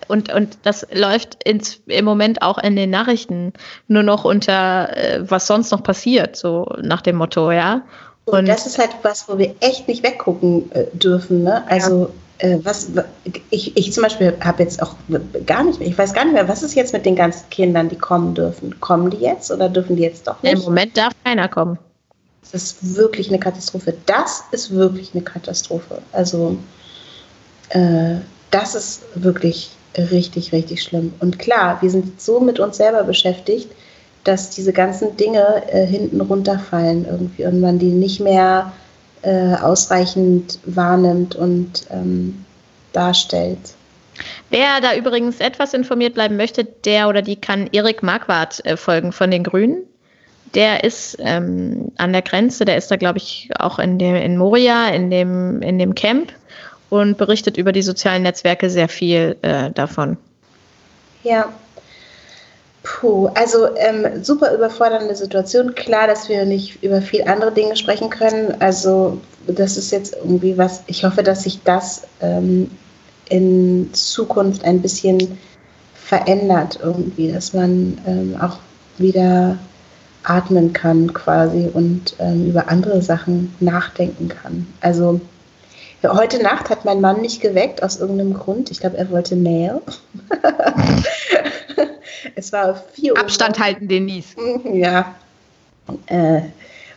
und, 0.07 0.33
und 0.33 0.57
das 0.63 0.85
läuft 0.91 1.43
ins, 1.43 1.81
im 1.87 2.05
Moment 2.05 2.41
auch 2.41 2.57
in 2.57 2.75
den 2.75 2.89
Nachrichten 2.89 3.53
nur 3.87 4.03
noch 4.03 4.25
unter, 4.25 4.95
äh, 4.95 5.29
was 5.29 5.47
sonst 5.47 5.71
noch 5.71 5.83
passiert, 5.83 6.35
so 6.35 6.65
nach 6.81 7.01
dem 7.01 7.17
Motto, 7.17 7.51
ja. 7.51 7.83
Und, 8.25 8.39
und 8.39 8.47
das 8.47 8.65
ist 8.65 8.77
halt 8.77 8.91
was, 9.03 9.27
wo 9.27 9.37
wir 9.37 9.55
echt 9.59 9.87
nicht 9.87 10.03
weggucken 10.03 10.71
äh, 10.71 10.85
dürfen, 10.93 11.43
ne? 11.43 11.63
Also 11.67 12.11
ja. 12.41 12.49
äh, 12.49 12.59
was 12.63 12.91
ich, 13.49 13.75
ich 13.75 13.93
zum 13.93 14.03
Beispiel 14.03 14.35
habe 14.41 14.63
jetzt 14.63 14.81
auch 14.81 14.95
gar 15.45 15.63
nicht 15.63 15.79
mehr, 15.79 15.87
ich 15.87 15.97
weiß 15.97 16.13
gar 16.13 16.25
nicht 16.25 16.33
mehr, 16.33 16.47
was 16.47 16.63
ist 16.63 16.75
jetzt 16.75 16.93
mit 16.93 17.05
den 17.05 17.15
ganzen 17.15 17.49
Kindern, 17.49 17.89
die 17.89 17.97
kommen 17.97 18.35
dürfen? 18.35 18.79
Kommen 18.79 19.09
die 19.09 19.17
jetzt 19.17 19.51
oder 19.51 19.69
dürfen 19.69 19.95
die 19.95 20.03
jetzt 20.03 20.27
doch 20.27 20.41
nicht? 20.43 20.53
Im 20.53 20.61
Moment 20.61 20.95
darf 20.97 21.13
keiner 21.23 21.47
kommen. 21.47 21.79
Das 22.51 22.63
ist 22.63 22.95
wirklich 22.95 23.29
eine 23.29 23.39
Katastrophe. 23.39 23.93
Das 24.05 24.43
ist 24.51 24.71
wirklich 24.71 25.11
eine 25.13 25.23
Katastrophe. 25.23 26.01
Also 26.11 26.57
äh, 27.69 28.15
das 28.51 28.75
ist 28.75 29.03
wirklich 29.15 29.71
richtig, 29.97 30.51
richtig 30.51 30.83
schlimm. 30.83 31.13
Und 31.19 31.39
klar, 31.39 31.81
wir 31.81 31.89
sind 31.89 32.21
so 32.21 32.39
mit 32.39 32.59
uns 32.59 32.77
selber 32.77 33.03
beschäftigt, 33.03 33.69
dass 34.23 34.49
diese 34.49 34.73
ganzen 34.73 35.17
Dinge 35.17 35.63
äh, 35.71 35.85
hinten 35.85 36.21
runterfallen 36.21 37.05
irgendwie 37.05 37.45
und 37.45 37.61
man 37.61 37.79
die 37.79 37.89
nicht 37.89 38.19
mehr 38.19 38.71
äh, 39.21 39.55
ausreichend 39.55 40.59
wahrnimmt 40.65 41.35
und 41.35 41.87
ähm, 41.89 42.45
darstellt. 42.93 43.59
Wer 44.49 44.81
da 44.81 44.95
übrigens 44.95 45.39
etwas 45.39 45.73
informiert 45.73 46.13
bleiben 46.13 46.35
möchte, 46.35 46.65
der 46.65 47.07
oder 47.07 47.21
die 47.21 47.35
kann 47.35 47.69
Erik 47.71 48.03
Marquardt 48.03 48.65
äh, 48.65 48.77
folgen 48.77 49.11
von 49.11 49.31
den 49.31 49.43
Grünen. 49.43 49.83
Der 50.55 50.83
ist 50.83 51.15
ähm, 51.19 51.91
an 51.97 52.11
der 52.11 52.23
Grenze, 52.23 52.65
der 52.65 52.75
ist 52.77 52.89
da, 52.89 52.95
glaube 52.95 53.19
ich, 53.19 53.49
auch 53.59 53.77
in, 53.77 53.99
dem, 53.99 54.15
in 54.15 54.37
Moria, 54.37 54.89
in 54.89 55.11
dem, 55.11 55.61
in 55.61 55.77
dem 55.77 55.93
Camp 55.93 56.33
und 56.89 57.17
berichtet 57.17 57.57
über 57.57 57.71
die 57.71 57.81
sozialen 57.81 58.23
Netzwerke 58.23 58.69
sehr 58.69 58.89
viel 58.89 59.37
äh, 59.41 59.71
davon. 59.71 60.17
Ja. 61.23 61.49
Puh, 62.83 63.27
also 63.35 63.75
ähm, 63.75 64.23
super 64.23 64.53
überfordernde 64.53 65.15
Situation. 65.15 65.75
Klar, 65.75 66.07
dass 66.07 66.29
wir 66.29 66.45
nicht 66.45 66.81
über 66.81 67.01
viel 67.01 67.23
andere 67.23 67.51
Dinge 67.51 67.75
sprechen 67.75 68.09
können. 68.09 68.55
Also 68.59 69.19
das 69.47 69.77
ist 69.77 69.91
jetzt 69.91 70.15
irgendwie 70.15 70.57
was, 70.57 70.83
ich 70.87 71.03
hoffe, 71.03 71.21
dass 71.21 71.43
sich 71.43 71.61
das 71.63 72.03
ähm, 72.21 72.71
in 73.29 73.89
Zukunft 73.93 74.63
ein 74.63 74.81
bisschen 74.81 75.37
verändert 75.93 76.79
irgendwie, 76.81 77.31
dass 77.31 77.53
man 77.53 77.99
ähm, 78.07 78.37
auch 78.41 78.57
wieder 78.97 79.57
atmen 80.23 80.73
kann 80.73 81.13
quasi 81.13 81.69
und 81.71 82.15
ähm, 82.19 82.49
über 82.49 82.69
andere 82.69 83.01
Sachen 83.01 83.53
nachdenken 83.59 84.27
kann. 84.27 84.67
Also 84.81 85.21
Heute 86.03 86.41
Nacht 86.41 86.69
hat 86.69 86.85
mein 86.85 87.01
Mann 87.01 87.21
mich 87.21 87.41
geweckt 87.41 87.83
aus 87.83 87.97
irgendeinem 87.97 88.33
Grund. 88.33 88.71
Ich 88.71 88.79
glaube, 88.79 88.97
er 88.97 89.09
wollte 89.09 89.35
Nähe. 89.35 89.81
es 92.35 92.53
war 92.53 92.81
4 92.93 93.13
Uhr. 93.13 93.19
Abstand 93.19 93.59
halten, 93.59 93.87
Denise. 93.87 94.35
Ja. 94.71 95.13
Äh, 96.07 96.41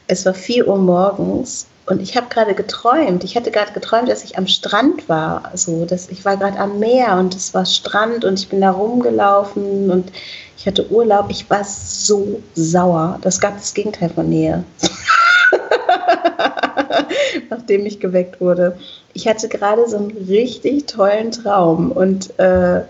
es 0.07 0.25
war 0.25 0.35
4 0.35 0.69
Uhr 0.69 0.79
morgens 0.79 1.67
und 1.87 2.01
ich 2.01 2.17
habe 2.17 2.29
gerade 2.29 2.55
geträumt. 2.55 3.25
Ich 3.25 3.35
hatte 3.35 3.51
gerade 3.51 3.73
geträumt, 3.73 4.09
dass 4.09 4.23
ich 4.23 4.39
am 4.39 4.47
Strand 4.47 5.09
war. 5.09 5.51
Also, 5.51 5.85
dass 5.85 6.09
ich 6.09 6.25
war 6.25 6.37
gerade 6.37 6.59
am 6.59 6.79
Meer 6.79 7.17
und 7.19 7.35
es 7.35 7.53
war 7.55 7.67
Strand 7.67 8.25
und 8.25 8.39
ich 8.39 8.49
bin 8.49 8.61
da 8.61 8.71
rumgelaufen 8.71 9.91
und 9.91 10.13
ich 10.57 10.67
hatte 10.67 10.89
Urlaub. 10.93 11.27
Ich 11.29 11.51
war 11.51 11.65
so 11.65 12.41
sauer. 12.55 13.19
Das 13.23 13.41
gab 13.41 13.57
das 13.57 13.75
Gegenteil 13.75 14.11
von 14.11 14.29
Nähe. 14.29 14.63
nachdem 17.51 17.87
ich 17.87 18.01
geweckt 18.01 18.41
wurde. 18.41 18.77
Ich 19.15 19.29
hatte 19.29 19.49
gerade 19.49 19.89
so 19.89 19.97
einen 19.97 20.11
richtig 20.29 20.87
tollen 20.87 21.33
Traum 21.33 21.93
und 21.93 22.39
äh, 22.39 22.83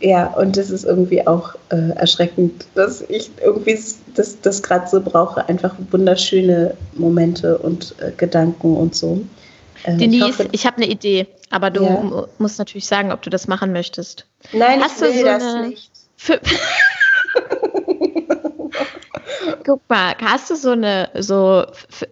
ja, 0.00 0.26
und 0.34 0.56
das 0.56 0.70
ist 0.70 0.84
irgendwie 0.84 1.24
auch 1.26 1.54
äh, 1.70 1.90
erschreckend, 1.94 2.66
dass 2.74 3.02
ich 3.02 3.30
irgendwie 3.40 3.78
das, 4.14 4.40
das 4.40 4.62
gerade 4.62 4.88
so 4.88 5.00
brauche, 5.00 5.48
einfach 5.48 5.76
wunderschöne 5.90 6.76
Momente 6.94 7.56
und 7.58 7.94
äh, 8.00 8.10
Gedanken 8.16 8.76
und 8.76 8.96
so. 8.96 9.22
Äh, 9.84 9.96
Denise, 9.96 10.42
ich, 10.42 10.48
ich 10.52 10.66
habe 10.66 10.78
eine 10.78 10.86
Idee, 10.86 11.28
aber 11.50 11.70
du 11.70 11.84
ja. 11.84 12.26
musst 12.38 12.58
natürlich 12.58 12.86
sagen, 12.86 13.12
ob 13.12 13.22
du 13.22 13.30
das 13.30 13.46
machen 13.46 13.72
möchtest. 13.72 14.26
Nein, 14.52 14.82
Hast 14.82 15.00
ich 15.02 15.08
will 15.08 15.18
so 15.18 15.24
das 15.24 15.66
nicht. 15.66 15.90
Guck 19.64 19.88
mal, 19.88 20.14
hast 20.20 20.50
du 20.50 20.56
so 20.56 20.70
eine 20.70 21.08
so 21.18 21.64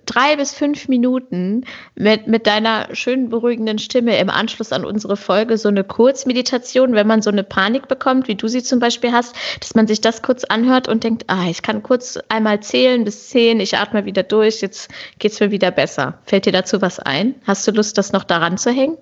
drei 0.06 0.36
bis 0.36 0.52
fünf 0.52 0.88
Minuten 0.88 1.64
mit, 1.94 2.26
mit 2.26 2.46
deiner 2.46 2.94
schönen 2.94 3.28
beruhigenden 3.28 3.78
Stimme 3.78 4.18
im 4.18 4.30
Anschluss 4.30 4.72
an 4.72 4.84
unsere 4.84 5.16
Folge 5.16 5.58
so 5.58 5.68
eine 5.68 5.84
Kurzmeditation, 5.84 6.94
wenn 6.94 7.06
man 7.06 7.22
so 7.22 7.30
eine 7.30 7.44
Panik 7.44 7.88
bekommt, 7.88 8.28
wie 8.28 8.34
du 8.34 8.48
sie 8.48 8.62
zum 8.62 8.80
Beispiel 8.80 9.12
hast, 9.12 9.34
dass 9.60 9.74
man 9.74 9.86
sich 9.86 10.00
das 10.00 10.22
kurz 10.22 10.44
anhört 10.44 10.88
und 10.88 11.04
denkt, 11.04 11.24
ah, 11.28 11.48
ich 11.48 11.62
kann 11.62 11.82
kurz 11.82 12.18
einmal 12.28 12.60
zählen 12.60 13.04
bis 13.04 13.28
zehn, 13.28 13.60
ich 13.60 13.76
atme 13.76 14.04
wieder 14.04 14.22
durch, 14.22 14.60
jetzt 14.60 14.90
geht's 15.18 15.40
mir 15.40 15.50
wieder 15.50 15.70
besser. 15.70 16.18
Fällt 16.24 16.46
dir 16.46 16.52
dazu 16.52 16.82
was 16.82 16.98
ein? 16.98 17.34
Hast 17.46 17.66
du 17.66 17.72
Lust, 17.72 17.98
das 17.98 18.12
noch 18.12 18.24
daran 18.24 18.58
zu 18.58 18.70
hängen? 18.70 18.96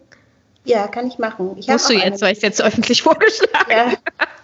Ja, 0.64 0.86
kann 0.86 1.06
ich 1.06 1.18
machen. 1.18 1.56
Ich 1.56 1.68
Musst 1.68 1.88
du 1.88 1.94
jetzt, 1.94 2.20
weil 2.20 2.32
ich 2.32 2.38
es 2.38 2.42
jetzt 2.42 2.62
öffentlich 2.62 3.02
vorgeschlagen 3.02 3.70
ja, 3.70 3.92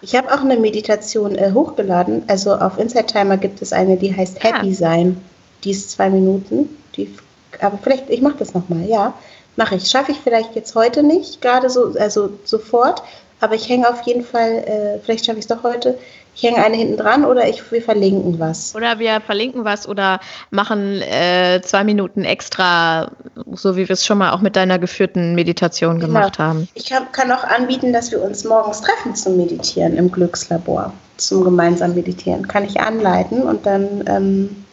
Ich 0.01 0.15
habe 0.15 0.33
auch 0.33 0.41
eine 0.41 0.57
Meditation 0.57 1.35
äh, 1.35 1.51
hochgeladen. 1.53 2.23
Also 2.27 2.55
auf 2.55 2.77
Inside 2.79 3.05
Timer 3.05 3.37
gibt 3.37 3.61
es 3.61 3.73
eine, 3.73 3.97
die 3.97 4.15
heißt 4.15 4.37
ah. 4.39 4.47
Happy 4.47 4.73
Sein. 4.73 5.21
Die 5.63 5.71
ist 5.71 5.91
zwei 5.91 6.09
Minuten. 6.09 6.69
Die, 6.95 7.13
aber 7.61 7.77
vielleicht, 7.81 8.09
ich 8.09 8.21
mache 8.21 8.37
das 8.39 8.53
nochmal, 8.53 8.85
ja. 8.87 9.13
Mache 9.55 9.75
ich. 9.75 9.87
Schaffe 9.87 10.11
ich 10.11 10.17
vielleicht 10.23 10.55
jetzt 10.55 10.75
heute 10.75 11.03
nicht, 11.03 11.41
gerade 11.41 11.69
so, 11.69 11.93
also 11.97 12.31
sofort. 12.43 13.03
Aber 13.39 13.55
ich 13.55 13.69
hänge 13.69 13.87
auf 13.89 14.01
jeden 14.03 14.23
Fall, 14.23 14.51
äh, 14.51 14.99
vielleicht 15.03 15.25
schaffe 15.25 15.39
ich 15.39 15.45
es 15.45 15.49
doch 15.49 15.63
heute, 15.63 15.97
ich 16.35 16.43
hänge 16.43 16.63
eine 16.63 16.75
hinten 16.75 16.97
dran 16.97 17.23
oder 17.23 17.47
ich, 17.47 17.71
wir 17.71 17.81
verlinken 17.81 18.39
was. 18.39 18.75
Oder 18.75 18.99
wir 18.99 19.21
verlinken 19.21 19.63
was 19.63 19.87
oder 19.87 20.19
machen 20.51 21.01
äh, 21.01 21.61
zwei 21.63 21.85
Minuten 21.85 22.25
extra, 22.25 23.11
so 23.53 23.77
wie 23.77 23.87
wir 23.87 23.93
es 23.93 24.05
schon 24.05 24.17
mal 24.17 24.31
auch 24.31 24.41
mit 24.41 24.57
deiner 24.57 24.77
geführten 24.77 25.33
Meditation 25.33 25.95
genau. 25.95 26.07
gemacht 26.07 26.37
haben. 26.37 26.67
Ich 26.73 26.89
kann, 26.89 27.09
kann 27.13 27.31
auch 27.31 27.45
anbieten, 27.45 27.93
dass 27.93 28.11
wir 28.11 28.21
uns 28.21 28.43
morgens 28.43 28.81
treffen 28.81 29.15
zum 29.15 29.37
Meditieren 29.37 29.95
im 29.95 30.11
Glückslabor, 30.11 30.91
zum 31.15 31.45
gemeinsamen 31.45 31.95
Meditieren. 31.95 32.45
Kann 32.47 32.65
ich 32.65 32.81
anleiten 32.81 33.43
und 33.43 33.65
dann, 33.65 34.03
ähm, 34.07 34.65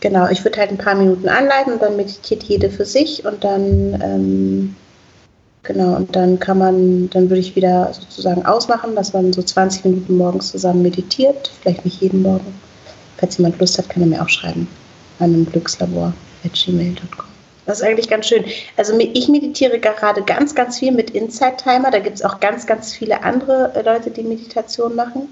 genau, 0.00 0.28
ich 0.28 0.42
würde 0.44 0.58
halt 0.58 0.70
ein 0.72 0.78
paar 0.78 0.96
Minuten 0.96 1.28
anleiten 1.28 1.74
und 1.74 1.82
dann 1.82 1.96
meditiert 1.96 2.42
jede 2.42 2.68
für 2.68 2.84
sich 2.84 3.24
und 3.24 3.44
dann 3.44 4.00
ähm, 4.02 4.76
Genau, 5.62 5.96
und 5.96 6.16
dann 6.16 6.38
kann 6.40 6.58
man, 6.58 7.10
dann 7.10 7.28
würde 7.28 7.40
ich 7.40 7.54
wieder 7.54 7.92
sozusagen 7.92 8.46
ausmachen, 8.46 8.94
dass 8.94 9.12
man 9.12 9.32
so 9.32 9.42
20 9.42 9.84
Minuten 9.84 10.16
morgens 10.16 10.50
zusammen 10.50 10.82
meditiert, 10.82 11.50
vielleicht 11.60 11.84
nicht 11.84 12.00
jeden 12.00 12.22
Morgen. 12.22 12.54
Falls 13.18 13.36
jemand 13.36 13.60
Lust 13.60 13.76
hat, 13.76 13.88
kann 13.90 14.02
er 14.02 14.08
mir 14.08 14.22
auch 14.22 14.28
schreiben 14.28 14.66
an 15.18 15.34
einem 15.34 15.46
Glückslabor.gmail.com. 15.46 17.26
Das 17.66 17.80
ist 17.80 17.84
eigentlich 17.84 18.08
ganz 18.08 18.26
schön. 18.26 18.44
Also 18.76 18.98
ich 18.98 19.28
meditiere 19.28 19.78
gerade 19.78 20.22
ganz, 20.22 20.54
ganz 20.54 20.78
viel 20.78 20.92
mit 20.92 21.10
Inside 21.10 21.58
Timer. 21.62 21.90
Da 21.90 21.98
gibt 21.98 22.16
es 22.16 22.22
auch 22.24 22.40
ganz, 22.40 22.66
ganz 22.66 22.94
viele 22.94 23.22
andere 23.22 23.72
äh, 23.74 23.82
Leute, 23.82 24.10
die 24.10 24.22
Meditation 24.22 24.96
machen. 24.96 25.28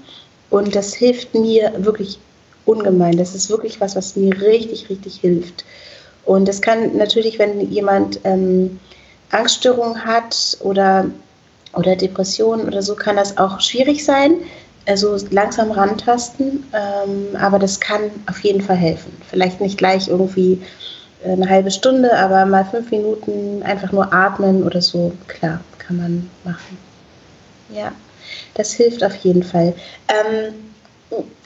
Und 0.49 0.75
das 0.75 0.93
hilft 0.93 1.33
mir 1.33 1.73
wirklich 1.79 2.19
ungemein. 2.65 3.17
Das 3.17 3.35
ist 3.35 3.49
wirklich 3.49 3.81
was, 3.81 3.95
was 3.95 4.15
mir 4.15 4.39
richtig, 4.41 4.89
richtig 4.89 5.17
hilft. 5.19 5.65
Und 6.23 6.47
das 6.47 6.61
kann 6.61 6.95
natürlich, 6.95 7.39
wenn 7.39 7.59
jemand 7.71 8.19
ähm, 8.23 8.79
Angststörung 9.31 10.03
hat 10.03 10.57
oder, 10.61 11.05
oder 11.73 11.95
Depressionen 11.95 12.67
oder 12.67 12.81
so, 12.81 12.95
kann 12.95 13.15
das 13.15 13.37
auch 13.37 13.59
schwierig 13.61 14.03
sein. 14.03 14.35
Also 14.85 15.17
langsam 15.29 15.71
rantasten, 15.71 16.63
ähm, 16.73 17.35
aber 17.39 17.59
das 17.59 17.79
kann 17.79 18.09
auf 18.27 18.39
jeden 18.39 18.61
Fall 18.61 18.77
helfen. 18.77 19.11
Vielleicht 19.29 19.61
nicht 19.61 19.77
gleich 19.77 20.07
irgendwie 20.07 20.61
eine 21.23 21.49
halbe 21.49 21.69
Stunde, 21.69 22.17
aber 22.17 22.45
mal 22.45 22.65
fünf 22.65 22.91
Minuten 22.91 23.61
einfach 23.63 23.91
nur 23.91 24.13
atmen 24.13 24.63
oder 24.63 24.81
so, 24.81 25.11
klar, 25.27 25.59
kann 25.77 25.97
man 25.97 26.29
machen. 26.43 26.77
Ja, 27.69 27.91
das 28.55 28.71
hilft 28.73 29.03
auf 29.03 29.15
jeden 29.17 29.43
Fall. 29.43 29.73
Ähm, 30.07 30.53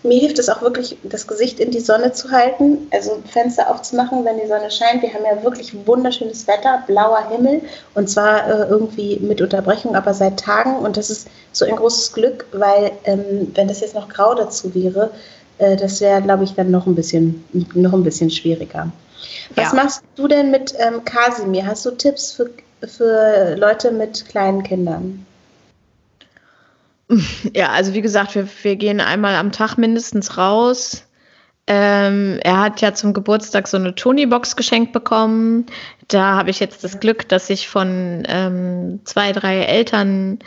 mir 0.04 0.20
hilft 0.20 0.40
es 0.40 0.50
auch 0.50 0.62
wirklich, 0.62 0.98
das 1.04 1.26
Gesicht 1.26 1.60
in 1.60 1.72
die 1.72 1.80
Sonne 1.80 2.12
zu 2.12 2.30
halten, 2.30 2.88
also 2.92 3.22
Fenster 3.32 3.70
aufzumachen, 3.70 4.26
wenn 4.26 4.38
die 4.38 4.48
Sonne 4.48 4.70
scheint. 4.70 5.02
Wir 5.02 5.14
haben 5.14 5.24
ja 5.24 5.42
wirklich 5.44 5.74
wunderschönes 5.86 6.48
Wetter, 6.48 6.84
blauer 6.86 7.30
Himmel 7.30 7.62
und 7.96 8.10
zwar 8.10 8.48
äh, 8.48 8.68
irgendwie 8.70 9.18
mit 9.22 9.42
Unterbrechung, 9.42 9.96
aber 9.96 10.14
seit 10.14 10.40
Tagen 10.40 10.76
und 10.78 10.98
das 10.98 11.10
ist 11.10 11.28
so 11.54 11.66
ein 11.66 11.76
großes 11.76 12.14
Glück, 12.14 12.46
weil 12.52 12.92
ähm, 13.06 13.52
wenn 13.56 13.68
das 13.68 13.80
jetzt 13.80 13.96
noch 13.96 14.10
grau 14.10 14.34
dazu 14.36 14.74
wäre, 14.76 15.12
äh, 15.60 15.78
das 15.78 16.02
wäre, 16.02 16.22
glaube 16.22 16.44
ich, 16.44 16.54
dann 16.56 16.72
noch 16.72 16.86
ein 16.86 16.96
bisschen, 16.96 17.44
noch 17.74 17.94
ein 17.94 18.04
bisschen 18.04 18.30
schwieriger. 18.30 18.92
Was 19.56 19.72
ja. 19.72 19.76
machst 19.76 20.04
du 20.16 20.28
denn 20.28 20.52
mit 20.52 20.74
ähm, 20.80 21.04
Kasimir? 21.06 21.66
Hast 21.66 21.86
du 21.86 21.92
Tipps 21.92 22.34
für, 22.34 22.50
für 22.86 23.56
Leute 23.56 23.92
mit 23.92 24.26
kleinen 24.28 24.64
Kindern? 24.64 25.26
Ja, 27.56 27.70
also 27.70 27.94
wie 27.94 28.02
gesagt, 28.02 28.36
wir, 28.36 28.48
wir 28.64 28.76
gehen 28.76 29.02
einmal 29.02 29.36
am 29.36 29.52
Tag 29.52 29.78
mindestens 29.78 30.38
raus. 30.38 31.06
Ähm, 31.66 32.40
er 32.44 32.60
hat 32.60 32.82
ja 32.82 32.94
zum 32.94 33.14
Geburtstag 33.14 33.70
so 33.70 33.78
eine 33.78 33.96
Tony-Box 33.96 34.58
geschenkt 34.58 34.92
bekommen. 34.92 35.66
Da 36.10 36.36
habe 36.36 36.50
ich 36.50 36.60
jetzt 36.60 36.84
das 36.84 37.00
Glück, 37.00 37.30
dass 37.30 37.50
ich 37.50 37.70
von 37.70 38.24
ähm, 38.28 39.00
zwei, 39.06 39.32
drei 39.32 39.60
Eltern 39.60 40.40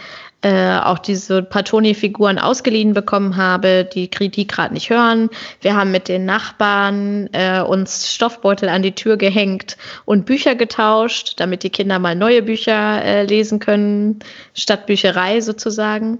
äh, 0.42 0.78
auch 0.78 0.98
diese 0.98 1.42
paar 1.42 1.64
Tony-Figuren 1.64 2.38
ausgeliehen 2.38 2.92
bekommen 2.92 3.36
habe, 3.38 3.88
die 3.90 4.10
die 4.10 4.46
gerade 4.46 4.74
nicht 4.74 4.90
hören. 4.90 5.30
Wir 5.62 5.74
haben 5.74 5.90
mit 5.90 6.08
den 6.08 6.26
Nachbarn 6.26 7.30
äh, 7.32 7.62
uns 7.62 8.12
Stoffbeutel 8.12 8.68
an 8.68 8.82
die 8.82 8.94
Tür 8.94 9.16
gehängt 9.16 9.78
und 10.04 10.26
Bücher 10.26 10.54
getauscht, 10.54 11.40
damit 11.40 11.62
die 11.62 11.70
Kinder 11.70 11.98
mal 11.98 12.14
neue 12.14 12.42
Bücher 12.42 13.02
äh, 13.02 13.24
lesen 13.24 13.58
können, 13.58 14.18
statt 14.52 14.84
Bücherei 14.84 15.40
sozusagen. 15.40 16.18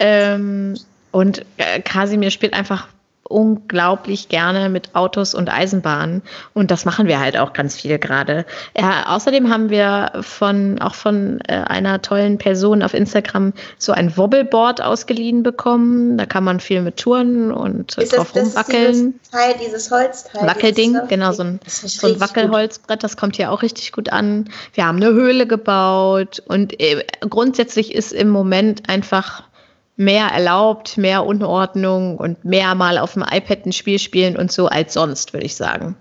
Ähm, 0.00 0.76
und 1.12 1.44
äh, 1.58 1.80
Kasimir 1.80 2.30
spielt 2.30 2.54
einfach 2.54 2.88
unglaublich 3.30 4.28
gerne 4.28 4.68
mit 4.68 4.94
Autos 4.94 5.34
und 5.34 5.48
Eisenbahnen 5.48 6.22
und 6.52 6.70
das 6.70 6.84
machen 6.84 7.06
wir 7.06 7.20
halt 7.20 7.38
auch 7.38 7.52
ganz 7.52 7.76
viel 7.76 7.98
gerade. 7.98 8.44
Ja, 8.76 9.06
außerdem 9.06 9.48
haben 9.50 9.70
wir 9.70 10.12
von 10.20 10.80
auch 10.80 10.94
von 10.94 11.40
äh, 11.46 11.54
einer 11.54 12.02
tollen 12.02 12.38
Person 12.38 12.82
auf 12.82 12.92
Instagram 12.92 13.52
so 13.78 13.92
ein 13.92 14.16
Wobbleboard 14.16 14.82
ausgeliehen 14.82 15.44
bekommen. 15.44 16.18
Da 16.18 16.26
kann 16.26 16.42
man 16.42 16.58
viel 16.58 16.82
mit 16.82 16.96
touren 16.96 17.52
und 17.52 17.96
ist 17.98 18.16
drauf 18.16 18.32
das, 18.32 18.46
rumwackeln. 18.46 19.14
Das 19.22 19.30
Teil, 19.30 19.54
dieses 19.64 19.90
Holzteil. 19.90 20.46
Wackelding, 20.46 20.98
genau, 21.08 21.32
so 21.32 21.44
ein, 21.44 21.60
so 21.66 22.08
ein 22.08 22.20
Wackelholzbrett, 22.20 23.04
das 23.04 23.16
kommt 23.16 23.36
hier 23.36 23.52
auch 23.52 23.62
richtig 23.62 23.92
gut 23.92 24.12
an. 24.12 24.50
Wir 24.74 24.86
haben 24.86 24.96
eine 24.96 25.12
Höhle 25.12 25.46
gebaut 25.46 26.42
und 26.48 26.78
äh, 26.80 27.04
grundsätzlich 27.20 27.94
ist 27.94 28.12
im 28.12 28.28
Moment 28.28 28.88
einfach 28.88 29.44
mehr 30.00 30.28
erlaubt, 30.28 30.96
mehr 30.96 31.26
Unordnung 31.26 32.16
und 32.16 32.42
mehr 32.42 32.74
mal 32.74 32.96
auf 32.96 33.12
dem 33.12 33.22
iPad 33.22 33.66
ein 33.66 33.72
Spiel 33.72 33.98
spielen 33.98 34.34
und 34.34 34.50
so 34.50 34.66
als 34.66 34.94
sonst, 34.94 35.34
würde 35.34 35.44
ich 35.44 35.56
sagen. 35.56 35.94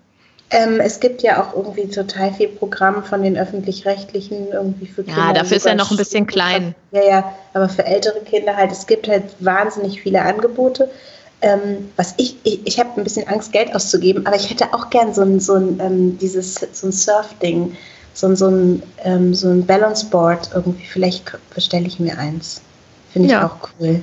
Ähm, 0.51 0.79
es 0.79 1.01
gibt 1.01 1.21
ja 1.21 1.43
auch 1.43 1.53
irgendwie 1.53 1.87
total 1.89 2.33
viel 2.33 2.47
Programm 2.47 3.03
von 3.03 3.21
den 3.21 3.37
öffentlich-rechtlichen 3.37 4.47
irgendwie 4.53 4.87
für 4.87 5.03
Kinder. 5.03 5.19
Ja, 5.19 5.33
dafür 5.33 5.57
ist 5.57 5.65
er 5.65 5.75
noch 5.75 5.91
ein 5.91 5.97
bisschen 5.97 6.25
klein. 6.25 6.73
Ja, 6.91 7.03
ja, 7.03 7.35
aber 7.53 7.67
für 7.67 7.85
ältere 7.85 8.21
Kinder 8.21 8.55
halt, 8.55 8.71
es 8.71 8.87
gibt 8.87 9.09
halt 9.09 9.25
wahnsinnig 9.39 10.01
viele 10.01 10.21
Angebote. 10.21 10.89
Ähm, 11.41 11.91
was 11.97 12.13
ich, 12.15 12.37
ich, 12.43 12.61
ich 12.65 12.79
habe 12.79 12.89
ein 12.95 13.03
bisschen 13.03 13.27
Angst, 13.27 13.51
Geld 13.51 13.75
auszugeben, 13.75 14.25
aber 14.25 14.37
ich 14.37 14.49
hätte 14.49 14.73
auch 14.73 14.89
gern 14.89 15.13
so 15.13 15.23
ein, 15.23 15.41
so 15.41 15.55
ein, 15.55 15.79
ähm, 15.81 16.17
dieses, 16.17 16.55
so 16.71 16.87
ein 16.87 16.91
Surf-Ding, 16.93 17.75
so 18.13 18.27
ein, 18.27 18.35
so 18.37 18.47
ein, 18.47 18.81
ähm, 19.03 19.33
so 19.33 19.49
ein 19.49 19.65
Balance-Board 19.65 20.51
irgendwie. 20.55 20.85
Vielleicht 20.85 21.37
bestelle 21.53 21.85
ich 21.85 21.99
mir 21.99 22.17
eins. 22.17 22.61
Finde 23.11 23.27
ich 23.27 23.31
ja. 23.33 23.45
auch 23.45 23.69
cool. 23.79 24.01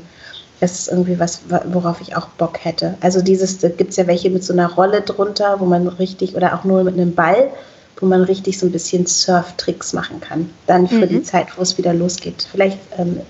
Das 0.61 0.79
ist 0.79 0.89
irgendwie 0.89 1.19
was, 1.19 1.43
worauf 1.67 2.01
ich 2.01 2.17
auch 2.17 2.29
Bock 2.29 2.65
hätte. 2.65 2.95
Also 3.01 3.21
dieses, 3.21 3.59
da 3.59 3.69
gibt 3.69 3.91
es 3.91 3.97
ja 3.97 4.07
welche 4.07 4.31
mit 4.31 4.43
so 4.43 4.55
einer 4.55 4.73
Rolle 4.73 5.03
drunter, 5.03 5.61
wo 5.61 5.67
man 5.67 5.87
richtig, 5.87 6.35
oder 6.35 6.55
auch 6.55 6.65
nur 6.65 6.83
mit 6.83 6.95
einem 6.95 7.15
Ball, 7.15 7.51
wo 7.99 8.07
man 8.07 8.23
richtig 8.23 8.59
so 8.59 8.67
ein 8.67 8.73
bisschen 8.73 9.07
Surf-Tricks 9.07 9.93
machen 9.93 10.21
kann. 10.21 10.51
Dann 10.67 10.89
für 10.89 11.07
mhm. 11.07 11.09
die 11.09 11.23
Zeit, 11.23 11.49
wo 11.57 11.63
es 11.63 11.77
wieder 11.77 11.93
losgeht. 11.93 12.49
Vielleicht 12.51 12.79
ähm, 12.97 13.21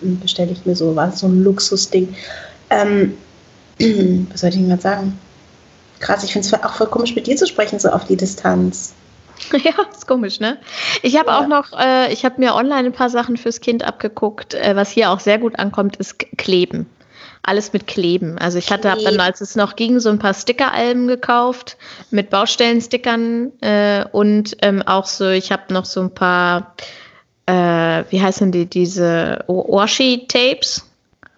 bestelle 0.00 0.52
ich 0.52 0.64
mir 0.64 0.74
so 0.74 0.96
was, 0.96 1.20
so 1.20 1.26
ein 1.26 1.42
Luxusding. 1.42 2.14
Ähm, 2.70 3.14
was 4.30 4.40
soll 4.40 4.50
ich 4.50 4.56
denn 4.56 4.68
mal 4.68 4.80
sagen? 4.80 5.18
Krass, 5.98 6.24
ich 6.24 6.32
finde 6.32 6.48
es 6.48 6.54
auch 6.54 6.74
voll 6.74 6.86
komisch, 6.86 7.14
mit 7.14 7.26
dir 7.26 7.36
zu 7.36 7.46
sprechen, 7.46 7.78
so 7.78 7.90
auf 7.90 8.06
die 8.06 8.16
Distanz. 8.16 8.94
Ja, 9.64 9.72
ist 9.90 10.06
komisch, 10.06 10.40
ne? 10.40 10.58
Ich 11.02 11.18
habe 11.18 11.30
ja. 11.30 11.38
auch 11.38 11.46
noch, 11.46 11.78
äh, 11.78 12.12
ich 12.12 12.24
habe 12.24 12.36
mir 12.38 12.54
online 12.54 12.86
ein 12.86 12.92
paar 12.92 13.10
Sachen 13.10 13.36
fürs 13.36 13.60
Kind 13.60 13.84
abgeguckt. 13.84 14.54
Äh, 14.54 14.76
was 14.76 14.90
hier 14.90 15.10
auch 15.10 15.20
sehr 15.20 15.38
gut 15.38 15.58
ankommt, 15.58 15.96
ist 15.96 16.18
Kleben. 16.38 16.86
Alles 17.42 17.72
mit 17.72 17.86
Kleben. 17.86 18.38
Also 18.38 18.58
ich 18.58 18.70
hatte 18.70 18.94
dann, 19.02 19.18
als 19.20 19.40
es 19.40 19.56
noch 19.56 19.76
ging, 19.76 19.98
so 19.98 20.10
ein 20.10 20.18
paar 20.18 20.34
Stickeralben 20.34 21.06
gekauft 21.06 21.78
mit 22.10 22.28
Baustellenstickern 22.28 23.52
äh, 23.62 24.04
und 24.12 24.56
ähm, 24.60 24.82
auch 24.82 25.06
so, 25.06 25.28
ich 25.28 25.50
habe 25.50 25.72
noch 25.72 25.86
so 25.86 26.02
ein 26.02 26.14
paar, 26.14 26.74
äh, 27.46 28.04
wie 28.10 28.20
heißen 28.20 28.52
die, 28.52 28.66
diese 28.66 29.44
Washi-Tapes? 29.46 30.86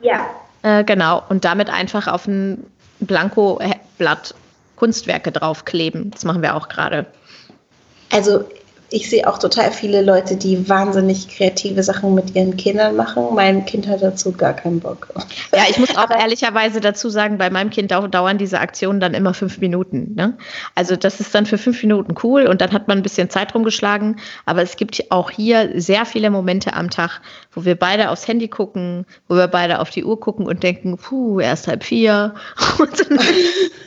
Ja. 0.01 0.27
Äh, 0.63 0.83
genau. 0.83 1.23
Und 1.29 1.45
damit 1.45 1.71
einfach 1.71 2.09
auf 2.09 2.27
ein 2.27 2.67
Blankoblatt 2.99 4.35
Kunstwerke 4.77 5.31
draufkleben. 5.31 6.11
Das 6.11 6.25
machen 6.25 6.43
wir 6.43 6.57
auch 6.57 6.69
gerade. 6.69 7.07
Also 8.13 8.45
ich 8.93 9.09
sehe 9.09 9.27
auch 9.27 9.39
total 9.39 9.73
viele 9.73 10.03
Leute, 10.03 10.37
die 10.37 10.69
wahnsinnig 10.69 11.29
kreative 11.29 11.83
Sachen 11.83 12.15
mit 12.15 12.37
ihren 12.37 12.57
Kindern 12.59 12.95
machen. 12.95 13.35
Mein 13.35 13.65
Kind 13.65 13.89
hat 13.89 14.03
dazu 14.03 14.33
gar 14.33 14.53
keinen 14.53 14.81
Bock. 14.81 15.09
Ja, 15.55 15.63
ich 15.69 15.79
muss 15.79 15.97
auch 15.97 16.11
ehrlicherweise 16.11 16.81
dazu 16.81 17.09
sagen, 17.09 17.39
bei 17.39 17.49
meinem 17.49 17.71
Kind 17.71 17.91
dauern 17.91 18.37
diese 18.37 18.61
Aktionen 18.61 19.01
dann 19.01 19.15
immer 19.15 19.33
fünf 19.33 19.59
Minuten. 19.59 20.15
Ne? 20.15 20.37
Also 20.75 20.97
das 20.97 21.21
ist 21.21 21.35
dann 21.35 21.47
für 21.47 21.57
fünf 21.57 21.83
Minuten 21.83 22.15
cool 22.23 22.47
und 22.47 22.61
dann 22.61 22.73
hat 22.73 22.87
man 22.87 22.99
ein 22.99 23.03
bisschen 23.03 23.31
Zeit 23.31 23.55
rumgeschlagen. 23.55 24.17
Aber 24.45 24.63
es 24.63 24.77
gibt 24.77 25.11
auch 25.11 25.31
hier 25.31 25.81
sehr 25.81 26.05
viele 26.05 26.29
Momente 26.29 26.75
am 26.75 26.91
Tag, 26.91 27.23
wo 27.53 27.65
wir 27.65 27.77
beide 27.77 28.11
aufs 28.11 28.29
Handy 28.29 28.49
gucken, 28.49 29.07
wo 29.27 29.37
wir 29.37 29.49
beide 29.49 29.81
auf 29.81 29.89
die 29.89 30.05
Uhr 30.05 30.21
gucken 30.21 30.47
und 30.47 30.63
denken, 30.63 30.99
puh, 30.99 31.41
erst 31.41 31.67
halb 31.67 31.83
vier. 31.83 32.35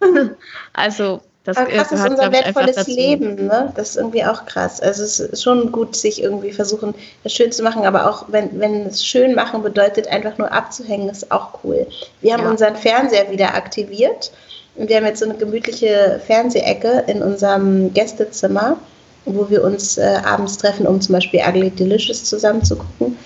also 0.73 1.21
das 1.45 1.57
Aber 1.57 1.67
krass 1.67 1.91
ist 1.91 2.03
unser 2.03 2.31
wertvolles 2.31 2.87
Leben, 2.87 3.45
ne? 3.45 3.71
Das 3.75 3.91
ist 3.91 3.97
irgendwie 3.97 4.25
auch 4.25 4.45
krass. 4.45 4.81
Also 4.81 5.03
es 5.03 5.19
ist 5.19 5.43
schon 5.43 5.71
gut, 5.71 5.95
sich 5.95 6.21
irgendwie 6.21 6.51
versuchen, 6.51 6.95
das 7.23 7.33
schön 7.33 7.51
zu 7.51 7.61
machen, 7.61 7.85
aber 7.85 8.09
auch 8.09 8.25
wenn, 8.29 8.59
wenn 8.59 8.87
es 8.87 9.05
schön 9.05 9.35
machen 9.35 9.61
bedeutet, 9.61 10.07
einfach 10.07 10.39
nur 10.39 10.51
abzuhängen, 10.51 11.07
ist 11.07 11.31
auch 11.31 11.59
cool. 11.63 11.85
Wir 12.21 12.33
haben 12.33 12.43
ja. 12.43 12.49
unseren 12.49 12.75
Fernseher 12.75 13.29
wieder 13.29 13.53
aktiviert 13.53 14.31
und 14.73 14.89
wir 14.89 14.97
haben 14.97 15.05
jetzt 15.05 15.19
so 15.19 15.25
eine 15.25 15.35
gemütliche 15.35 16.19
Fernsehecke 16.25 17.03
in 17.05 17.21
unserem 17.21 17.93
Gästezimmer, 17.93 18.77
wo 19.25 19.47
wir 19.47 19.63
uns 19.63 19.99
äh, 19.99 20.19
abends 20.25 20.57
treffen, 20.57 20.87
um 20.87 20.99
zum 20.99 21.13
Beispiel 21.13 21.41
Ugly 21.47 21.69
Delicious 21.69 22.23
zusammen 22.23 22.63
zu 22.63 22.75
gucken. 22.77 23.17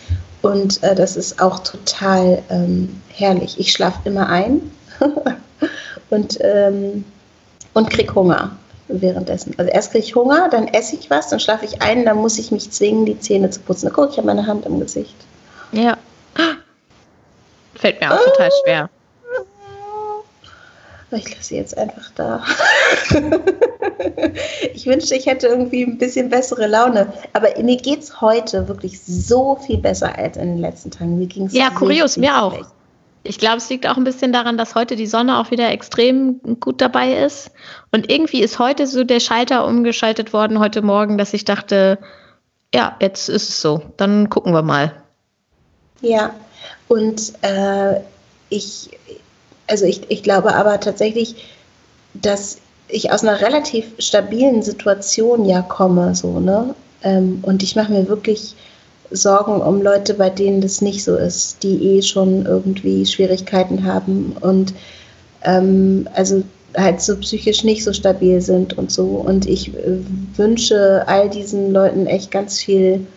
Und 0.42 0.84
äh, 0.84 0.94
das 0.94 1.16
ist 1.16 1.42
auch 1.42 1.60
total 1.60 2.44
ähm, 2.50 3.02
herrlich. 3.14 3.58
Ich 3.60 3.72
schlafe 3.72 4.00
immer 4.04 4.28
ein 4.28 4.60
und 6.10 6.38
ähm, 6.42 7.06
und 7.74 7.90
krieg 7.90 8.14
Hunger 8.16 8.52
währenddessen. 8.88 9.54
Also 9.58 9.72
erst 9.72 9.92
kriege 9.92 10.04
ich 10.04 10.16
Hunger, 10.16 10.50
dann 10.50 10.68
esse 10.68 10.96
ich 10.96 11.10
was, 11.10 11.30
dann 11.30 11.40
schlafe 11.40 11.66
ich 11.66 11.82
ein, 11.82 12.06
dann 12.06 12.18
muss 12.18 12.40
ich 12.40 12.52
mich 12.52 12.72
zwingen, 12.72 13.06
die 13.06 13.20
Zähne 13.20 13.50
zu 13.50 13.60
putzen. 13.60 13.92
Gucke 13.94 14.10
ich 14.12 14.18
habe 14.18 14.28
meine 14.28 14.48
Hand 14.48 14.66
im 14.66 14.80
Gesicht. 14.80 15.16
Ja. 15.72 15.98
Fällt 17.76 18.02
mir 18.02 18.14
auch 18.14 18.24
total 18.24 18.50
schwer. 18.64 18.90
Ich 21.12 21.30
lasse 21.30 21.44
sie 21.44 21.56
jetzt 21.56 21.76
einfach 21.76 22.12
da. 22.16 22.44
ich 24.74 24.86
wünschte, 24.86 25.16
ich 25.16 25.26
hätte 25.26 25.48
irgendwie 25.48 25.84
ein 25.84 25.98
bisschen 25.98 26.30
bessere 26.30 26.68
Laune. 26.68 27.12
Aber 27.34 27.50
mir 27.62 27.78
geht 27.78 28.02
es 28.02 28.22
heute 28.22 28.68
wirklich 28.68 29.02
so 29.02 29.56
viel 29.56 29.78
besser 29.78 30.16
als 30.18 30.38
in 30.38 30.48
den 30.48 30.58
letzten 30.60 30.92
Tagen. 30.92 31.18
Mir 31.18 31.26
ging's 31.26 31.54
ja, 31.54 31.72
kurios, 31.72 32.18
mir 32.18 32.44
auch. 32.44 32.54
Schlecht. 32.54 32.70
Ich 33.24 33.38
glaube, 33.38 33.58
es 33.58 33.70
liegt 33.70 33.88
auch 33.88 33.98
ein 33.98 34.04
bisschen 34.04 34.32
daran, 34.32 34.58
dass 34.58 34.76
heute 34.76 34.96
die 34.96 35.08
Sonne 35.08 35.40
auch 35.40 35.52
wieder 35.52 35.70
extrem 35.72 36.40
gut 36.60 36.82
dabei 36.82 37.24
ist. 37.26 37.52
Und 37.92 38.10
irgendwie 38.10 38.42
ist 38.42 38.60
heute 38.60 38.88
so 38.88 39.04
der 39.04 39.20
Schalter 39.20 39.66
umgeschaltet 39.68 40.32
worden 40.32 40.60
heute 40.60 40.82
Morgen, 40.82 41.18
dass 41.18 41.34
ich 41.34 41.46
dachte, 41.46 42.00
ja, 42.74 42.96
jetzt 43.02 43.30
ist 43.30 43.50
es 43.50 43.62
so. 43.62 43.82
Dann 43.98 44.30
gucken 44.30 44.54
wir 44.54 44.62
mal. 44.62 44.94
Ja, 46.02 46.34
und 46.88 47.34
äh, 47.42 48.00
ich, 48.50 48.90
also 49.68 49.86
ich, 49.86 50.10
ich 50.10 50.24
glaube 50.24 50.56
aber 50.56 50.80
tatsächlich, 50.80 51.50
dass 52.14 52.60
ich 52.88 53.12
aus 53.12 53.24
einer 53.24 53.42
relativ 53.42 53.94
stabilen 54.00 54.64
Situation 54.64 55.46
ja 55.46 55.62
komme, 55.62 56.16
so, 56.16 56.40
ne? 56.40 56.74
Ähm, 57.04 57.40
und 57.44 57.64
ich 57.64 57.76
mache 57.76 57.92
mir 57.92 58.08
wirklich 58.08 58.56
Sorgen 59.12 59.62
um 59.62 59.82
Leute, 59.82 60.14
bei 60.14 60.30
denen 60.30 60.62
das 60.62 60.82
nicht 60.82 61.04
so 61.04 61.16
ist, 61.16 61.64
die 61.64 61.84
eh 61.84 62.02
schon 62.02 62.46
irgendwie 62.46 63.06
Schwierigkeiten 63.06 63.86
haben 63.86 64.36
und 64.40 64.74
ähm, 65.44 66.08
also 66.14 66.44
halt 66.78 67.02
so 67.02 67.16
psychisch 67.18 67.64
nicht 67.64 67.84
so 67.84 67.94
stabil 67.94 68.42
sind 68.42 68.78
und 68.78 68.92
so. 68.92 69.06
Und 69.06 69.48
ich 69.48 69.74
äh, 69.76 70.00
wünsche 70.36 71.04
all 71.08 71.30
diesen 71.30 71.72
Leuten 71.72 72.06
echt 72.06 72.32
ganz 72.32 72.60
viel 72.60 73.08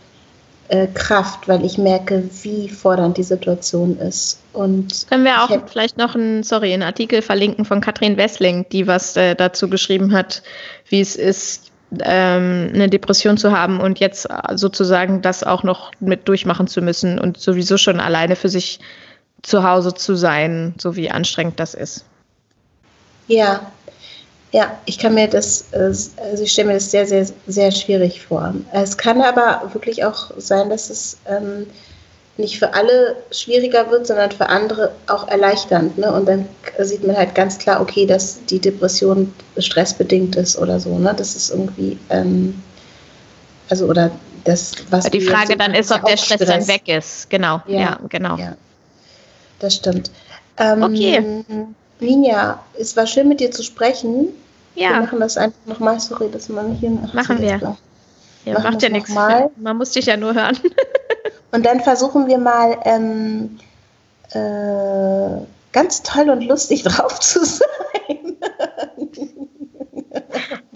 äh, 0.68 0.86
Kraft, 0.86 1.48
weil 1.48 1.64
ich 1.64 1.76
merke, 1.76 2.28
wie 2.42 2.68
fordernd 2.68 3.18
die 3.18 3.22
Situation 3.22 3.98
ist. 3.98 4.40
Und 4.52 5.06
können 5.08 5.24
wir 5.24 5.42
auch 5.42 5.68
vielleicht 5.70 5.98
noch 5.98 6.14
einen, 6.14 6.42
sorry, 6.42 6.72
einen 6.72 6.82
Artikel 6.82 7.20
verlinken 7.20 7.64
von 7.64 7.80
Katrin 7.80 8.16
Wessling, 8.16 8.66
die 8.70 8.86
was 8.86 9.16
äh, 9.16 9.34
dazu 9.34 9.68
geschrieben 9.68 10.12
hat, 10.12 10.42
wie 10.88 11.00
es 11.00 11.16
ist, 11.16 11.71
ähm, 12.00 12.70
eine 12.74 12.88
Depression 12.88 13.36
zu 13.36 13.52
haben 13.52 13.80
und 13.80 13.98
jetzt 14.00 14.28
sozusagen 14.54 15.22
das 15.22 15.44
auch 15.44 15.62
noch 15.62 15.92
mit 16.00 16.28
durchmachen 16.28 16.66
zu 16.66 16.80
müssen 16.80 17.18
und 17.18 17.38
sowieso 17.38 17.76
schon 17.76 18.00
alleine 18.00 18.36
für 18.36 18.48
sich 18.48 18.80
zu 19.42 19.64
Hause 19.64 19.94
zu 19.94 20.14
sein, 20.14 20.74
so 20.78 20.96
wie 20.96 21.10
anstrengend 21.10 21.58
das 21.58 21.74
ist. 21.74 22.04
Ja, 23.26 23.60
ja, 24.52 24.78
ich 24.84 24.98
kann 24.98 25.14
mir 25.14 25.28
das, 25.28 25.72
äh, 25.72 25.78
also 25.78 26.42
ich 26.42 26.52
stelle 26.52 26.68
mir 26.68 26.74
das 26.74 26.90
sehr, 26.90 27.06
sehr, 27.06 27.26
sehr 27.46 27.70
schwierig 27.70 28.20
vor. 28.20 28.54
Es 28.72 28.96
kann 28.96 29.22
aber 29.22 29.70
wirklich 29.72 30.04
auch 30.04 30.30
sein, 30.36 30.68
dass 30.68 30.90
es 30.90 31.16
ähm, 31.26 31.66
nicht 32.36 32.58
für 32.58 32.72
alle 32.74 33.16
schwieriger 33.30 33.90
wird, 33.90 34.06
sondern 34.06 34.30
für 34.30 34.48
andere 34.48 34.92
auch 35.06 35.28
erleichternd. 35.28 35.98
Ne? 35.98 36.12
Und 36.12 36.26
dann 36.26 36.48
sieht 36.78 37.06
man 37.06 37.16
halt 37.16 37.34
ganz 37.34 37.58
klar, 37.58 37.80
okay, 37.80 38.06
dass 38.06 38.44
die 38.46 38.58
Depression 38.58 39.32
stressbedingt 39.58 40.36
ist 40.36 40.58
oder 40.58 40.80
so. 40.80 40.98
Ne? 40.98 41.14
Das 41.16 41.36
ist 41.36 41.50
irgendwie, 41.50 41.98
ähm, 42.08 42.62
also 43.68 43.86
oder 43.86 44.10
das, 44.44 44.72
was. 44.90 45.10
Die 45.10 45.20
Frage 45.20 45.56
dann 45.56 45.74
ist, 45.74 45.92
ob 45.92 46.04
der 46.06 46.16
Stress, 46.16 46.42
Stress, 46.42 46.48
dann 46.48 46.68
weg 46.68 46.88
ist. 46.88 47.28
Genau, 47.28 47.60
ja, 47.66 47.80
ja 47.80 47.98
genau. 48.08 48.36
Ja, 48.36 48.56
das 49.58 49.76
stimmt. 49.76 50.10
Ähm, 50.56 50.82
okay. 50.82 51.44
Ninja, 52.00 52.62
es 52.78 52.96
war 52.96 53.06
schön 53.06 53.28
mit 53.28 53.40
dir 53.40 53.50
zu 53.50 53.62
sprechen. 53.62 54.28
Ja. 54.74 54.90
Wir 54.90 55.00
machen 55.00 55.20
das 55.20 55.36
einfach 55.36 55.66
nochmal. 55.66 56.00
Sorry, 56.00 56.30
dass 56.30 56.48
man 56.48 56.74
hier. 56.74 56.98
Ach, 57.06 57.14
machen 57.14 57.40
wir. 57.40 57.76
Ja, 58.44 58.58
macht 58.58 58.82
ja 58.82 58.88
nichts. 58.88 59.10
Mal. 59.10 59.50
Man 59.56 59.76
muss 59.76 59.90
dich 59.90 60.06
ja 60.06 60.16
nur 60.16 60.34
hören. 60.34 60.58
und 61.52 61.64
dann 61.64 61.80
versuchen 61.80 62.26
wir 62.26 62.38
mal 62.38 62.78
ähm, 62.84 63.58
äh, 64.32 65.44
ganz 65.72 66.02
toll 66.02 66.30
und 66.30 66.42
lustig 66.42 66.82
drauf 66.84 67.20
zu 67.20 67.44
sein. 67.44 68.36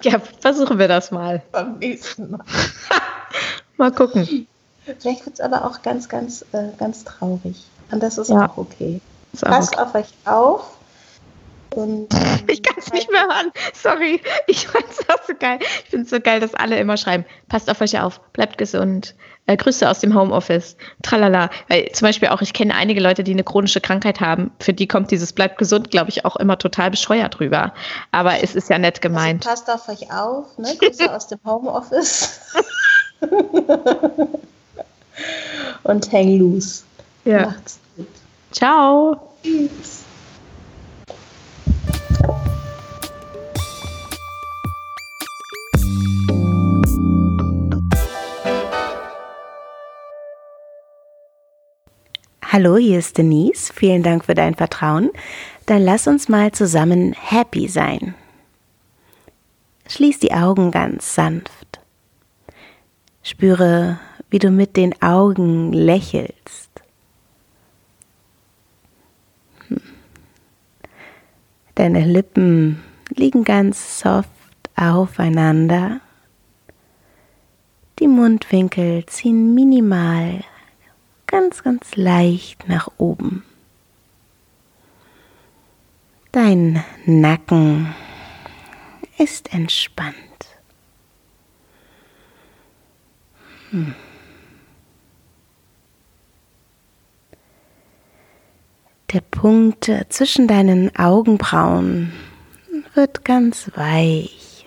ja, 0.02 0.20
versuchen 0.40 0.78
wir 0.78 0.88
das 0.88 1.10
mal. 1.10 1.42
Beim 1.50 1.78
nächsten 1.78 2.30
Mal. 2.30 2.44
mal 3.76 3.90
gucken. 3.90 4.46
Vielleicht 4.84 5.26
wird 5.26 5.34
es 5.34 5.40
aber 5.40 5.64
auch 5.64 5.82
ganz, 5.82 6.08
ganz, 6.08 6.44
äh, 6.52 6.68
ganz 6.78 7.04
traurig. 7.04 7.64
Und 7.90 8.02
das 8.02 8.18
ist 8.18 8.28
ja. 8.28 8.48
auch 8.48 8.56
okay. 8.56 9.00
Ist 9.32 9.44
Passt 9.44 9.78
auf 9.78 9.94
euch 9.94 10.12
auf. 10.24 10.75
Und, 11.70 12.12
ähm, 12.14 12.44
ich 12.48 12.62
kann 12.62 12.76
es 12.78 12.92
nicht 12.92 13.10
mehr 13.10 13.22
hören. 13.22 13.52
Sorry. 13.74 14.20
Ich 14.46 14.66
fand 14.66 14.84
es 14.90 15.08
auch 15.08 15.22
so 15.26 15.34
geil. 15.38 15.58
Ich 15.60 15.90
finde 15.90 16.04
es 16.04 16.10
so 16.10 16.20
geil, 16.20 16.40
dass 16.40 16.54
alle 16.54 16.78
immer 16.78 16.96
schreiben. 16.96 17.24
Passt 17.48 17.70
auf 17.70 17.80
euch 17.80 18.00
auf, 18.00 18.20
bleibt 18.32 18.58
gesund. 18.58 19.14
Äh, 19.46 19.56
Grüße 19.56 19.88
aus 19.88 20.00
dem 20.00 20.14
Homeoffice. 20.14 20.76
Tralala. 21.02 21.50
Weil 21.68 21.90
zum 21.92 22.06
Beispiel 22.06 22.28
auch, 22.28 22.42
ich 22.42 22.52
kenne 22.52 22.74
einige 22.74 23.00
Leute, 23.00 23.22
die 23.22 23.32
eine 23.32 23.44
chronische 23.44 23.80
Krankheit 23.80 24.20
haben. 24.20 24.50
Für 24.58 24.72
die 24.72 24.88
kommt 24.88 25.10
dieses 25.10 25.32
bleibt 25.32 25.58
gesund, 25.58 25.90
glaube 25.90 26.10
ich, 26.10 26.24
auch 26.24 26.36
immer 26.36 26.58
total 26.58 26.90
bescheuert 26.90 27.40
rüber. 27.40 27.72
Aber 28.10 28.42
es 28.42 28.54
ist 28.54 28.68
ja 28.70 28.78
nett 28.78 29.00
gemeint. 29.00 29.46
Also 29.46 29.64
passt 29.64 29.88
auf 29.88 29.88
euch 29.88 30.10
auf. 30.12 30.58
Ne? 30.58 30.74
Grüße 30.78 31.14
aus 31.14 31.28
dem 31.28 31.38
Homeoffice. 31.44 32.40
Und 35.84 36.12
hang 36.12 36.38
loose. 36.38 36.82
Ja. 37.24 37.46
Macht's 37.46 37.78
gut. 37.96 38.08
Ciao. 38.52 39.34
Tschüss. 39.42 40.05
Hallo, 52.58 52.78
hier 52.78 53.00
ist 53.00 53.18
Denise. 53.18 53.70
Vielen 53.70 54.02
Dank 54.02 54.24
für 54.24 54.34
dein 54.34 54.54
Vertrauen. 54.54 55.10
Dann 55.66 55.82
lass 55.82 56.06
uns 56.06 56.30
mal 56.30 56.52
zusammen 56.52 57.12
happy 57.12 57.68
sein. 57.68 58.14
Schließ 59.86 60.20
die 60.20 60.32
Augen 60.32 60.70
ganz 60.70 61.14
sanft. 61.14 61.80
Spüre, 63.22 64.00
wie 64.30 64.38
du 64.38 64.50
mit 64.50 64.78
den 64.78 65.02
Augen 65.02 65.70
lächelst. 65.74 66.70
Deine 71.74 72.06
Lippen 72.06 72.82
liegen 73.10 73.44
ganz 73.44 74.00
soft 74.00 74.30
aufeinander. 74.76 76.00
Die 77.98 78.08
Mundwinkel 78.08 79.04
ziehen 79.04 79.54
minimal 79.54 80.42
ganz, 81.26 81.62
ganz 81.62 81.96
leicht 81.96 82.68
nach 82.68 82.88
oben. 82.98 83.44
Dein 86.32 86.84
Nacken 87.06 87.94
ist 89.18 89.52
entspannt. 89.54 90.16
Hm. 93.70 93.94
Der 99.12 99.20
Punkt 99.20 99.90
zwischen 100.08 100.46
deinen 100.48 100.94
Augenbrauen 100.96 102.12
wird 102.94 103.24
ganz 103.24 103.70
weich. 103.74 104.66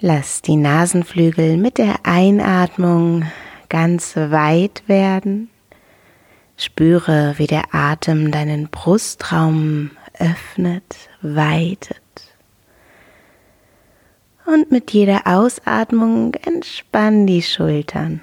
Lass 0.00 0.42
die 0.42 0.56
Nasenflügel 0.56 1.56
mit 1.56 1.78
der 1.78 2.00
Einatmung 2.04 3.24
ganz 3.68 4.16
weit 4.16 4.82
werden. 4.86 5.50
Spüre, 6.56 7.34
wie 7.36 7.46
der 7.46 7.74
Atem 7.74 8.30
deinen 8.30 8.68
Brustraum 8.68 9.90
öffnet, 10.18 10.96
weitet. 11.20 12.00
Und 14.46 14.70
mit 14.70 14.92
jeder 14.92 15.26
Ausatmung 15.26 16.34
entspann 16.34 17.26
die 17.26 17.42
Schultern. 17.42 18.22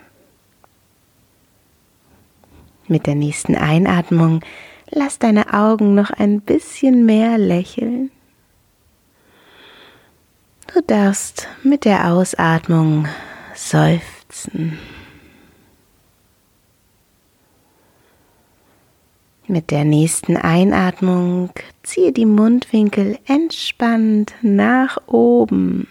Mit 2.88 3.08
der 3.08 3.16
nächsten 3.16 3.56
Einatmung 3.56 4.42
lass 4.90 5.20
deine 5.20 5.54
Augen 5.54 5.96
noch 5.96 6.12
ein 6.12 6.42
bisschen 6.42 7.06
mehr 7.06 7.38
lächeln. 7.38 8.12
Du 10.74 10.82
darfst 10.82 11.48
mit 11.64 11.86
der 11.86 12.12
Ausatmung 12.12 13.08
seufzen. 13.54 14.80
Mit 19.48 19.72
der 19.72 19.84
nächsten 19.84 20.38
Einatmung 20.38 21.50
ziehe 21.84 22.14
die 22.14 22.26
Mundwinkel 22.26 23.20
entspannt 23.26 24.34
nach 24.42 24.98
oben. 25.06 25.88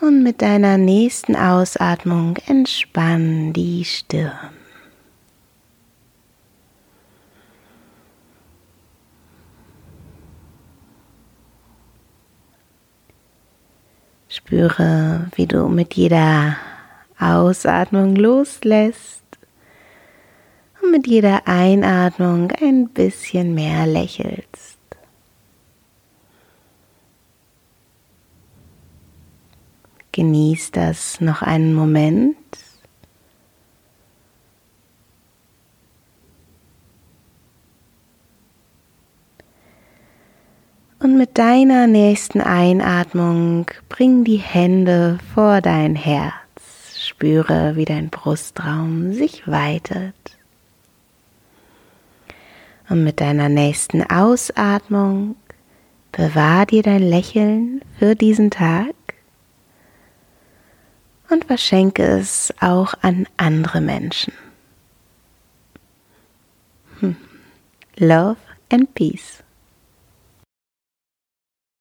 Und 0.00 0.22
mit 0.22 0.40
deiner 0.40 0.78
nächsten 0.78 1.34
Ausatmung 1.34 2.36
entspann 2.46 3.52
die 3.52 3.84
Stirn. 3.84 4.50
Spüre, 14.28 15.28
wie 15.34 15.46
du 15.46 15.68
mit 15.68 15.94
jeder 15.94 16.56
Ausatmung 17.18 18.14
loslässt 18.14 19.21
und 20.82 20.90
mit 20.90 21.06
jeder 21.06 21.46
Einatmung 21.46 22.50
ein 22.60 22.88
bisschen 22.88 23.54
mehr 23.54 23.86
lächelst. 23.86 24.78
Genieß 30.12 30.72
das 30.72 31.20
noch 31.20 31.40
einen 31.40 31.72
Moment. 31.72 32.36
Und 40.98 41.16
mit 41.16 41.36
deiner 41.36 41.88
nächsten 41.88 42.40
Einatmung 42.40 43.66
bring 43.88 44.22
die 44.22 44.36
Hände 44.36 45.18
vor 45.34 45.60
dein 45.60 45.96
Herz. 45.96 46.32
Spüre, 46.94 47.74
wie 47.74 47.84
dein 47.84 48.08
Brustraum 48.10 49.12
sich 49.12 49.48
weitet. 49.48 50.31
Und 52.88 53.04
mit 53.04 53.20
deiner 53.20 53.48
nächsten 53.48 54.02
Ausatmung 54.02 55.36
bewahr 56.10 56.66
dir 56.66 56.82
dein 56.82 57.02
Lächeln 57.02 57.80
für 57.98 58.14
diesen 58.14 58.50
Tag 58.50 58.94
und 61.30 61.46
verschenke 61.46 62.02
es 62.02 62.52
auch 62.60 62.94
an 63.00 63.26
andere 63.36 63.80
Menschen. 63.80 64.34
Hm. 67.00 67.16
Love 67.96 68.36
and 68.70 68.94
Peace. 68.94 69.41